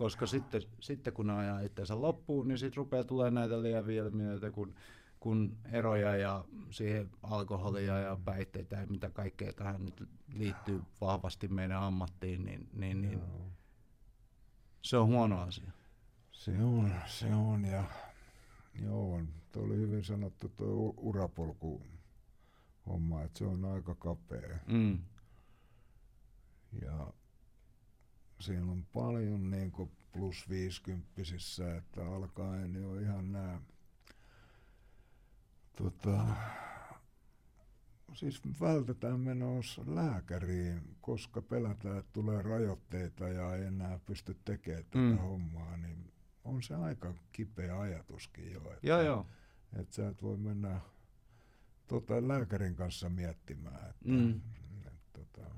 Koska 0.00 0.26
sitten, 0.26 0.62
sitten 0.80 1.12
kun 1.12 1.30
ajaa 1.30 1.60
itseensä 1.60 2.00
loppuun, 2.00 2.48
niin 2.48 2.58
sitten 2.58 2.76
rupeaa 2.76 3.04
tulee 3.04 3.30
näitä 3.30 3.62
lieviä 3.62 4.04
ilmiöitä, 4.04 4.50
kun 4.50 4.74
kun 5.20 5.56
eroja 5.72 6.16
ja 6.16 6.44
siihen 6.70 7.10
alkoholia 7.22 7.98
ja 7.98 8.18
päihteitä 8.24 8.76
ja 8.76 8.86
mitä 8.86 9.10
kaikkea 9.10 9.52
tähän 9.52 9.84
nyt 9.84 10.08
liittyy 10.34 10.82
vahvasti 11.00 11.48
meidän 11.48 11.82
ammattiin, 11.82 12.44
niin, 12.44 12.68
niin, 12.72 13.00
niin 13.00 13.20
se 14.82 14.96
on 14.96 15.06
huono 15.06 15.40
asia. 15.40 15.70
Se 16.32 16.62
on, 16.62 16.92
se 17.06 17.34
on 17.34 17.64
ja 17.64 17.84
joo, 18.82 19.22
tuo 19.52 19.62
oli 19.62 19.76
hyvin 19.76 20.04
sanottu 20.04 20.48
tuo 20.48 20.94
urapolku 20.96 21.82
homma, 22.86 23.22
että 23.22 23.38
se 23.38 23.44
on 23.44 23.64
aika 23.64 23.94
kapea. 23.94 24.58
Mm. 24.66 24.98
Ja 26.82 27.12
siellä 28.40 28.72
on 28.72 28.86
paljon 28.92 29.50
niin 29.50 29.72
plus 30.12 30.48
50 30.48 31.08
että 31.78 32.06
alkaen 32.06 32.74
jo 32.74 32.94
ihan 32.94 33.32
nämä 33.32 33.60
tota, 35.76 36.26
siis 38.14 38.42
vältetään 38.60 39.20
menossa 39.20 39.82
lääkäriin, 39.86 40.96
koska 41.00 41.42
pelätään, 41.42 41.98
että 41.98 42.12
tulee 42.12 42.42
rajoitteita 42.42 43.28
ja 43.28 43.54
ei 43.54 43.64
enää 43.64 43.98
pysty 44.06 44.36
tekemään 44.44 44.84
tätä 44.84 44.98
mm. 44.98 45.18
hommaa, 45.18 45.76
niin 45.76 46.12
on 46.44 46.62
se 46.62 46.74
aika 46.74 47.14
kipeä 47.32 47.80
ajatuskin 47.80 48.52
jo. 48.52 48.72
Että, 48.72 48.86
joo, 48.86 49.02
joo. 49.02 49.26
Että 49.76 49.94
sä 49.94 50.08
et 50.08 50.22
voi 50.22 50.36
mennä 50.36 50.80
tota, 51.86 52.28
lääkärin 52.28 52.74
kanssa 52.74 53.08
miettimään. 53.08 53.90
Että, 53.90 54.08
mm. 54.08 54.40
et, 54.86 55.12
tota. 55.12 55.50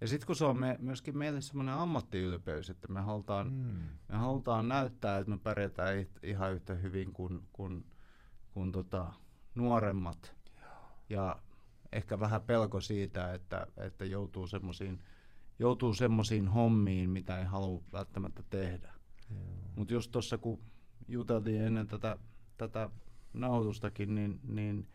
Ja 0.00 0.08
sitten 0.08 0.26
kun 0.26 0.36
se 0.36 0.44
on 0.44 0.60
me, 0.60 0.76
myöskin 0.80 1.18
meille 1.18 1.40
semmoinen 1.40 1.74
ammattiylpeys, 1.74 2.70
että 2.70 2.88
me 2.88 3.00
halutaan, 3.00 3.52
mm. 3.52 3.82
me 4.08 4.16
halutaan 4.16 4.68
näyttää, 4.68 5.18
että 5.18 5.30
me 5.30 5.38
pärjätään 5.38 6.06
ihan 6.22 6.52
yhtä 6.52 6.74
hyvin 6.74 7.12
kuin, 7.12 7.48
kuin, 7.52 7.86
kuin 8.50 8.72
tota, 8.72 9.12
nuoremmat 9.54 10.34
ja 11.08 11.36
ehkä 11.92 12.20
vähän 12.20 12.42
pelko 12.42 12.80
siitä, 12.80 13.34
että, 13.34 13.66
että 13.76 14.04
joutuu 14.04 14.46
semmoisiin 14.46 15.02
joutuu 15.58 15.94
semmoisiin 15.94 16.48
hommiin, 16.48 17.10
mitä 17.10 17.38
ei 17.38 17.44
halua 17.44 17.82
välttämättä 17.92 18.42
tehdä. 18.50 18.92
Mutta 19.76 19.94
just 19.94 20.12
tuossa 20.12 20.38
kun 20.38 20.60
juteltiin 21.08 21.62
ennen 21.62 21.86
tätä, 21.86 22.18
tätä 22.56 22.90
nauhoitustakin, 23.32 24.14
niin, 24.14 24.40
niin 24.44 24.88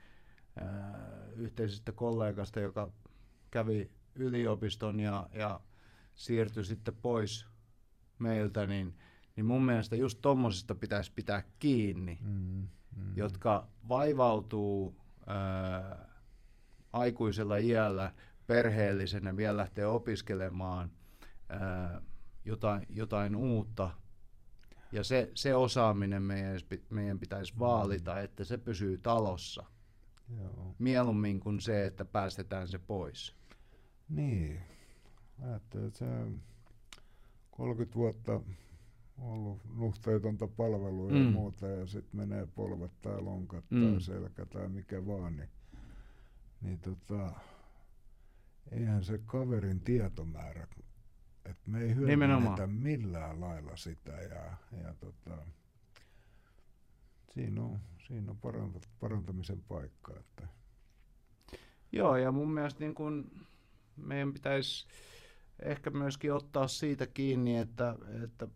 äh, 0.62 0.68
yhteisestä 1.36 1.92
kollegasta, 1.92 2.60
joka 2.60 2.92
kävi 3.52 3.92
yliopiston 4.16 5.00
ja, 5.00 5.30
ja 5.34 5.60
siirtyi 6.16 6.66
sitten 6.66 6.96
pois 7.02 7.48
meiltä, 8.20 8.68
niin, 8.68 8.98
niin 9.36 9.46
mun 9.46 9.66
mielestä 9.66 9.96
just 9.96 10.22
tuommoisista 10.22 10.76
pitäisi 10.76 11.12
pitää 11.16 11.44
kiinni. 11.60 12.18
Mm 12.22 12.68
mm. 12.96 13.18
jotka 13.18 13.68
vaivautuu 13.90 14.96
ää, 15.28 16.08
aikuisella 16.94 17.58
iällä 17.58 18.14
perheellisenä 18.48 19.38
vielä 19.38 19.58
lähtee 19.58 19.86
opiskelemaan 19.86 20.92
ää, 21.50 22.02
jotain, 22.46 22.86
jotain 22.90 23.36
uutta. 23.36 23.90
Ja 24.92 25.04
se, 25.04 25.32
se 25.34 25.56
osaaminen 25.56 26.24
meidän, 26.24 26.60
meidän 26.90 27.20
pitäisi 27.20 27.54
vaalita, 27.60 28.20
että 28.20 28.44
se 28.44 28.58
pysyy 28.58 28.98
talossa. 28.98 29.66
Joo. 30.40 30.76
Mieluummin 30.80 31.40
kuin 31.40 31.60
se, 31.60 31.86
että 31.86 32.06
päästetään 32.06 32.68
se 32.68 32.78
pois. 32.78 33.36
Niin. 34.10 34.60
Ajattelin, 35.42 35.88
että 35.88 36.00
se 36.00 36.06
30 37.52 37.96
vuotta 37.96 38.42
ollut 39.18 39.62
nuhteetonta 39.76 40.48
palvelua 40.48 41.12
mm. 41.12 41.26
ja 41.26 41.32
muuta, 41.32 41.68
ja 41.68 41.88
sitten 41.88 42.20
menee 42.20 42.48
polvet 42.56 43.02
tai 43.02 43.22
lonkat 43.22 43.66
mm. 43.70 43.92
tai 43.92 44.02
selkä 44.02 44.46
tai 44.46 44.70
mikä 44.70 45.06
vaan, 45.06 45.36
niin, 45.36 45.50
niin 46.62 46.80
tota, 46.80 47.32
eihän 48.72 49.04
se 49.04 49.20
kaverin 49.26 49.80
tietomäärä, 49.80 50.68
että 51.46 51.72
me 51.72 51.82
ei 51.82 51.96
hyödynnetä 51.96 52.68
millään 52.68 53.42
lailla 53.42 53.76
sitä, 53.76 54.12
ja, 54.12 54.58
ja 54.84 54.94
tota, 55.00 55.38
siinä 57.34 57.62
on, 57.62 57.80
siinä 58.08 58.32
on 58.32 58.38
parant- 58.38 58.88
parantamisen 59.00 59.62
paikka. 59.68 60.14
Että. 60.20 60.48
Joo, 61.92 62.18
ja 62.18 62.32
mun 62.32 62.54
mielestä 62.54 62.80
niin 62.80 62.96
kun 62.96 63.32
meidän 63.96 64.34
pitäisi 64.34 64.88
ehkä 65.60 65.90
myöskin 65.90 66.34
ottaa 66.34 66.68
siitä 66.68 67.08
kiinni, 67.08 67.58
että, 67.58 67.96
että 68.24 68.48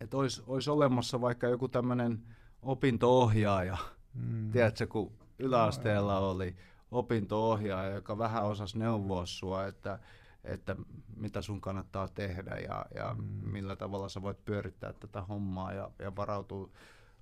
että 0.00 0.16
olisi, 0.16 0.42
olisi 0.46 0.70
olemassa 0.70 1.20
vaikka 1.20 1.46
joku 1.46 1.68
tämmöinen 1.68 2.22
opinto-ohjaaja, 2.62 3.76
mm. 4.14 4.50
tiedätkö, 4.50 4.86
kun 4.86 5.12
yläasteella 5.38 6.18
oli 6.18 6.56
opinto-ohjaaja, 6.90 7.94
joka 7.94 8.18
vähän 8.18 8.44
osasi 8.44 8.78
neuvoa 8.78 9.26
sua, 9.26 9.66
että, 9.66 9.98
että 10.44 10.76
mitä 11.16 11.42
sun 11.42 11.60
kannattaa 11.60 12.08
tehdä 12.08 12.56
ja, 12.56 12.86
ja 12.94 13.14
mm. 13.18 13.24
millä 13.24 13.76
tavalla 13.76 14.08
sä 14.08 14.22
voit 14.22 14.44
pyörittää 14.44 14.92
tätä 14.92 15.22
hommaa 15.22 15.72
ja, 15.72 15.90
ja 15.98 16.16
varautua 16.16 16.70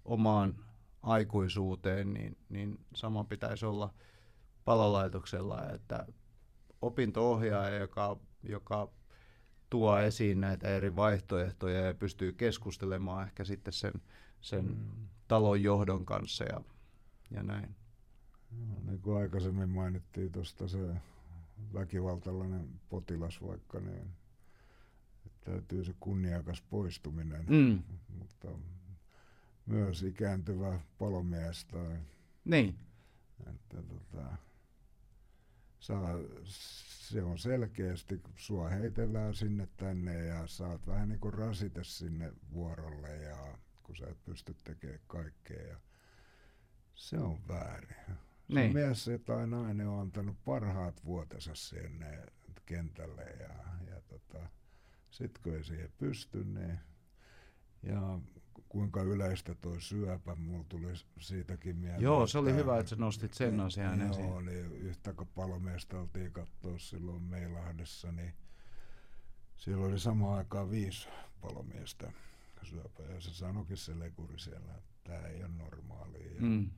omaan 0.04 0.54
aikuisuuteen, 1.02 2.12
niin, 2.14 2.36
niin 2.48 2.78
sama 2.94 3.24
pitäisi 3.24 3.66
olla 3.66 3.94
palolaitoksella, 4.64 5.70
että 5.70 6.06
opinto-ohjaaja, 6.82 7.78
joka, 7.78 8.16
joka 8.42 8.88
tuo 9.70 9.98
esiin 9.98 10.40
näitä 10.40 10.68
eri 10.68 10.96
vaihtoehtoja 10.96 11.80
ja 11.80 11.94
pystyy 11.94 12.32
keskustelemaan 12.32 13.26
ehkä 13.26 13.44
sitten 13.44 13.72
sen, 13.72 13.92
sen 14.40 14.64
mm. 14.64 15.08
talon 15.28 15.62
johdon 15.62 16.04
kanssa 16.04 16.44
ja, 16.44 16.60
ja 17.30 17.42
näin. 17.42 17.74
No, 18.50 18.74
niin 18.86 19.00
kuin 19.00 19.22
aikaisemmin 19.22 19.68
mainittiin 19.68 20.32
tuosta 20.32 20.68
se 20.68 20.78
väkivaltainen 21.74 22.68
potilas 22.88 23.42
vaikka, 23.42 23.80
niin 23.80 24.10
täytyy 25.44 25.84
se 25.84 25.94
kunniakas 26.00 26.62
poistuminen, 26.62 27.44
mm. 27.48 27.82
mutta 28.18 28.48
myös 29.66 30.02
ikääntyvä 30.02 30.80
palomies 30.98 31.64
tai... 31.64 31.98
Niin. 32.44 32.76
Että, 33.46 33.82
tota, 33.82 34.36
saa, 35.82 36.18
se 36.44 37.22
on 37.22 37.38
selkeästi, 37.38 38.20
sua 38.36 38.68
heitellään 38.68 39.34
sinne 39.34 39.68
tänne 39.76 40.26
ja 40.26 40.46
saat 40.46 40.86
vähän 40.86 41.08
niin 41.08 41.20
kuin 41.20 41.34
rasite 41.34 41.84
sinne 41.84 42.32
vuorolle 42.52 43.16
ja 43.16 43.58
kun 43.82 43.96
sä 43.96 44.06
et 44.10 44.24
pysty 44.24 44.56
tekemään 44.64 45.00
kaikkea 45.06 45.62
ja 45.62 45.76
se 46.94 47.18
on 47.18 47.48
väärin. 47.48 47.96
Niin. 48.48 48.72
Se 48.72 48.78
mies 48.78 49.10
tai 49.24 49.46
nainen 49.46 49.88
on 49.88 50.00
antanut 50.00 50.36
parhaat 50.44 51.04
vuotensa 51.04 51.54
sinne 51.54 52.26
kentälle 52.66 53.22
ja, 53.22 53.54
ja 53.90 54.00
tota, 54.08 54.48
sit 55.10 55.38
kun 55.38 55.54
ei 55.54 55.64
siihen 55.64 55.92
pysty, 55.98 56.44
niin 56.44 56.78
ja 57.82 58.18
kuinka 58.72 59.02
yleistä 59.02 59.54
tuo 59.54 59.80
syöpä, 59.80 60.34
mulla 60.34 60.64
tuli 60.68 60.92
siitäkin 61.20 61.76
mieleen. 61.76 62.02
Joo, 62.02 62.26
se 62.26 62.38
oli 62.38 62.54
hyvä, 62.54 62.78
että 62.78 62.90
sä 62.90 62.96
nostit 62.96 63.34
sen 63.34 63.60
asian 63.60 64.00
joo, 64.00 64.10
esiin. 64.10 64.26
Joo, 64.26 64.40
niin 64.40 64.72
yhtä 64.72 65.12
kun 65.12 65.26
palomiestä 65.26 65.98
oltiin 65.98 66.32
katsoa 66.32 66.78
silloin 66.78 67.22
Meilahdessa, 67.22 68.12
niin 68.12 68.34
siellä 69.56 69.86
oli 69.86 69.98
samaan 69.98 70.38
aikaan 70.38 70.70
viisi 70.70 71.08
palomiestä 71.40 72.12
syöpää, 72.62 73.06
ja 73.06 73.20
se 73.20 73.34
sanoikin 73.34 73.76
se 73.76 73.98
lekuri 73.98 74.38
siellä, 74.38 74.74
että 74.74 74.94
tämä 75.04 75.26
ei 75.26 75.44
ole 75.44 75.48
normaalia. 75.48 76.40
Mm. 76.40 76.70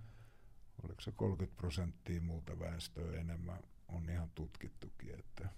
Oliko 0.82 1.00
se 1.00 1.12
30 1.12 1.56
prosenttia 1.56 2.20
muuta 2.20 2.58
väestöä 2.58 3.20
enemmän, 3.20 3.60
on 3.88 4.10
ihan 4.10 4.30
tutkittukin, 4.34 5.18
että 5.18 5.48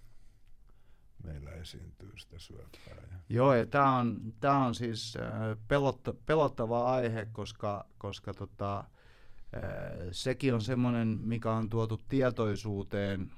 meillä 1.23 1.51
esiintyy 1.51 2.11
sitä 2.17 2.39
syöpää. 2.39 2.95
Ja... 3.11 3.17
Joo, 3.29 3.53
ja 3.53 3.65
tämä 3.65 3.97
on, 3.97 4.33
tää 4.39 4.57
on 4.57 4.75
siis 4.75 5.17
äh, 5.21 5.57
pelotta, 5.67 6.13
pelottava 6.25 6.85
aihe, 6.85 7.27
koska, 7.31 7.85
koska 7.97 8.33
tota, 8.33 8.79
äh, 8.79 8.83
sekin 10.11 10.53
on 10.53 10.61
semmoinen, 10.61 11.19
mikä 11.21 11.51
on 11.51 11.69
tuotu 11.69 12.01
tietoisuuteen. 12.09 13.31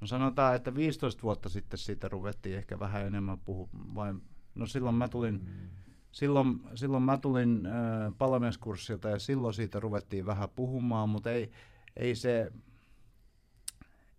No 0.00 0.06
sanotaan, 0.06 0.56
että 0.56 0.74
15 0.74 1.22
vuotta 1.22 1.48
sitten 1.48 1.78
siitä 1.78 2.08
ruvettiin 2.08 2.56
ehkä 2.56 2.78
vähän 2.78 3.06
enemmän 3.06 3.38
puhumaan. 3.38 4.22
No 4.54 4.66
silloin 4.66 4.94
mä 4.94 5.08
tulin, 5.08 5.34
mm. 5.34 5.68
silloin, 6.12 6.60
silloin 6.74 7.02
mä 7.02 7.18
tulin 7.18 7.66
äh, 7.66 8.12
palomieskurssilta 8.18 9.08
ja 9.08 9.18
silloin 9.18 9.54
siitä 9.54 9.80
ruvettiin 9.80 10.26
vähän 10.26 10.48
puhumaan, 10.48 11.08
mutta 11.08 11.30
ei, 11.30 11.50
ei 11.96 12.14
se 12.14 12.52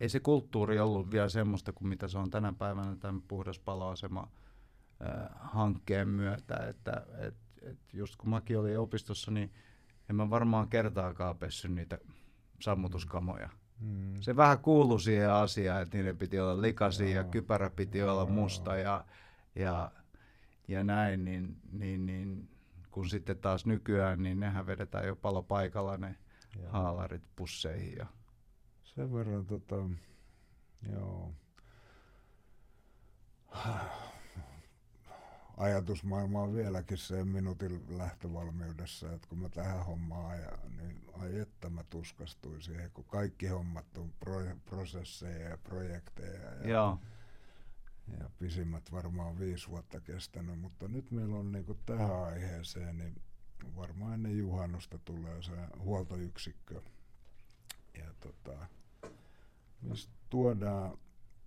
ei 0.04 0.10
se 0.10 0.20
kulttuuri 0.20 0.80
ollut 0.80 1.12
vielä 1.12 1.30
semmoista 1.30 1.74
kuin 1.74 1.88
mitä 1.88 2.08
se 2.08 2.18
on 2.18 2.30
tänä 2.30 2.54
päivänä 2.54 2.96
tämän 2.96 3.22
puhdas 3.22 3.60
paloasema 3.60 4.32
hankkeen 5.40 6.08
myötä, 6.08 6.56
että 6.56 7.06
et, 7.18 7.36
et 7.62 7.78
just 7.94 8.16
kun 8.16 8.30
mäkin 8.30 8.60
olin 8.60 8.80
opistossa, 8.80 9.32
niin 9.32 9.54
en 10.10 10.16
mä 10.16 10.30
varmaan 10.30 10.68
kertaakaan 10.68 11.38
pessy 11.38 11.68
niitä 11.68 11.98
sammutuskamoja. 12.62 13.50
Mm. 13.80 14.14
Se 14.22 14.36
vähän 14.36 14.60
kuuluu 14.60 15.00
siihen 15.00 15.34
asiaan, 15.34 15.82
että 15.82 15.98
niiden 15.98 16.18
piti 16.18 16.40
olla 16.40 16.62
likaisia 16.62 17.16
ja 17.16 17.24
kypärä 17.24 17.70
piti 17.70 18.04
olla 18.04 18.26
musta 18.26 18.76
ja, 18.76 19.06
ja, 19.56 19.92
ja 20.68 20.84
näin, 20.84 21.26
niin, 21.26 21.58
niin, 21.72 22.06
niin 22.06 22.50
kun 22.92 23.10
sitten 23.10 23.38
taas 23.38 23.66
nykyään, 23.66 24.24
niin 24.24 24.40
nehän 24.40 24.68
vedetään 24.68 25.08
jo 25.08 25.16
palopaikalla 25.16 25.98
ne 25.98 26.16
Joo. 26.62 26.72
haalarit 26.72 27.24
pusseihin. 27.36 27.96
Ja... 27.98 28.06
Sen 28.96 29.14
verran 29.14 29.46
tota, 29.46 29.76
joo. 30.94 31.34
Ajatusmaailma 35.58 36.42
on 36.42 36.54
vieläkin 36.54 36.98
se 36.98 37.24
minuutin 37.24 37.98
lähtövalmiudessa, 37.98 39.14
että 39.14 39.28
kun 39.28 39.38
mä 39.38 39.50
tähän 39.50 39.86
hommaan 39.86 40.32
ajan, 40.32 40.78
niin 40.78 41.02
ai 41.14 41.40
että 41.40 41.70
mä 41.70 41.84
tuskastuin 41.84 42.62
siihen, 42.62 42.92
kun 42.92 43.06
kaikki 43.06 43.48
hommat 43.48 43.98
on 43.98 44.14
pro- 44.20 44.56
prosesseja 44.66 45.50
ja 45.50 45.58
projekteja. 45.58 46.42
Ja, 46.42 46.68
Joo. 46.68 47.00
ja 48.20 48.30
pisimmät 48.40 48.92
varmaan 48.92 49.40
viisi 49.40 49.70
vuotta 49.70 50.00
kestänyt, 50.00 50.60
mutta 50.60 50.88
nyt 50.88 51.12
meillä 51.12 51.36
on 51.36 51.52
niin 51.52 51.66
tähän 51.86 52.24
aiheeseen, 52.24 52.98
niin 52.98 53.22
varmaan 53.76 54.14
ennen 54.14 54.38
juhannusta 54.38 55.00
tulee 55.06 55.42
se 55.42 55.52
huoltoyksikkö. 55.80 56.82
Ja 57.98 58.14
tota, 58.20 58.68
mistä 59.84 60.14
tuodaan 60.30 60.98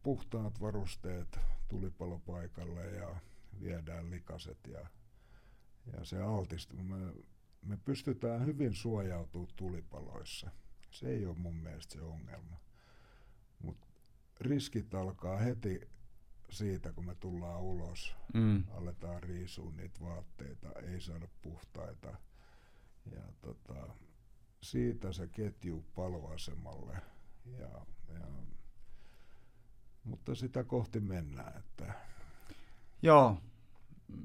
puhtaat 0.02 0.60
varusteet 0.60 1.40
tulipalopaikalle 1.68 2.86
ja 2.86 3.16
viedään 3.60 4.10
likaset 4.10 4.58
ja, 4.66 4.86
ja 5.92 6.04
se 6.04 6.22
altistuu. 6.22 6.82
Me, 6.82 7.12
me 7.62 7.76
pystytään 7.84 8.46
hyvin 8.46 8.74
suojautumaan 8.74 9.52
tulipaloissa. 9.56 10.50
Se 10.90 11.08
ei 11.08 11.26
ole 11.26 11.38
mun 11.38 11.56
mielestä 11.56 11.94
se 11.94 12.00
ongelma. 12.00 12.56
Mutta 13.62 13.86
riskit 14.40 14.94
alkaa 14.94 15.38
heti 15.38 15.80
siitä, 16.50 16.92
kun 16.92 17.06
me 17.06 17.14
tullaan 17.14 17.60
ulos, 17.60 18.16
mm. 18.34 18.64
aletaan 18.70 19.22
riisua 19.22 19.72
niitä 19.72 20.00
vaatteita, 20.00 20.72
ei 20.72 21.00
saada 21.00 21.28
puhtaita. 21.42 22.16
Ja 23.10 23.22
tota, 23.40 23.94
siitä 24.62 25.12
se 25.12 25.28
ketju 25.28 25.84
paloasemalle. 25.94 26.96
Ja, 27.58 27.86
ja, 28.14 28.26
mutta 30.04 30.34
sitä 30.34 30.64
kohti 30.64 31.00
mennään. 31.00 31.58
Että... 31.58 31.92
Joo, 33.02 33.38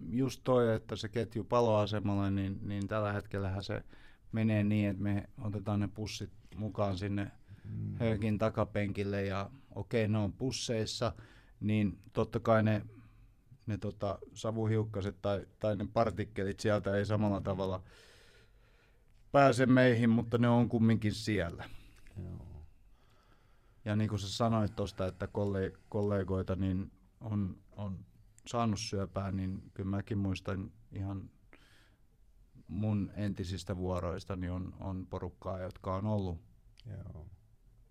just 0.10 0.42
toi, 0.44 0.76
että 0.76 0.96
se 0.96 1.10
ketju 1.10 1.44
paloasemalle, 1.44 2.32
niin, 2.32 2.60
niin 2.62 2.88
tällä 2.88 3.14
hetkellä 3.14 3.62
se 3.62 3.84
menee 4.32 4.64
niin, 4.64 4.90
että 4.90 5.04
me 5.04 5.30
otetaan 5.42 5.80
ne 5.80 5.88
pussit 5.88 6.32
mukaan 6.56 6.98
sinne 6.98 7.32
mm. 7.66 7.96
höökin 8.00 8.38
takapenkille 8.38 9.26
ja 9.26 9.50
okei, 9.76 10.04
okay, 10.04 10.12
ne 10.12 10.18
on 10.18 10.34
pusseissa, 10.34 11.14
niin 11.60 12.00
totta 12.14 12.40
kai 12.40 12.64
ne, 12.64 12.86
ne 13.66 13.78
tota, 13.78 14.20
savuhiukkaset 14.34 15.22
tai, 15.22 15.46
tai 15.60 15.76
ne 15.76 15.88
partikkelit 15.94 16.60
sieltä 16.60 16.96
ei 16.96 17.06
samalla 17.06 17.42
tavalla 17.42 17.84
pääse 19.32 19.66
meihin, 19.66 20.10
mutta 20.10 20.38
ne 20.38 20.50
on 20.50 20.70
kumminkin 20.70 21.14
siellä. 21.14 21.70
Joo. 22.18 22.51
Ja 23.86 23.96
niin 23.96 24.10
kuin 24.10 24.20
sä 24.20 24.30
sanoit 24.30 24.76
tuosta, 24.76 25.08
että 25.08 25.28
kollegoita 25.90 26.56
niin 26.56 26.92
on, 27.22 27.58
on 27.72 28.06
saanut 28.48 28.80
syöpää, 28.80 29.32
niin 29.32 29.72
kyllä 29.74 29.90
mäkin 29.90 30.18
muistan 30.18 30.72
ihan 30.92 31.30
mun 32.68 33.12
entisistä 33.16 33.78
vuoroista, 33.78 34.36
niin 34.36 34.52
on, 34.52 34.74
on 34.80 35.08
porukkaa, 35.08 35.60
jotka 35.60 35.96
on 35.96 36.06
ollut 36.06 36.42
Joo. 36.86 37.28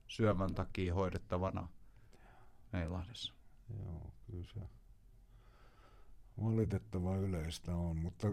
syövän 0.07 0.55
takia 0.55 0.95
hoidettavana 0.95 1.68
Meilahdessa. 2.72 3.34
Joo, 3.78 4.12
kyllä 4.26 4.45
se 4.45 4.61
valitettava 6.45 7.16
yleistä 7.16 7.76
on, 7.76 7.97
mutta 7.97 8.28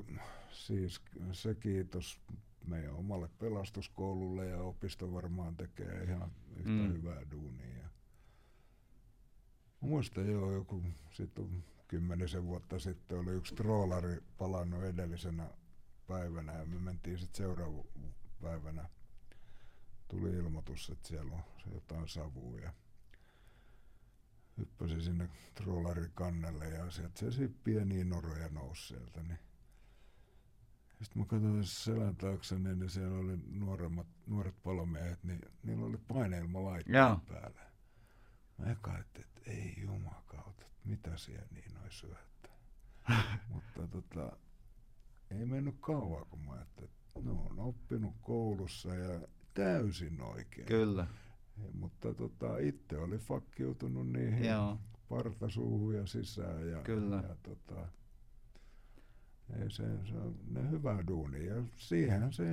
siis 0.51 1.01
se 1.31 1.55
kiitos 1.55 2.19
meidän 2.67 2.93
omalle 2.93 3.29
pelastuskoululle 3.39 4.45
ja 4.45 4.61
opisto 4.61 5.13
varmaan 5.13 5.57
tekee 5.57 6.03
ihan 6.03 6.31
yhtä 6.55 6.69
mm. 6.69 6.93
hyvää 6.93 7.31
duunia. 7.31 7.89
Muistan 9.79 10.31
jo 10.31 10.51
joku, 10.51 10.83
sitten 11.11 11.63
kymmenisen 11.87 12.45
vuotta 12.45 12.79
sitten 12.79 13.19
oli 13.19 13.31
yksi 13.31 13.55
troolari 13.55 14.23
palannut 14.37 14.83
edellisenä 14.83 15.49
päivänä 16.07 16.53
ja 16.53 16.65
me 16.65 16.79
mentiin 16.79 17.19
sitten 17.19 17.37
seuraavana 17.37 18.13
päivänä. 18.41 18.89
Tuli 20.07 20.29
ilmoitus, 20.29 20.89
että 20.89 21.07
siellä 21.07 21.35
on 21.35 21.43
jotain 21.73 22.07
savua 22.07 22.59
ja 22.59 22.73
hyppäsi 24.57 25.01
sinne 25.01 25.29
troolarin 25.55 26.11
kannelle 26.13 26.69
ja 26.69 26.91
sieltä 26.91 27.31
se 27.31 27.49
pieniä 27.63 28.03
noroja 28.03 28.49
nousi 28.49 28.87
sieltä. 28.87 29.23
Niin 29.23 29.39
sitten 31.03 31.21
mä 31.21 31.25
katsoin 31.25 31.63
selän 31.63 32.15
taakse, 32.15 32.59
niin 32.59 32.89
siellä 32.89 33.17
oli 33.17 33.37
nuoremmat, 33.51 34.07
nuoret 34.27 34.55
palomiehet, 34.63 35.23
niin 35.23 35.41
niillä 35.63 35.85
oli 35.85 35.97
paineilmalaitteet 36.07 37.25
päällä. 37.27 37.61
Mä 38.57 38.71
eka 38.71 38.97
että 38.97 39.21
ei 39.45 39.73
jumakauta, 39.77 40.65
mitä 40.85 41.17
siellä 41.17 41.47
niin 41.51 41.73
noin 41.73 41.91
syöttää. 41.91 42.57
Mutta 43.53 43.87
tota, 43.87 44.37
ei 45.31 45.45
mennyt 45.45 45.75
kauan, 45.79 46.25
kun 46.29 46.39
mä 46.45 46.51
ajattelin, 46.51 46.89
että 46.89 47.21
ne 47.21 47.31
on 47.31 47.59
oppinut 47.59 48.13
koulussa 48.21 48.95
ja 48.95 49.27
täysin 49.53 50.21
oikein. 50.21 50.67
Kyllä. 50.67 51.07
Ja, 51.57 51.71
mutta 51.73 52.13
tota, 52.13 52.57
itse 52.57 52.97
oli 52.97 53.17
fakkiutunut 53.17 54.07
niihin 54.07 54.45
Joo. 54.45 54.77
partasuuhun 55.09 55.95
ja 55.95 56.05
sisään. 56.05 56.69
Ja, 56.69 56.81
Kyllä. 56.81 57.15
Ja, 57.15 57.35
tota, 57.43 57.87
se, 59.69 59.83
se 60.09 60.17
on 60.17 60.35
ne 60.51 60.69
hyvä 60.69 61.03
duuni 61.07 61.45
ja 61.45 61.55
siihen 61.77 62.33
se 62.33 62.43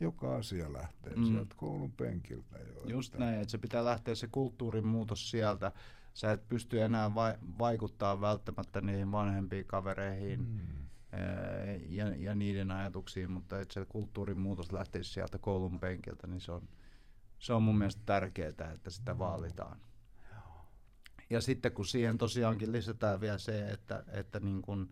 joka 0.00 0.36
asia 0.36 0.72
lähtee 0.72 1.16
mm. 1.16 1.24
sieltä 1.24 1.54
koulun 1.58 1.92
penkiltä 1.92 2.58
jo. 2.58 2.82
Just 2.84 3.14
että... 3.14 3.24
näin, 3.24 3.40
että 3.40 3.50
se 3.50 3.58
pitää 3.58 3.84
lähteä 3.84 4.14
se 4.14 4.26
kulttuurin 4.26 4.86
muutos 4.86 5.30
sieltä. 5.30 5.72
Sä 6.14 6.32
et 6.32 6.48
pysty 6.48 6.82
enää 6.82 7.14
vai, 7.14 7.34
vaikuttaa 7.58 8.20
välttämättä 8.20 8.80
niihin 8.80 9.12
vanhempiin 9.12 9.64
kavereihin 9.64 10.40
mm. 10.40 10.58
ja, 11.88 12.16
ja 12.16 12.34
niiden 12.34 12.70
ajatuksiin, 12.70 13.30
mutta 13.30 13.60
että 13.60 13.74
se 13.74 13.86
kulttuurin 13.88 14.40
muutos 14.40 14.72
lähtee 14.72 15.02
sieltä 15.02 15.38
koulun 15.38 15.80
penkiltä, 15.80 16.26
niin 16.26 16.40
se 16.40 16.52
on, 16.52 16.68
se 17.38 17.52
on 17.52 17.62
mun 17.62 17.78
mielestä 17.78 18.02
tärkeää, 18.06 18.72
että 18.74 18.90
sitä 18.90 19.18
vaalitaan. 19.18 19.80
Ja 21.30 21.40
sitten 21.40 21.72
kun 21.72 21.86
siihen 21.86 22.18
tosiaankin 22.18 22.72
lisätään 22.72 23.20
vielä 23.20 23.38
se, 23.38 23.70
että, 23.70 24.04
että 24.12 24.40
niin 24.40 24.62
kun 24.62 24.90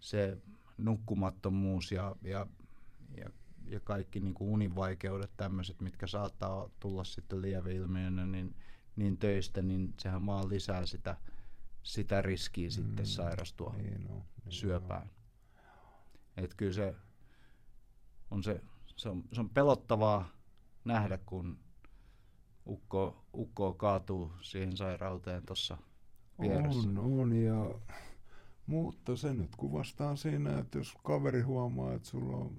se 0.00 0.38
nukkumattomuus 0.78 1.92
ja, 1.92 2.16
ja, 2.22 2.46
ja, 3.16 3.30
ja 3.66 3.80
kaikki 3.80 4.20
niin 4.20 4.34
kuin 4.34 4.50
univaikeudet, 4.50 5.30
tämmöiset, 5.36 5.80
mitkä 5.80 6.06
saattaa 6.06 6.70
tulla 6.80 7.04
sitten 7.04 7.42
lieveilmiönä 7.42 8.26
niin, 8.26 8.56
niin 8.96 9.18
töistä, 9.18 9.62
niin 9.62 9.94
sehän 9.98 10.26
vaan 10.26 10.48
lisää 10.48 10.86
sitä, 10.86 11.16
sitä 11.82 12.22
riskiä 12.22 12.68
mm, 12.68 12.70
sitten 12.70 13.06
sairastua 13.06 13.74
niin 13.76 14.10
on, 14.10 14.22
niin 14.44 14.52
syöpään. 14.52 15.10
Et 16.36 16.54
kyllä 16.54 16.72
se 16.72 16.94
on, 18.30 18.42
se, 18.42 18.60
se, 18.96 19.08
on, 19.08 19.24
se 19.32 19.40
on 19.40 19.50
pelottavaa 19.50 20.28
nähdä, 20.84 21.18
kun 21.26 21.58
ukko, 22.66 23.24
ukko 23.34 23.74
kaatuu 23.74 24.32
siihen 24.42 24.76
sairauteen 24.76 25.46
tuossa 25.46 25.78
vieressä. 26.40 26.88
On, 26.88 26.98
on 26.98 27.23
mutta 28.66 29.16
se 29.16 29.34
nyt 29.34 29.56
kuvastaa 29.56 30.16
siinä, 30.16 30.58
että 30.58 30.78
jos 30.78 30.94
kaveri 31.04 31.40
huomaa, 31.40 31.94
että 31.94 32.08
sulla 32.08 32.36
on 32.36 32.56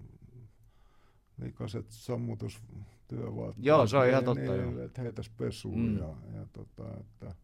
likaset 1.42 1.86
sammutustyövaatteet, 1.90 3.66
joo, 3.66 3.88
se 3.88 3.98
on 3.98 4.10
ihan 4.10 4.24
totta, 4.24 4.52
niin, 4.52 4.74
joo. 4.74 4.84
että 4.84 5.02
heitäs 5.02 5.30
pesuun. 5.30 5.80
Mm. 5.80 5.98
Ja, 5.98 6.16
ja 6.34 6.46
tota, 6.54 6.98
että, 7.00 7.36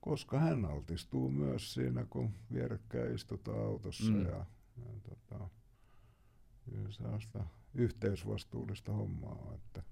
koska 0.00 0.38
hän 0.38 0.64
altistuu 0.64 1.30
myös 1.30 1.74
siinä, 1.74 2.06
kun 2.10 2.30
vierekkäin 2.52 3.14
istutaan 3.14 3.64
autossa. 3.66 4.12
Mm. 4.12 4.24
Ja, 4.24 4.46
ja 4.76 5.00
tota, 5.02 5.48
kyllä 6.64 6.90
se 6.90 7.02
on 7.02 7.22
sitä 7.22 7.44
yhteisvastuullista 7.74 8.92
hommaa. 8.92 9.52
Että. 9.54 9.82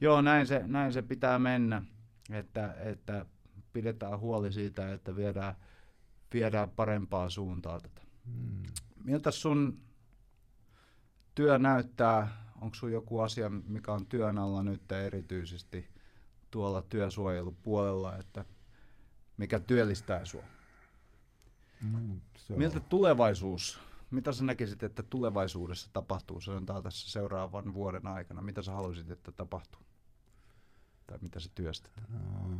Joo, 0.00 0.20
näin 0.20 0.46
se, 0.46 0.62
näin 0.66 0.92
se 0.92 1.02
pitää 1.02 1.38
mennä, 1.38 1.82
että, 2.30 2.74
että 2.74 3.26
pidetään 3.72 4.20
huoli 4.20 4.52
siitä, 4.52 4.92
että 4.92 5.16
viedään– 5.16 5.54
viedään 6.32 6.70
parempaa 6.70 7.30
suuntaa 7.30 7.80
tätä. 7.80 8.00
Hmm. 8.26 8.62
Miltä 9.04 9.30
sun 9.30 9.80
työ 11.34 11.58
näyttää? 11.58 12.44
Onko 12.60 12.74
sun 12.74 12.92
joku 12.92 13.20
asia, 13.20 13.48
mikä 13.48 13.92
on 13.92 14.06
työn 14.06 14.38
alla 14.38 14.62
nyt 14.62 14.92
erityisesti 14.92 15.88
tuolla 16.50 16.82
työsuojelupuolella, 16.82 18.16
että 18.16 18.44
mikä 19.36 19.60
työllistää 19.60 20.24
sinua. 20.24 20.44
Mm, 21.82 22.20
se 22.36 22.56
Miltä 22.56 22.76
on. 22.76 22.84
tulevaisuus, 22.84 23.80
mitä 24.10 24.32
sä 24.32 24.44
näkisit, 24.44 24.82
että 24.82 25.02
tulevaisuudessa 25.02 25.90
tapahtuu, 25.92 26.40
sanotaan 26.40 26.82
tässä 26.82 27.10
seuraavan 27.10 27.74
vuoden 27.74 28.06
aikana, 28.06 28.42
mitä 28.42 28.62
sä 28.62 28.72
haluaisit, 28.72 29.10
että 29.10 29.32
tapahtuu? 29.32 29.80
Tai 31.06 31.18
mitä 31.22 31.40
sä 31.40 31.50
työstät? 31.54 31.92
No, 32.08 32.58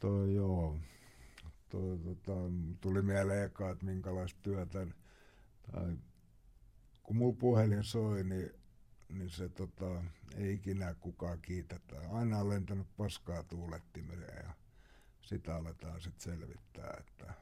toi 0.00 0.34
joo. 0.34 0.78
Toi, 1.68 1.98
tota, 1.98 2.32
tuli 2.80 3.02
mieleen 3.02 3.44
eka, 3.44 3.70
että 3.70 3.84
minkälaista 3.84 4.40
työtä. 4.42 4.86
Tai, 5.72 5.96
kun 7.02 7.16
mulla 7.16 7.36
puhelin 7.38 7.84
soi, 7.84 8.24
niin, 8.24 8.50
niin 9.08 9.30
se 9.30 9.48
tota, 9.48 10.04
ei 10.36 10.54
ikinä 10.54 10.94
kukaan 10.94 11.38
kiitetä. 11.42 12.00
Aina 12.10 12.38
on 12.38 12.48
lentänyt 12.48 12.86
paskaa 12.96 13.42
tuulettimeen 13.42 14.44
ja 14.44 14.54
sitä 15.20 15.56
aletaan 15.56 16.00
sitten 16.00 16.32
selvittää. 16.32 16.96
Että 17.00 17.34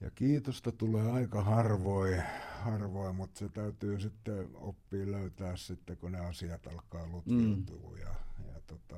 ja 0.00 0.10
kiitosta 0.10 0.72
tulee 0.72 1.10
aika 1.10 1.42
harvoin, 1.42 2.22
harvoin, 2.62 3.16
mutta 3.16 3.38
se 3.38 3.48
täytyy 3.48 4.00
sitten 4.00 4.48
oppia 4.54 5.10
löytää 5.10 5.56
sitten, 5.56 5.96
kun 5.96 6.12
ne 6.12 6.18
asiat 6.18 6.66
alkaa 6.66 7.06
lutviutua. 7.06 7.90
Mm. 7.90 8.00
Ja, 8.00 8.14
ja 8.52 8.60
tota, 8.66 8.96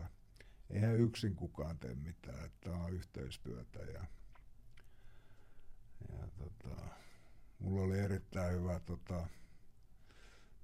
eihän 0.70 1.00
yksin 1.00 1.36
kukaan 1.36 1.78
tee 1.78 1.94
mitään, 1.94 2.44
että 2.44 2.72
on 2.72 2.92
yhteistyötä. 2.92 3.78
Ja, 3.78 4.04
ja 6.12 6.28
tota, 6.38 6.82
mulla 7.58 7.82
oli 7.82 7.98
erittäin 7.98 8.60
hyvä 8.60 8.80
tota, 8.80 9.26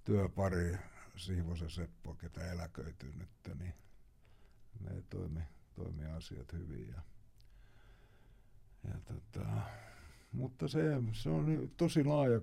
työpari 0.04 0.76
Siivosen 1.16 1.70
Seppo, 1.70 2.14
ketä 2.14 2.52
eläköityy 2.52 3.14
nyt, 3.14 3.58
niin 3.58 3.74
ne 4.80 5.02
toimi, 5.10 5.40
toimi 5.74 6.04
asiat 6.04 6.52
hyvin. 6.52 6.88
Ja, 6.88 7.02
ja 8.84 9.00
tota, 9.04 9.46
mutta 10.32 10.68
se, 10.68 10.82
se 11.12 11.30
on 11.30 11.70
tosi 11.76 12.04
laaja 12.04 12.40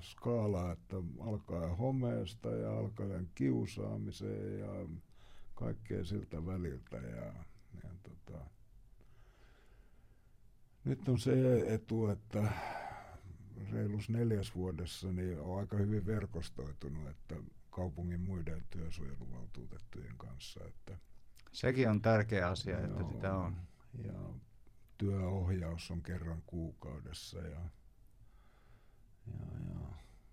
skaala, 0.00 0.72
että 0.72 0.96
alkaa 1.20 1.76
homeesta 1.76 2.50
ja 2.50 2.78
alkaen 2.78 3.30
kiusaamiseen 3.34 4.58
ja 4.58 4.88
kaikkea 5.54 6.04
siltä 6.04 6.46
väliltä. 6.46 6.96
Ja, 6.96 7.32
ja 7.84 7.90
tota, 8.02 8.44
nyt 10.84 11.08
on 11.08 11.18
se 11.18 11.64
etu, 11.74 12.08
että 12.08 12.52
reilus 13.72 14.08
neljäs 14.08 14.54
vuodessa 14.54 15.12
niin 15.12 15.40
on 15.40 15.58
aika 15.58 15.76
hyvin 15.76 16.06
verkostoitunut, 16.06 17.08
että 17.08 17.34
kaupungin 17.70 18.20
muiden 18.20 18.64
työsuojeluvaltuutettujen 18.70 20.16
kanssa. 20.16 20.64
Että, 20.64 20.98
Sekin 21.52 21.90
on 21.90 22.02
tärkeä 22.02 22.48
asia, 22.48 22.78
että 22.78 23.00
Joo. 23.00 23.12
sitä 23.12 23.34
on. 23.34 23.56
Ja 24.04 24.34
työohjaus 24.98 25.90
on 25.90 26.02
kerran 26.02 26.42
kuukaudessa 26.46 27.38
ja, 27.38 27.60
ja, 29.26 29.46
ja 29.68 29.81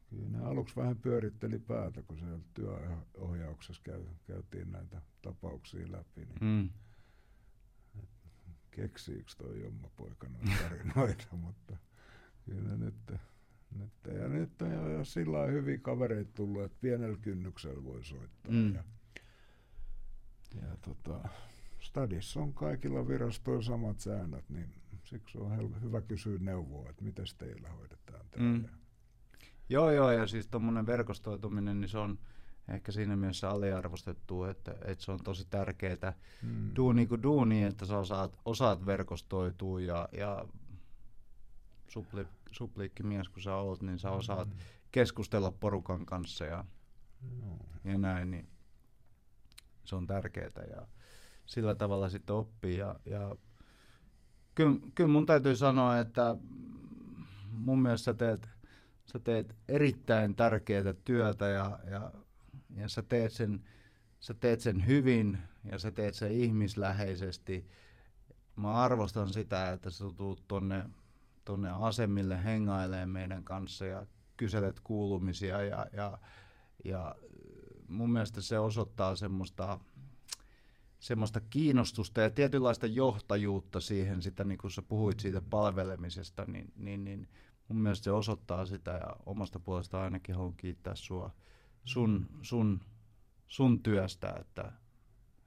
kyllä 0.09 0.29
ne 0.29 0.39
aluksi 0.45 0.75
vähän 0.75 0.97
pyöritteli 0.97 1.59
päätä, 1.59 2.01
kun 2.01 2.17
siellä 2.17 2.39
työohjauksessa 2.53 3.81
käy, 3.83 4.03
käytiin 4.27 4.71
näitä 4.71 5.01
tapauksia 5.21 5.91
läpi, 5.91 6.25
niin 6.25 6.37
Mm. 6.41 6.69
keksiikö 8.71 9.31
toi 9.37 9.61
Jomma 9.61 9.89
poika 9.97 10.27
noita 10.29 10.51
tarinoita, 10.63 11.27
mutta 11.35 11.77
kyllä 12.45 12.77
nyt, 12.77 13.11
nyt, 13.77 13.91
ja 14.19 14.27
nyt 14.27 14.61
on 14.61 14.71
jo, 14.71 14.89
jo 14.89 15.05
sillä 15.05 15.45
hyviä 15.45 15.77
kavereita 15.77 16.31
tullut, 16.33 16.63
että 16.63 16.77
pienellä 16.81 17.17
kynnyksellä 17.21 17.83
voi 17.83 18.03
soittaa. 18.05 18.51
Mm. 18.51 18.73
Ja, 18.75 18.83
ja 20.55 20.77
tota, 20.81 21.29
Stadissa 21.79 22.39
on 22.39 22.53
kaikilla 22.53 23.07
virastoilla 23.07 23.61
samat 23.63 23.99
säännöt, 23.99 24.49
niin 24.49 24.73
siksi 25.03 25.37
on 25.37 25.81
hyvä 25.81 26.01
kysyä 26.01 26.37
neuvoa, 26.39 26.89
että 26.89 27.03
miten 27.03 27.25
teillä 27.37 27.69
hoidetaan 27.69 28.25
tämä. 28.31 28.45
Mm. 28.53 28.65
Joo, 29.69 29.91
joo, 29.91 30.11
ja 30.11 30.27
siis 30.27 30.47
tuommoinen 30.47 30.85
verkostoituminen, 30.85 31.81
niin 31.81 31.89
se 31.89 31.97
on 31.97 32.19
ehkä 32.67 32.91
siinä 32.91 33.15
mielessä 33.15 33.49
aliarvostettu, 33.49 34.43
että, 34.43 34.75
että 34.85 35.03
se 35.05 35.11
on 35.11 35.19
tosi 35.23 35.47
tärkeää 35.49 36.13
Mm. 36.43 36.71
duuni 36.75 37.07
kuin 37.07 37.23
duuni, 37.23 37.63
että 37.63 37.85
sä 37.85 37.97
osaat, 37.97 38.39
osaat 38.45 38.85
verkostoitua 38.85 39.81
ja, 39.81 40.09
ja 40.11 40.45
supli, 41.87 42.27
supliikkimies 42.51 43.29
kun 43.29 43.41
sä 43.41 43.55
oot, 43.55 43.81
niin 43.81 43.99
sä 43.99 44.11
osaat 44.11 44.47
Mm. 44.49 44.55
keskustella 44.91 45.51
porukan 45.51 46.05
kanssa 46.05 46.45
ja, 46.45 46.63
Joo. 47.41 47.57
ja 47.83 47.97
näin, 47.97 48.31
niin 48.31 48.49
se 49.85 49.95
on 49.95 50.07
tärkeää 50.07 50.63
ja 50.75 50.87
sillä 51.45 51.75
tavalla 51.75 52.09
sitten 52.09 52.35
oppii 52.35 52.77
ja, 52.77 52.95
ja 53.05 53.35
kyllä, 54.55 54.77
kyllä 54.95 55.09
mun 55.09 55.25
täytyy 55.25 55.55
sanoa, 55.55 55.99
että 55.99 56.35
mun 57.51 57.81
mielestä 57.81 58.13
teet, 58.13 58.49
sä 59.11 59.19
teet 59.19 59.55
erittäin 59.67 60.35
tärkeää 60.35 60.93
työtä 61.05 61.47
ja, 61.47 61.79
ja, 61.91 62.11
ja 62.75 62.89
sä, 62.89 63.01
teet 63.01 63.31
sen, 63.31 63.63
sä 64.19 64.33
teet 64.33 64.61
sen 64.61 64.87
hyvin 64.87 65.37
ja 65.71 65.79
sä 65.79 65.91
teet 65.91 66.13
sen 66.13 66.31
ihmisläheisesti. 66.31 67.67
Mä 68.55 68.73
arvostan 68.73 69.33
sitä, 69.33 69.71
että 69.71 69.89
sä 69.89 70.05
tuut 70.17 70.43
tonne, 70.47 70.85
tonne 71.45 71.69
asemille 71.69 72.43
hengailee 72.43 73.05
meidän 73.05 73.43
kanssa 73.43 73.85
ja 73.85 74.05
kyselet 74.37 74.79
kuulumisia 74.79 75.61
ja, 75.61 75.85
ja, 75.93 76.17
ja 76.85 77.15
mun 77.87 78.11
mielestä 78.11 78.41
se 78.41 78.59
osoittaa 78.59 79.15
semmoista, 79.15 79.79
semmoista 80.99 81.41
kiinnostusta 81.41 82.21
ja 82.21 82.29
tietynlaista 82.29 82.87
johtajuutta 82.87 83.79
siihen, 83.79 84.21
sitä 84.21 84.43
niin 84.43 84.57
kuin 84.57 84.71
sä 84.71 84.81
puhuit 84.81 85.19
siitä 85.19 85.41
palvelemisesta, 85.41 86.45
niin, 86.45 86.73
niin, 86.75 87.03
niin 87.03 87.27
mun 87.69 87.81
mielestä 87.81 88.03
se 88.03 88.11
osoittaa 88.11 88.65
sitä 88.65 88.91
ja 88.91 89.15
omasta 89.25 89.59
puolesta 89.59 90.03
ainakin 90.03 90.35
haluan 90.35 90.55
kiittää 90.57 90.95
sua 90.95 91.31
sun, 91.85 92.27
sun, 92.41 92.81
sun 93.47 93.83
työstä, 93.83 94.35
että 94.39 94.71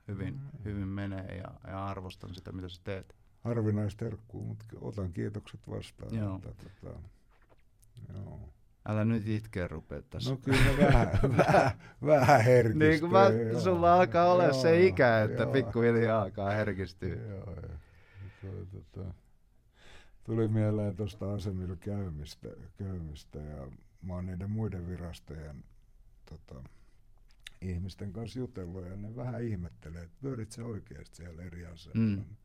hyvin, 0.09 0.41
hyvin 0.65 0.89
menee 0.89 1.37
ja, 1.37 1.71
ja 1.71 1.87
arvostan 1.87 2.35
sitä, 2.35 2.53
mitä 2.53 2.69
sä 2.69 2.81
teet. 2.85 3.17
Harvinaista 3.45 4.05
herkkuu, 4.05 4.45
mutta 4.45 4.65
otan 4.81 5.13
kiitokset 5.13 5.61
vastaan. 5.71 6.15
Joo. 6.15 6.37
Että, 6.37 6.65
tota, 6.81 6.99
joo. 8.15 8.53
Älä 8.89 9.05
nyt 9.05 9.29
itkeä 9.29 9.69
rupea 9.69 10.03
tässä. 10.03 10.31
No 10.31 10.37
kyllä 10.37 10.77
vähän, 10.79 11.09
vähän, 11.37 11.71
vähän 12.07 12.45
herkistyy. 12.45 12.89
niin 12.89 13.01
kuin 13.01 13.13
mä, 13.13 13.29
joo. 13.29 13.61
sulla 13.61 13.95
alkaa 13.95 14.33
olla 14.33 14.53
se 14.53 14.77
Joo, 14.77 14.89
ikä, 14.89 15.23
että 15.23 15.43
joo. 15.43 15.53
pikkuhiljaa 15.53 16.23
alkaa 16.23 16.51
herkistyä. 16.51 17.15
Joo, 17.15 17.55
toi, 18.43 18.67
tota, 18.73 19.15
tuli 20.25 20.49
mieleen 20.49 20.97
tuosta 20.97 21.35
asemilla 21.35 21.77
käymistä, 21.77 22.49
käymistä 22.77 23.39
ja 23.39 23.71
mä 24.03 24.15
oon 24.15 24.27
niiden 24.27 24.51
muiden 24.51 24.89
virastojen 24.89 25.65
tota, 26.25 26.65
ihmisten 27.61 28.13
kanssa 28.13 28.39
jutellut 28.39 28.87
ja 28.87 28.97
ne 28.97 29.17
vähän 29.17 29.45
ihmettelee, 29.45 30.03
että 30.03 30.17
pyörit 30.21 30.53
se 30.53 30.63
oikeasti 30.63 31.17
siellä 31.17 31.43
eri 31.43 31.67
asemilla. 31.67 32.23
Mm. 32.23 32.37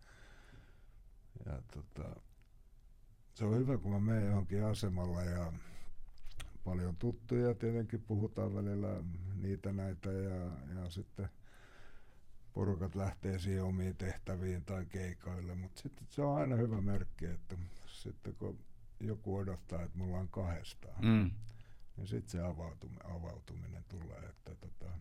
Ja 1.46 1.62
tota, 1.74 2.22
se 3.34 3.46
on 3.46 3.58
hyvä, 3.58 3.78
kun 3.78 3.92
mä 3.92 4.00
menen 4.00 4.26
johonkin 4.26 4.66
asemalla 4.66 5.22
ja 5.22 5.54
paljon 6.64 6.96
tuttuja 6.96 7.56
tietenkin 7.56 8.02
puhutaan 8.02 8.56
välillä 8.56 9.04
niitä 9.36 9.74
näitä 9.74 10.12
ja, 10.12 10.52
ja 10.76 10.90
sitten 10.90 11.30
porukat 12.58 12.96
lähtee 12.96 13.40
siihen 13.40 13.64
omiin 13.64 13.96
tehtäviin 13.98 14.66
tai 14.66 14.86
keikoille, 14.86 15.56
mutta 15.56 15.82
sitten 15.82 16.08
se 16.10 16.22
on 16.22 16.38
aina 16.38 16.56
hyvä 16.56 16.82
merkki, 16.82 17.26
että 17.26 17.56
sitten 17.88 18.36
kun 18.36 18.60
joku 19.00 19.36
odottaa, 19.38 19.82
että 19.84 19.98
mulla 19.98 20.18
on 20.18 20.28
kahdestaan, 20.28 21.06
Mm. 21.06 21.32
niin 21.98 22.08
sitten 22.08 22.30
se 22.32 22.42
avautuminen, 22.42 23.06
avautuminen 23.06 23.84
tulee, 23.90 24.20
että 24.30 24.56
tota, 24.56 24.92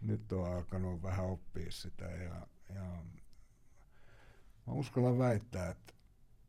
nyt 0.00 0.32
on 0.32 0.52
alkanut 0.56 1.02
vähän 1.02 1.26
oppia 1.26 1.70
sitä 1.70 2.04
ja, 2.04 2.46
ja 2.74 2.82
mä 4.66 4.72
uskallan 4.72 5.18
väittää, 5.18 5.70
että, 5.70 5.92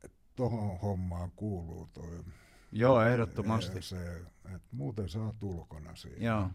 että 0.04 0.18
tohon 0.36 0.80
hommaan 0.80 1.32
kuuluu 1.32 1.90
toi 1.94 2.24
Joo, 2.72 3.02
ehdottomasti. 3.02 3.82
se, 3.82 4.18
että 4.46 4.68
muuten 4.72 5.10
saa 5.10 5.34
ulkona 5.42 5.96
siinä 5.96 6.26
Joo. 6.26 6.50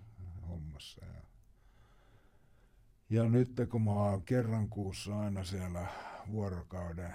hommassa. 0.49 1.05
Ja, 1.07 1.23
ja 3.15 3.29
nyt 3.29 3.51
kun 3.71 3.83
mä 3.83 3.91
oon 3.91 4.23
kerran 4.23 4.69
kuussa 4.69 5.21
aina 5.21 5.45
siellä 5.45 5.87
vuorokauden 6.33 7.12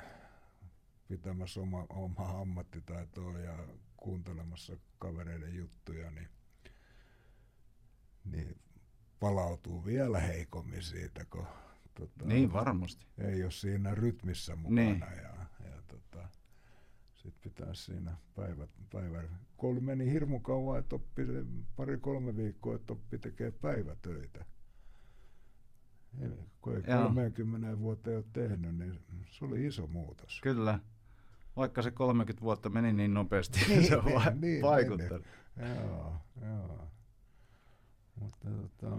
pitämässä 1.08 1.62
oma, 1.62 1.86
omaa 1.90 2.42
ammattitaitoa 2.42 3.40
ja 3.40 3.58
kuuntelemassa 3.98 4.78
kavereiden 5.00 5.56
juttuja, 5.56 6.12
niin, 6.12 6.28
niin 8.26 8.56
palautuu 9.20 9.86
vielä 9.86 10.20
heikommin 10.20 10.84
siitä, 10.84 11.26
kun 11.26 11.46
tota, 11.94 12.26
Niin 12.26 12.54
varmasti. 12.54 13.06
ei 13.18 13.44
ole 13.44 13.52
siinä 13.52 13.96
rytmissä 13.96 14.56
mukana. 14.56 14.82
Niin. 14.82 15.00
Ja, 15.00 15.46
ja 15.70 15.82
tota, 15.88 16.30
sitten 17.16 17.52
pitäisi 17.52 17.84
siinä 17.84 18.18
päivät, 18.36 18.70
päivä. 18.94 19.24
Koulu 19.58 19.82
meni 19.82 20.12
hirmu 20.12 20.40
kauan, 20.40 20.80
että 20.80 20.96
oppi 20.96 21.22
pari-kolme 21.76 22.36
viikkoa, 22.38 22.76
että 22.76 22.94
oppi 22.94 23.18
tekee 23.18 23.52
päivätöitä. 23.52 24.46
Kun 26.62 26.76
ei 26.76 26.82
30 26.82 27.80
vuotta 27.80 28.10
ei 28.10 28.16
ole 28.16 28.26
tehnyt, 28.34 28.78
niin 28.78 29.00
se 29.32 29.46
oli 29.46 29.66
iso 29.66 29.88
muutos. 29.88 30.40
Kyllä. 30.44 30.80
Vaikka 31.56 31.82
se 31.82 31.92
30 31.92 32.42
vuotta 32.42 32.70
meni 32.70 32.94
niin 32.94 33.14
nopeasti, 33.14 33.60
niin, 33.68 33.88
se 33.88 33.98
on 33.98 34.06
niin, 34.06 34.42
niin, 34.42 34.62
vaikuttanut. 34.62 35.28
Niin. 35.56 35.76
Joo, 35.76 36.16
joo. 36.42 36.88
Mutta, 38.16 38.48
tota, 38.50 38.98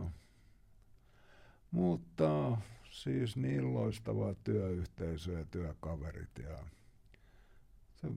mutta 1.71 2.57
siis 2.91 3.37
niin 3.37 3.75
loistavaa 3.75 4.35
työyhteisö 4.35 5.33
ja 5.33 5.45
työkaverit 5.45 6.39
ja 6.39 6.59
se 7.95 8.09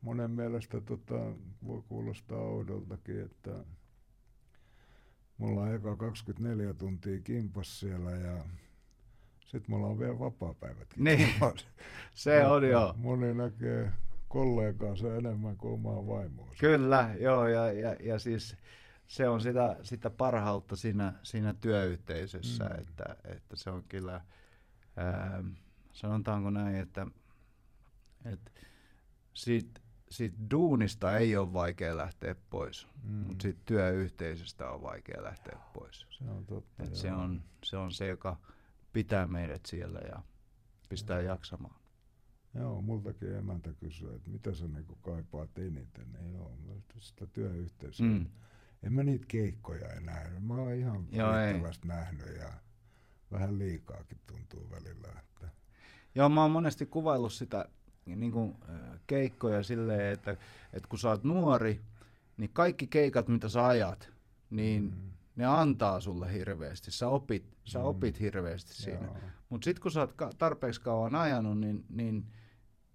monen 0.00 0.30
mielestä 0.30 0.80
tota, 0.80 1.32
voi 1.66 1.82
kuulostaa 1.88 2.38
oudoltakin, 2.38 3.20
että 3.20 3.64
mulla 5.40 5.60
on 5.60 5.74
eka 5.74 5.96
24 5.96 6.74
tuntia 6.74 7.20
kimpas 7.20 7.80
siellä 7.80 8.10
ja 8.10 8.44
sitten 9.46 9.70
mulla 9.70 9.86
on 9.86 9.98
vielä 9.98 10.18
vapaa-päivätkin. 10.18 11.04
Niin, 11.04 11.28
se 12.14 12.46
on 12.46 12.68
joo. 12.68 12.94
Moni 12.96 13.34
näkee 13.34 13.92
kollegaansa 14.28 15.16
enemmän 15.16 15.56
kuin 15.56 15.74
omaa 15.74 16.06
vaimoa. 16.06 16.54
Kyllä, 16.60 17.14
joo, 17.20 17.48
ja, 17.48 17.72
ja, 17.72 17.96
ja 18.00 18.18
siis 18.18 18.56
se 19.06 19.28
on 19.28 19.40
sitä, 19.40 19.76
sitä 19.82 20.10
parhautta 20.10 20.76
siinä, 20.76 21.12
siinä 21.22 21.54
työyhteisössä, 21.54 22.64
mm. 22.64 22.80
että, 22.80 23.16
että 23.24 23.56
se 23.56 23.70
on 23.70 23.84
kyllä, 23.88 24.20
ää, 24.96 25.44
sanotaanko 25.92 26.50
näin, 26.50 26.76
että, 26.76 27.06
että 28.24 28.50
siitä, 29.34 29.79
siitä 30.10 30.36
duunista 30.50 31.18
ei 31.18 31.36
ole 31.36 31.52
vaikea 31.52 31.96
lähteä 31.96 32.34
pois, 32.50 32.86
mm. 33.02 33.12
mutta 33.12 33.42
siitä 33.42 33.60
työyhteisöstä 33.64 34.70
on 34.70 34.82
vaikea 34.82 35.22
lähteä 35.22 35.58
pois. 35.74 36.06
Se 36.10 36.24
on 36.24 36.46
totta. 36.46 36.82
Et 36.82 36.94
se, 36.94 37.12
on, 37.12 37.42
se 37.64 37.76
on 37.76 37.92
se, 37.92 38.06
joka 38.06 38.36
pitää 38.92 39.26
meidät 39.26 39.66
siellä 39.66 39.98
ja 39.98 40.22
pistää 40.88 41.20
joo. 41.20 41.32
jaksamaan. 41.32 41.80
Joo, 42.54 42.82
multakin 42.82 43.36
emäntä 43.36 43.72
kysyy, 43.72 44.14
että 44.14 44.30
mitä 44.30 44.54
sä 44.54 44.68
niinku 44.68 44.94
kaipaat 44.94 45.58
eniten. 45.58 46.12
Niin 46.12 46.32
joo, 46.32 46.52
sitä 46.98 47.26
työyhteisöä. 47.26 48.06
Mm. 48.06 48.26
En 48.82 48.92
mä 48.92 49.02
niitä 49.02 49.24
keikkoja 49.28 49.88
enää. 49.92 50.30
Mä 50.40 50.54
oon 50.54 50.74
ihan 50.74 51.06
riittävästi 51.10 51.88
nähnyt 51.88 52.36
ja 52.36 52.52
vähän 53.32 53.58
liikaakin 53.58 54.20
tuntuu 54.26 54.70
välillä. 54.70 55.08
Että. 55.18 55.48
Joo, 56.14 56.28
mä 56.28 56.42
oon 56.42 56.50
monesti 56.50 56.86
kuvaillut 56.86 57.32
sitä 57.32 57.68
niin 58.06 58.32
kuin, 58.32 58.56
keikkoja 59.06 59.62
silleen, 59.62 60.12
että, 60.12 60.30
että 60.72 60.88
kun 60.88 60.98
sä 60.98 61.08
oot 61.08 61.24
nuori, 61.24 61.80
niin 62.36 62.50
kaikki 62.52 62.86
keikat, 62.86 63.28
mitä 63.28 63.48
sä 63.48 63.66
ajat, 63.66 64.10
niin 64.50 64.82
mm. 64.82 65.10
ne 65.36 65.46
antaa 65.46 66.00
sulle 66.00 66.32
hirveästi. 66.32 66.90
Sä 66.90 67.08
opit, 67.08 67.44
sä 67.64 67.78
mm. 67.78 67.84
opit 67.84 68.20
hirveästi 68.20 68.74
siinä. 68.74 69.08
Mutta 69.48 69.64
sitten 69.64 69.82
kun 69.82 69.90
sä 69.90 70.00
oot 70.00 70.14
tarpeeksi 70.38 70.80
kauan 70.80 71.14
ajanut, 71.14 71.58
niin, 71.60 71.84
niin, 71.88 72.26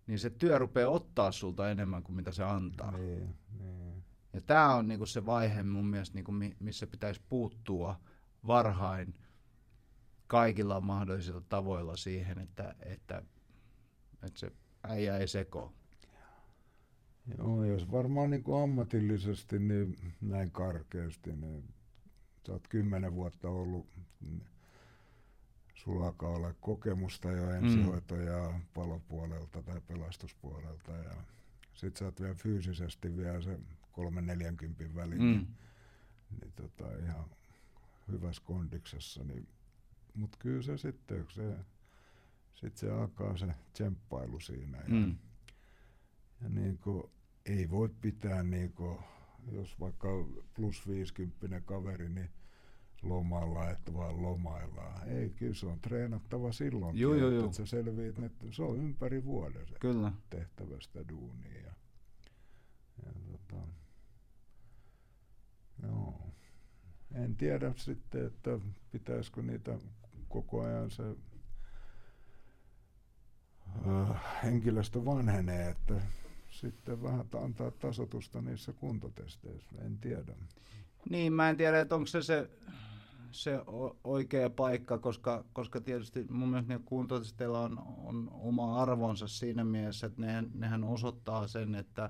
niin 0.08 0.20
se 0.20 0.30
työ 0.30 0.58
rupeaa 0.58 0.89
ottaa 0.89 1.32
sulta 1.32 1.72
enemmän 1.72 2.03
kuin 2.03 2.16
mitä 2.16 2.32
se 2.32 2.43
antaa. 2.43 2.91
Niin, 2.91 3.36
niin. 3.60 4.03
Ja 4.34 4.41
tämä 4.41 4.76
on 4.76 4.88
niinku 4.88 5.06
se 5.06 5.26
vaihe 5.26 5.64
mun 5.64 5.86
mielestä, 5.86 6.16
niinku, 6.16 6.32
missä 6.60 6.88
pitäisi 6.88 7.22
puuttua 7.30 7.99
varhain 8.47 9.16
kaikilla 10.28 10.82
mahdollisilla 10.82 11.41
tavoilla 11.49 11.97
siihen, 11.97 12.39
että, 12.39 12.76
että, 12.80 13.22
että 14.24 14.39
se 14.39 14.51
äijä 14.90 15.18
ei 15.18 15.28
seko. 15.28 15.74
Joo, 17.38 17.64
jos 17.64 17.92
varmaan 17.92 18.30
niin 18.30 18.44
kuin 18.44 18.64
ammatillisesti 18.64 19.60
niin 19.60 19.98
näin 20.22 20.52
karkeasti, 20.52 21.36
niin 21.36 21.64
sä 22.46 22.52
oot 22.52 22.68
kymmenen 22.68 23.16
vuotta 23.16 23.50
ollut, 23.50 23.88
niin 24.22 24.44
sulla 25.76 26.06
alkaa 26.06 26.30
olla 26.30 26.54
kokemusta 26.54 27.32
jo 27.32 27.52
ensihoito- 27.52 28.16
ja 28.16 28.60
palopuolelta 28.74 29.64
tai 29.64 29.82
pelastuspuolelta 29.88 30.92
ja 30.92 31.16
sit 31.74 31.98
sä 31.98 32.06
oot 32.06 32.22
vielä 32.22 32.36
fyysisesti 32.36 33.18
vielä 33.18 33.42
se 33.42 33.60
kolmen 33.92 34.26
neljänkympin 34.26 34.96
väliin, 34.96 35.22
mm. 35.22 35.28
niin, 35.28 35.48
niin 36.42 36.54
tota, 36.56 36.98
ihan 36.98 37.26
hyvässä 38.12 38.42
kondiksessa, 38.46 39.24
niin, 39.24 39.48
mutta 40.16 40.38
kyllä 40.42 40.62
se 40.62 40.78
sitten, 40.78 41.26
se 41.30 41.56
sitten 42.56 42.78
se 42.78 42.91
alkaa 42.91 43.38
se 43.38 43.47
tsemppailu 43.74 44.39
siinä. 44.39 44.78
Ja, 44.78 44.89
mm. 44.89 45.18
ja 46.41 46.49
niin 46.49 46.78
kuin, 46.78 47.03
ei 47.45 47.70
voi 47.70 47.89
pitää, 48.01 48.43
niin 48.43 48.74
kuin, 48.74 48.99
jos 49.51 49.80
vaikka 49.80 50.08
plus 50.53 50.88
50 50.88 51.62
kaveri, 51.62 52.10
niin 52.10 52.30
lomalla, 53.01 53.70
että 53.70 53.93
vaan 53.93 54.22
lomaillaan. 54.22 55.10
Ei, 55.10 55.30
kyllä 55.30 55.53
se 55.53 55.66
on 55.66 55.80
treenattava 55.80 56.51
silloin, 56.51 56.97
joo, 56.97 57.16
joo, 57.16 57.45
että 57.45 57.58
sä 57.58 57.66
selviit, 57.66 58.20
että 58.20 58.45
se 58.51 58.64
on 58.64 58.78
ympäri 58.78 59.26
vuoden 59.26 59.68
se 59.68 59.76
kyllä. 59.80 60.12
tehtävästä 60.30 61.10
duunia. 61.10 61.62
Ja, 61.62 61.74
ja 63.06 63.12
tota, 63.32 63.68
joo. 65.84 66.30
En 67.14 67.36
tiedä 67.36 67.74
sitten, 67.78 68.26
että 68.26 68.60
pitäisikö 68.91 69.41
niitä 69.41 69.80
koko 70.30 70.62
ajan 70.62 70.91
se 70.91 71.03
henkilöstö 74.43 75.05
vanhenee, 75.05 75.69
että 75.69 76.01
sitten 76.51 77.03
vähän 77.03 77.26
antaa 77.43 77.71
tasotusta 77.71 78.41
niissä 78.41 78.73
kuntotesteissä, 78.73 79.76
en 79.86 79.97
tiedä. 79.97 80.36
Niin, 81.09 81.34
mä 81.34 81.49
en 81.49 81.57
tiedä, 81.57 81.80
että 81.80 81.95
onko 81.95 82.07
se 82.07 82.21
se, 82.21 82.49
se 83.32 83.59
oikea 84.03 84.49
paikka, 84.49 84.97
koska, 84.97 85.43
koska 85.53 85.82
tietysti 85.82 86.26
mun 86.30 86.49
mielestä 86.49 86.73
ne 86.73 86.80
kuntotesteillä 86.86 87.59
on, 87.59 87.84
on 88.03 88.32
oma 88.34 88.82
arvonsa 88.82 89.28
siinä 89.28 89.63
mielessä, 89.63 90.07
että 90.07 90.21
ne, 90.21 90.43
nehän 90.53 90.84
osoittaa 90.84 91.47
sen, 91.47 91.76
että, 91.76 92.09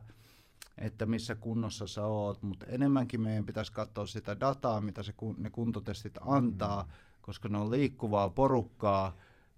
että 0.77 1.05
missä 1.05 1.35
kunnossa 1.35 1.87
sä 1.87 2.05
oot, 2.05 2.43
mutta 2.43 2.65
enemmänkin 2.65 3.21
meidän 3.21 3.45
pitäisi 3.45 3.71
katsoa 3.71 4.05
sitä 4.05 4.39
dataa, 4.39 4.81
mitä 4.81 5.03
se, 5.03 5.13
ne 5.37 5.49
kuntotestit 5.49 6.17
antaa, 6.21 6.83
mm. 6.83 6.89
koska 7.21 7.49
ne 7.49 7.57
on 7.57 7.71
liikkuvaa 7.71 8.29
porukkaa. 8.29 9.17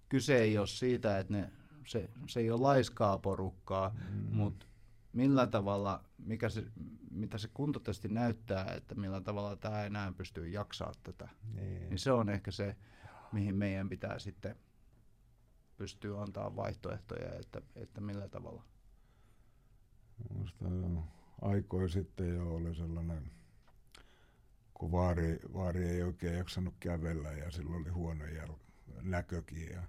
Kyse 0.10 0.38
ei 0.38 0.58
ole 0.58 0.68
siitä, 0.68 1.20
että 1.20 1.34
ne 1.34 1.52
se, 1.88 2.10
se 2.28 2.40
ei 2.40 2.52
ole 2.52 2.62
laiskaa 2.62 3.18
porukkaa, 3.18 3.90
mm. 3.90 4.36
mutta 4.36 4.66
millä 5.14 5.48
tavalla, 5.48 6.04
mikä 6.18 6.50
se, 6.50 6.64
mitä 7.12 7.38
se 7.38 7.48
kuntotesti 7.54 8.08
näyttää, 8.08 8.74
että 8.74 8.96
millä 8.96 9.22
tavalla 9.22 9.56
tämä 9.56 9.84
enää 9.84 10.12
pystyy 10.12 10.48
jaksaa 10.48 10.92
tätä, 11.04 11.30
niin. 11.54 11.90
niin 11.90 12.00
se 12.00 12.12
on 12.12 12.30
ehkä 12.30 12.52
se, 12.52 12.76
mihin 13.32 13.56
meidän 13.56 13.90
pitää 13.90 14.20
sitten 14.20 14.56
pystyä 15.78 16.22
antaa 16.22 16.56
vaihtoehtoja, 16.56 17.36
että, 17.40 17.62
että 17.76 18.02
millä 18.02 18.28
tavalla. 18.28 18.64
Musta 20.34 20.66
aikoja 21.42 21.88
sitten 21.88 22.36
jo 22.36 22.56
oli 22.56 22.76
sellainen, 22.76 23.32
kun 24.74 24.92
vaari, 24.92 25.40
vaari 25.54 25.88
ei 25.90 26.04
oikein 26.04 26.38
jaksanut 26.38 26.74
kävellä 26.80 27.32
ja 27.32 27.52
silloin 27.52 27.82
oli 27.82 27.90
huono 27.90 28.26
jäl- 28.26 28.60
näkökin 29.02 29.70
ja 29.70 29.84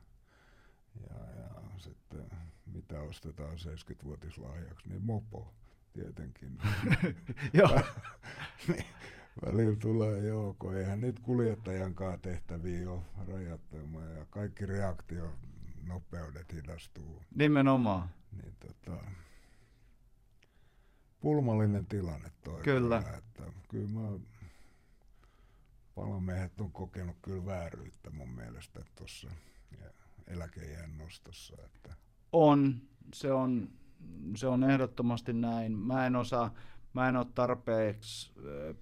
ja, 1.11 1.41
ja 1.41 1.49
sitten 1.79 2.31
mitä 2.67 3.01
ostetaan 3.01 3.57
70-vuotislahjaksi, 3.57 4.89
niin 4.89 5.03
mopo 5.03 5.55
tietenkin. 5.93 6.59
Joo. 7.59 7.81
niin, 8.69 8.85
välillä 9.47 9.77
tulee 9.77 10.19
joukko. 10.19 10.73
Eihän 10.73 11.01
nyt 11.01 11.21
kuljettajankaan 11.21 12.21
tehtäviä 12.21 12.91
ole 12.91 13.03
rajattomaan 13.29 14.17
ja 14.17 14.27
kaikki 14.31 14.67
reaktionopeudet 14.67 16.53
hidastuu. 16.53 17.23
Nimenomaan. 17.35 18.09
Niin 18.43 18.55
tota, 18.61 19.05
pulmallinen 21.21 21.87
tilanne 21.87 22.33
toi. 22.45 22.63
Kyllä. 22.63 23.03
Kyllä, 23.03 23.19
että 23.19 23.43
kyllä 23.69 23.89
mä, 23.89 24.19
palomiehet 25.95 26.61
on 26.61 26.73
kokenut 26.73 27.17
kyllä 27.23 27.47
vääryyttä 27.47 28.11
mun 28.11 28.31
mielestä 28.31 28.81
tuossa 28.97 29.31
eläkeijän 30.29 30.99
nostossa. 30.99 31.57
Että. 31.65 31.95
On, 32.33 32.81
se 33.15 33.33
on, 33.33 33.69
se 34.37 34.47
on 34.47 34.65
ehdottomasti 34.65 35.33
näin. 35.33 35.79
Mä 35.79 36.07
en 36.07 36.17
osaa, 36.17 36.55
mä 36.93 37.09
en 37.09 37.17
ole 37.17 37.27
tarpeeksi 37.35 38.33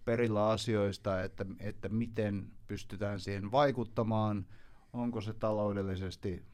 perillä 0.04 0.48
asioista, 0.48 1.22
että, 1.22 1.46
että 1.58 1.88
miten 1.88 2.50
pystytään 2.66 3.20
siihen 3.20 3.52
vaikuttamaan, 3.52 4.46
onko 4.92 5.20
se 5.20 5.32
taloudellisesti 5.34 6.44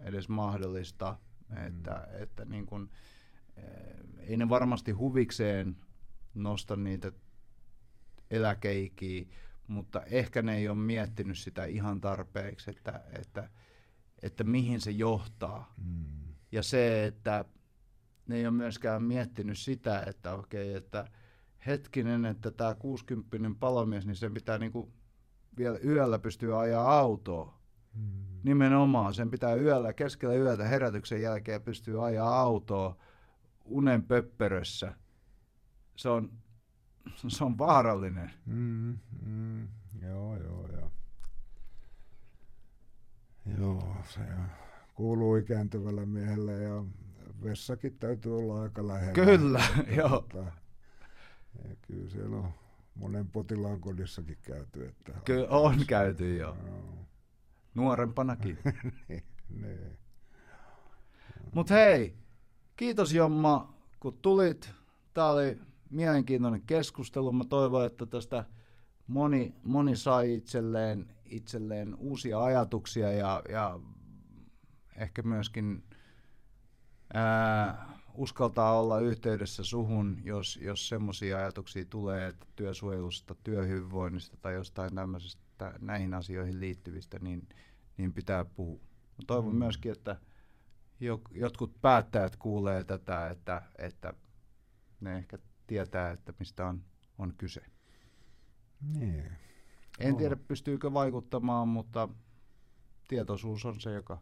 edes 0.00 0.28
mahdollista, 0.28 1.16
mm. 1.48 1.66
että, 1.66 2.08
että 2.20 2.44
niin 2.44 2.66
kun, 2.66 2.90
ei 4.18 4.36
ne 4.36 4.48
varmasti 4.48 4.92
huvikseen 4.92 5.76
nosta 6.34 6.76
niitä 6.76 7.12
eläkeikiä, 8.30 9.24
mutta 9.66 10.02
ehkä 10.02 10.42
ne 10.42 10.56
ei 10.56 10.68
ole 10.68 10.78
miettinyt 10.78 11.38
sitä 11.38 11.64
ihan 11.64 12.00
tarpeeksi, 12.00 12.70
että, 12.70 13.00
että 13.18 13.48
että 14.24 14.44
mihin 14.44 14.80
se 14.80 14.90
johtaa. 14.90 15.74
Mm. 15.84 16.04
Ja 16.52 16.62
se, 16.62 17.04
että 17.04 17.44
ne 18.26 18.36
ei 18.36 18.46
ole 18.46 18.54
myöskään 18.54 19.02
miettinyt 19.02 19.58
sitä, 19.58 20.02
että 20.06 20.34
okei, 20.34 20.74
että 20.74 21.08
hetkinen, 21.66 22.24
että 22.24 22.50
tämä 22.50 22.74
60 22.74 23.60
palomies, 23.60 24.06
niin 24.06 24.16
sen 24.16 24.34
pitää 24.34 24.58
niinku 24.58 24.92
vielä 25.58 25.78
yöllä 25.84 26.18
pystyä 26.18 26.58
ajaa 26.58 26.98
autoa. 26.98 27.58
Mm. 27.94 28.40
Nimenomaan, 28.42 29.14
sen 29.14 29.30
pitää 29.30 29.54
yöllä, 29.54 29.92
keskellä 29.92 30.34
yötä 30.34 30.64
herätyksen 30.64 31.22
jälkeen 31.22 31.62
pystyä 31.62 32.04
ajaa 32.04 32.40
autoa 32.40 32.96
unen 33.64 34.02
pöppörössä. 34.02 34.94
Se 35.96 36.08
on, 36.08 36.32
se 37.28 37.44
on 37.44 37.58
vaarallinen. 37.58 38.30
Mm, 38.46 38.98
mm, 39.26 39.68
joo, 40.02 40.36
joo, 40.36 40.68
joo. 40.72 40.83
Joo, 43.58 43.96
se 44.08 44.20
kuuluu 44.94 45.36
ikääntyvällä 45.36 46.06
miehellä 46.06 46.52
ja 46.52 46.84
vessakin 47.42 47.98
täytyy 47.98 48.38
olla 48.38 48.62
aika 48.62 48.86
lähellä. 48.88 49.12
Kyllä, 49.12 49.62
joo. 49.96 50.08
Mutta, 50.08 50.38
ja 51.68 51.76
kyllä 51.82 52.10
siellä 52.10 52.36
on 52.36 52.48
monen 52.94 53.28
potilaan 53.28 53.80
kodissakin 53.80 54.38
käyty. 54.42 54.86
Että 54.86 55.12
kyllä 55.24 55.48
on 55.48 55.74
käyty 55.86 56.36
jo. 56.36 56.56
Joo. 56.66 57.06
Nuorempanakin. 57.74 58.58
niin, 59.08 59.22
niin. 59.60 59.98
Mutta 61.54 61.74
hei, 61.74 62.16
kiitos 62.76 63.12
Jomma, 63.12 63.74
kun 64.00 64.18
tulit. 64.22 64.70
Tämä 65.14 65.30
oli 65.30 65.58
mielenkiintoinen 65.90 66.62
keskustelu. 66.62 67.32
Mä 67.32 67.44
toivon, 67.44 67.86
että 67.86 68.06
tästä 68.06 68.44
moni, 69.06 69.54
moni 69.62 69.96
sai 69.96 70.34
itselleen, 70.34 71.14
itselleen 71.36 71.94
uusia 71.94 72.44
ajatuksia 72.44 73.12
ja, 73.12 73.42
ja 73.48 73.80
ehkä 74.96 75.22
myöskin 75.22 75.84
ää, 77.14 77.88
uskaltaa 78.14 78.80
olla 78.80 79.00
yhteydessä 79.00 79.64
suhun, 79.64 80.20
jos, 80.24 80.58
jos 80.62 80.88
semmoisia 80.88 81.38
ajatuksia 81.38 81.84
tulee, 81.84 82.26
että 82.26 82.46
työsuojelusta, 82.56 83.34
työhyvinvoinnista 83.44 84.36
tai 84.36 84.54
jostain 84.54 84.94
tämmöisestä 84.94 85.74
näihin 85.80 86.14
asioihin 86.14 86.60
liittyvistä, 86.60 87.18
niin, 87.18 87.48
niin 87.96 88.12
pitää 88.12 88.44
puhua. 88.44 88.80
Mä 89.18 89.24
toivon 89.26 89.52
mm. 89.52 89.58
myöskin, 89.58 89.92
että 89.92 90.16
jotkut 91.30 91.80
päättäjät 91.80 92.36
kuulee 92.36 92.84
tätä, 92.84 93.28
että, 93.28 93.62
että 93.78 94.14
ne 95.00 95.16
ehkä 95.16 95.38
tietää, 95.66 96.10
että 96.10 96.32
mistä 96.38 96.66
on, 96.66 96.84
on 97.18 97.34
kyse. 97.38 97.62
Niin. 98.94 99.43
En 99.98 100.16
tiedä, 100.16 100.36
pystyykö 100.36 100.92
vaikuttamaan, 100.92 101.68
mutta 101.68 102.08
tietoisuus 103.08 103.64
on 103.64 103.80
se, 103.80 103.92
joka, 103.92 104.18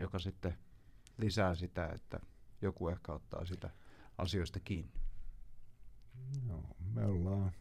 joka 0.00 0.18
sitten 0.18 0.54
lisää 1.18 1.54
sitä, 1.54 1.86
että 1.86 2.20
joku 2.62 2.88
ehkä 2.88 3.12
ottaa 3.12 3.44
sitä 3.44 3.70
asioista 4.18 4.60
kiinni. 4.60 5.00
Joo, 6.48 6.64
me 6.94 7.06
ollaan 7.06 7.52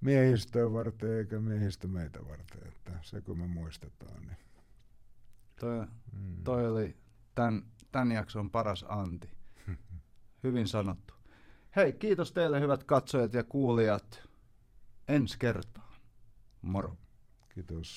miehistöä 0.00 0.72
varten 0.72 1.18
eikä 1.18 1.40
miehistö 1.40 1.88
meitä 1.88 2.28
varten, 2.28 2.68
että 2.68 2.92
se 3.02 3.20
kun 3.20 3.38
me 3.38 3.46
muistetaan. 3.46 4.22
Niin. 4.22 4.36
Toi, 5.60 5.86
mm. 6.12 6.44
toi 6.44 6.66
oli 6.66 6.96
tämän, 7.34 7.62
tämän 7.92 8.12
jakson 8.12 8.50
paras 8.50 8.84
anti. 8.88 9.30
Hyvin 10.44 10.68
sanottu. 10.68 11.14
Hei, 11.76 11.92
kiitos 11.92 12.32
teille 12.32 12.60
hyvät 12.60 12.84
katsojat 12.84 13.34
ja 13.34 13.44
kuulijat. 13.44 14.28
Ensi 15.08 15.38
kertaan. 15.38 15.85
Moro. 16.66 16.96
Kiitos. 17.54 17.96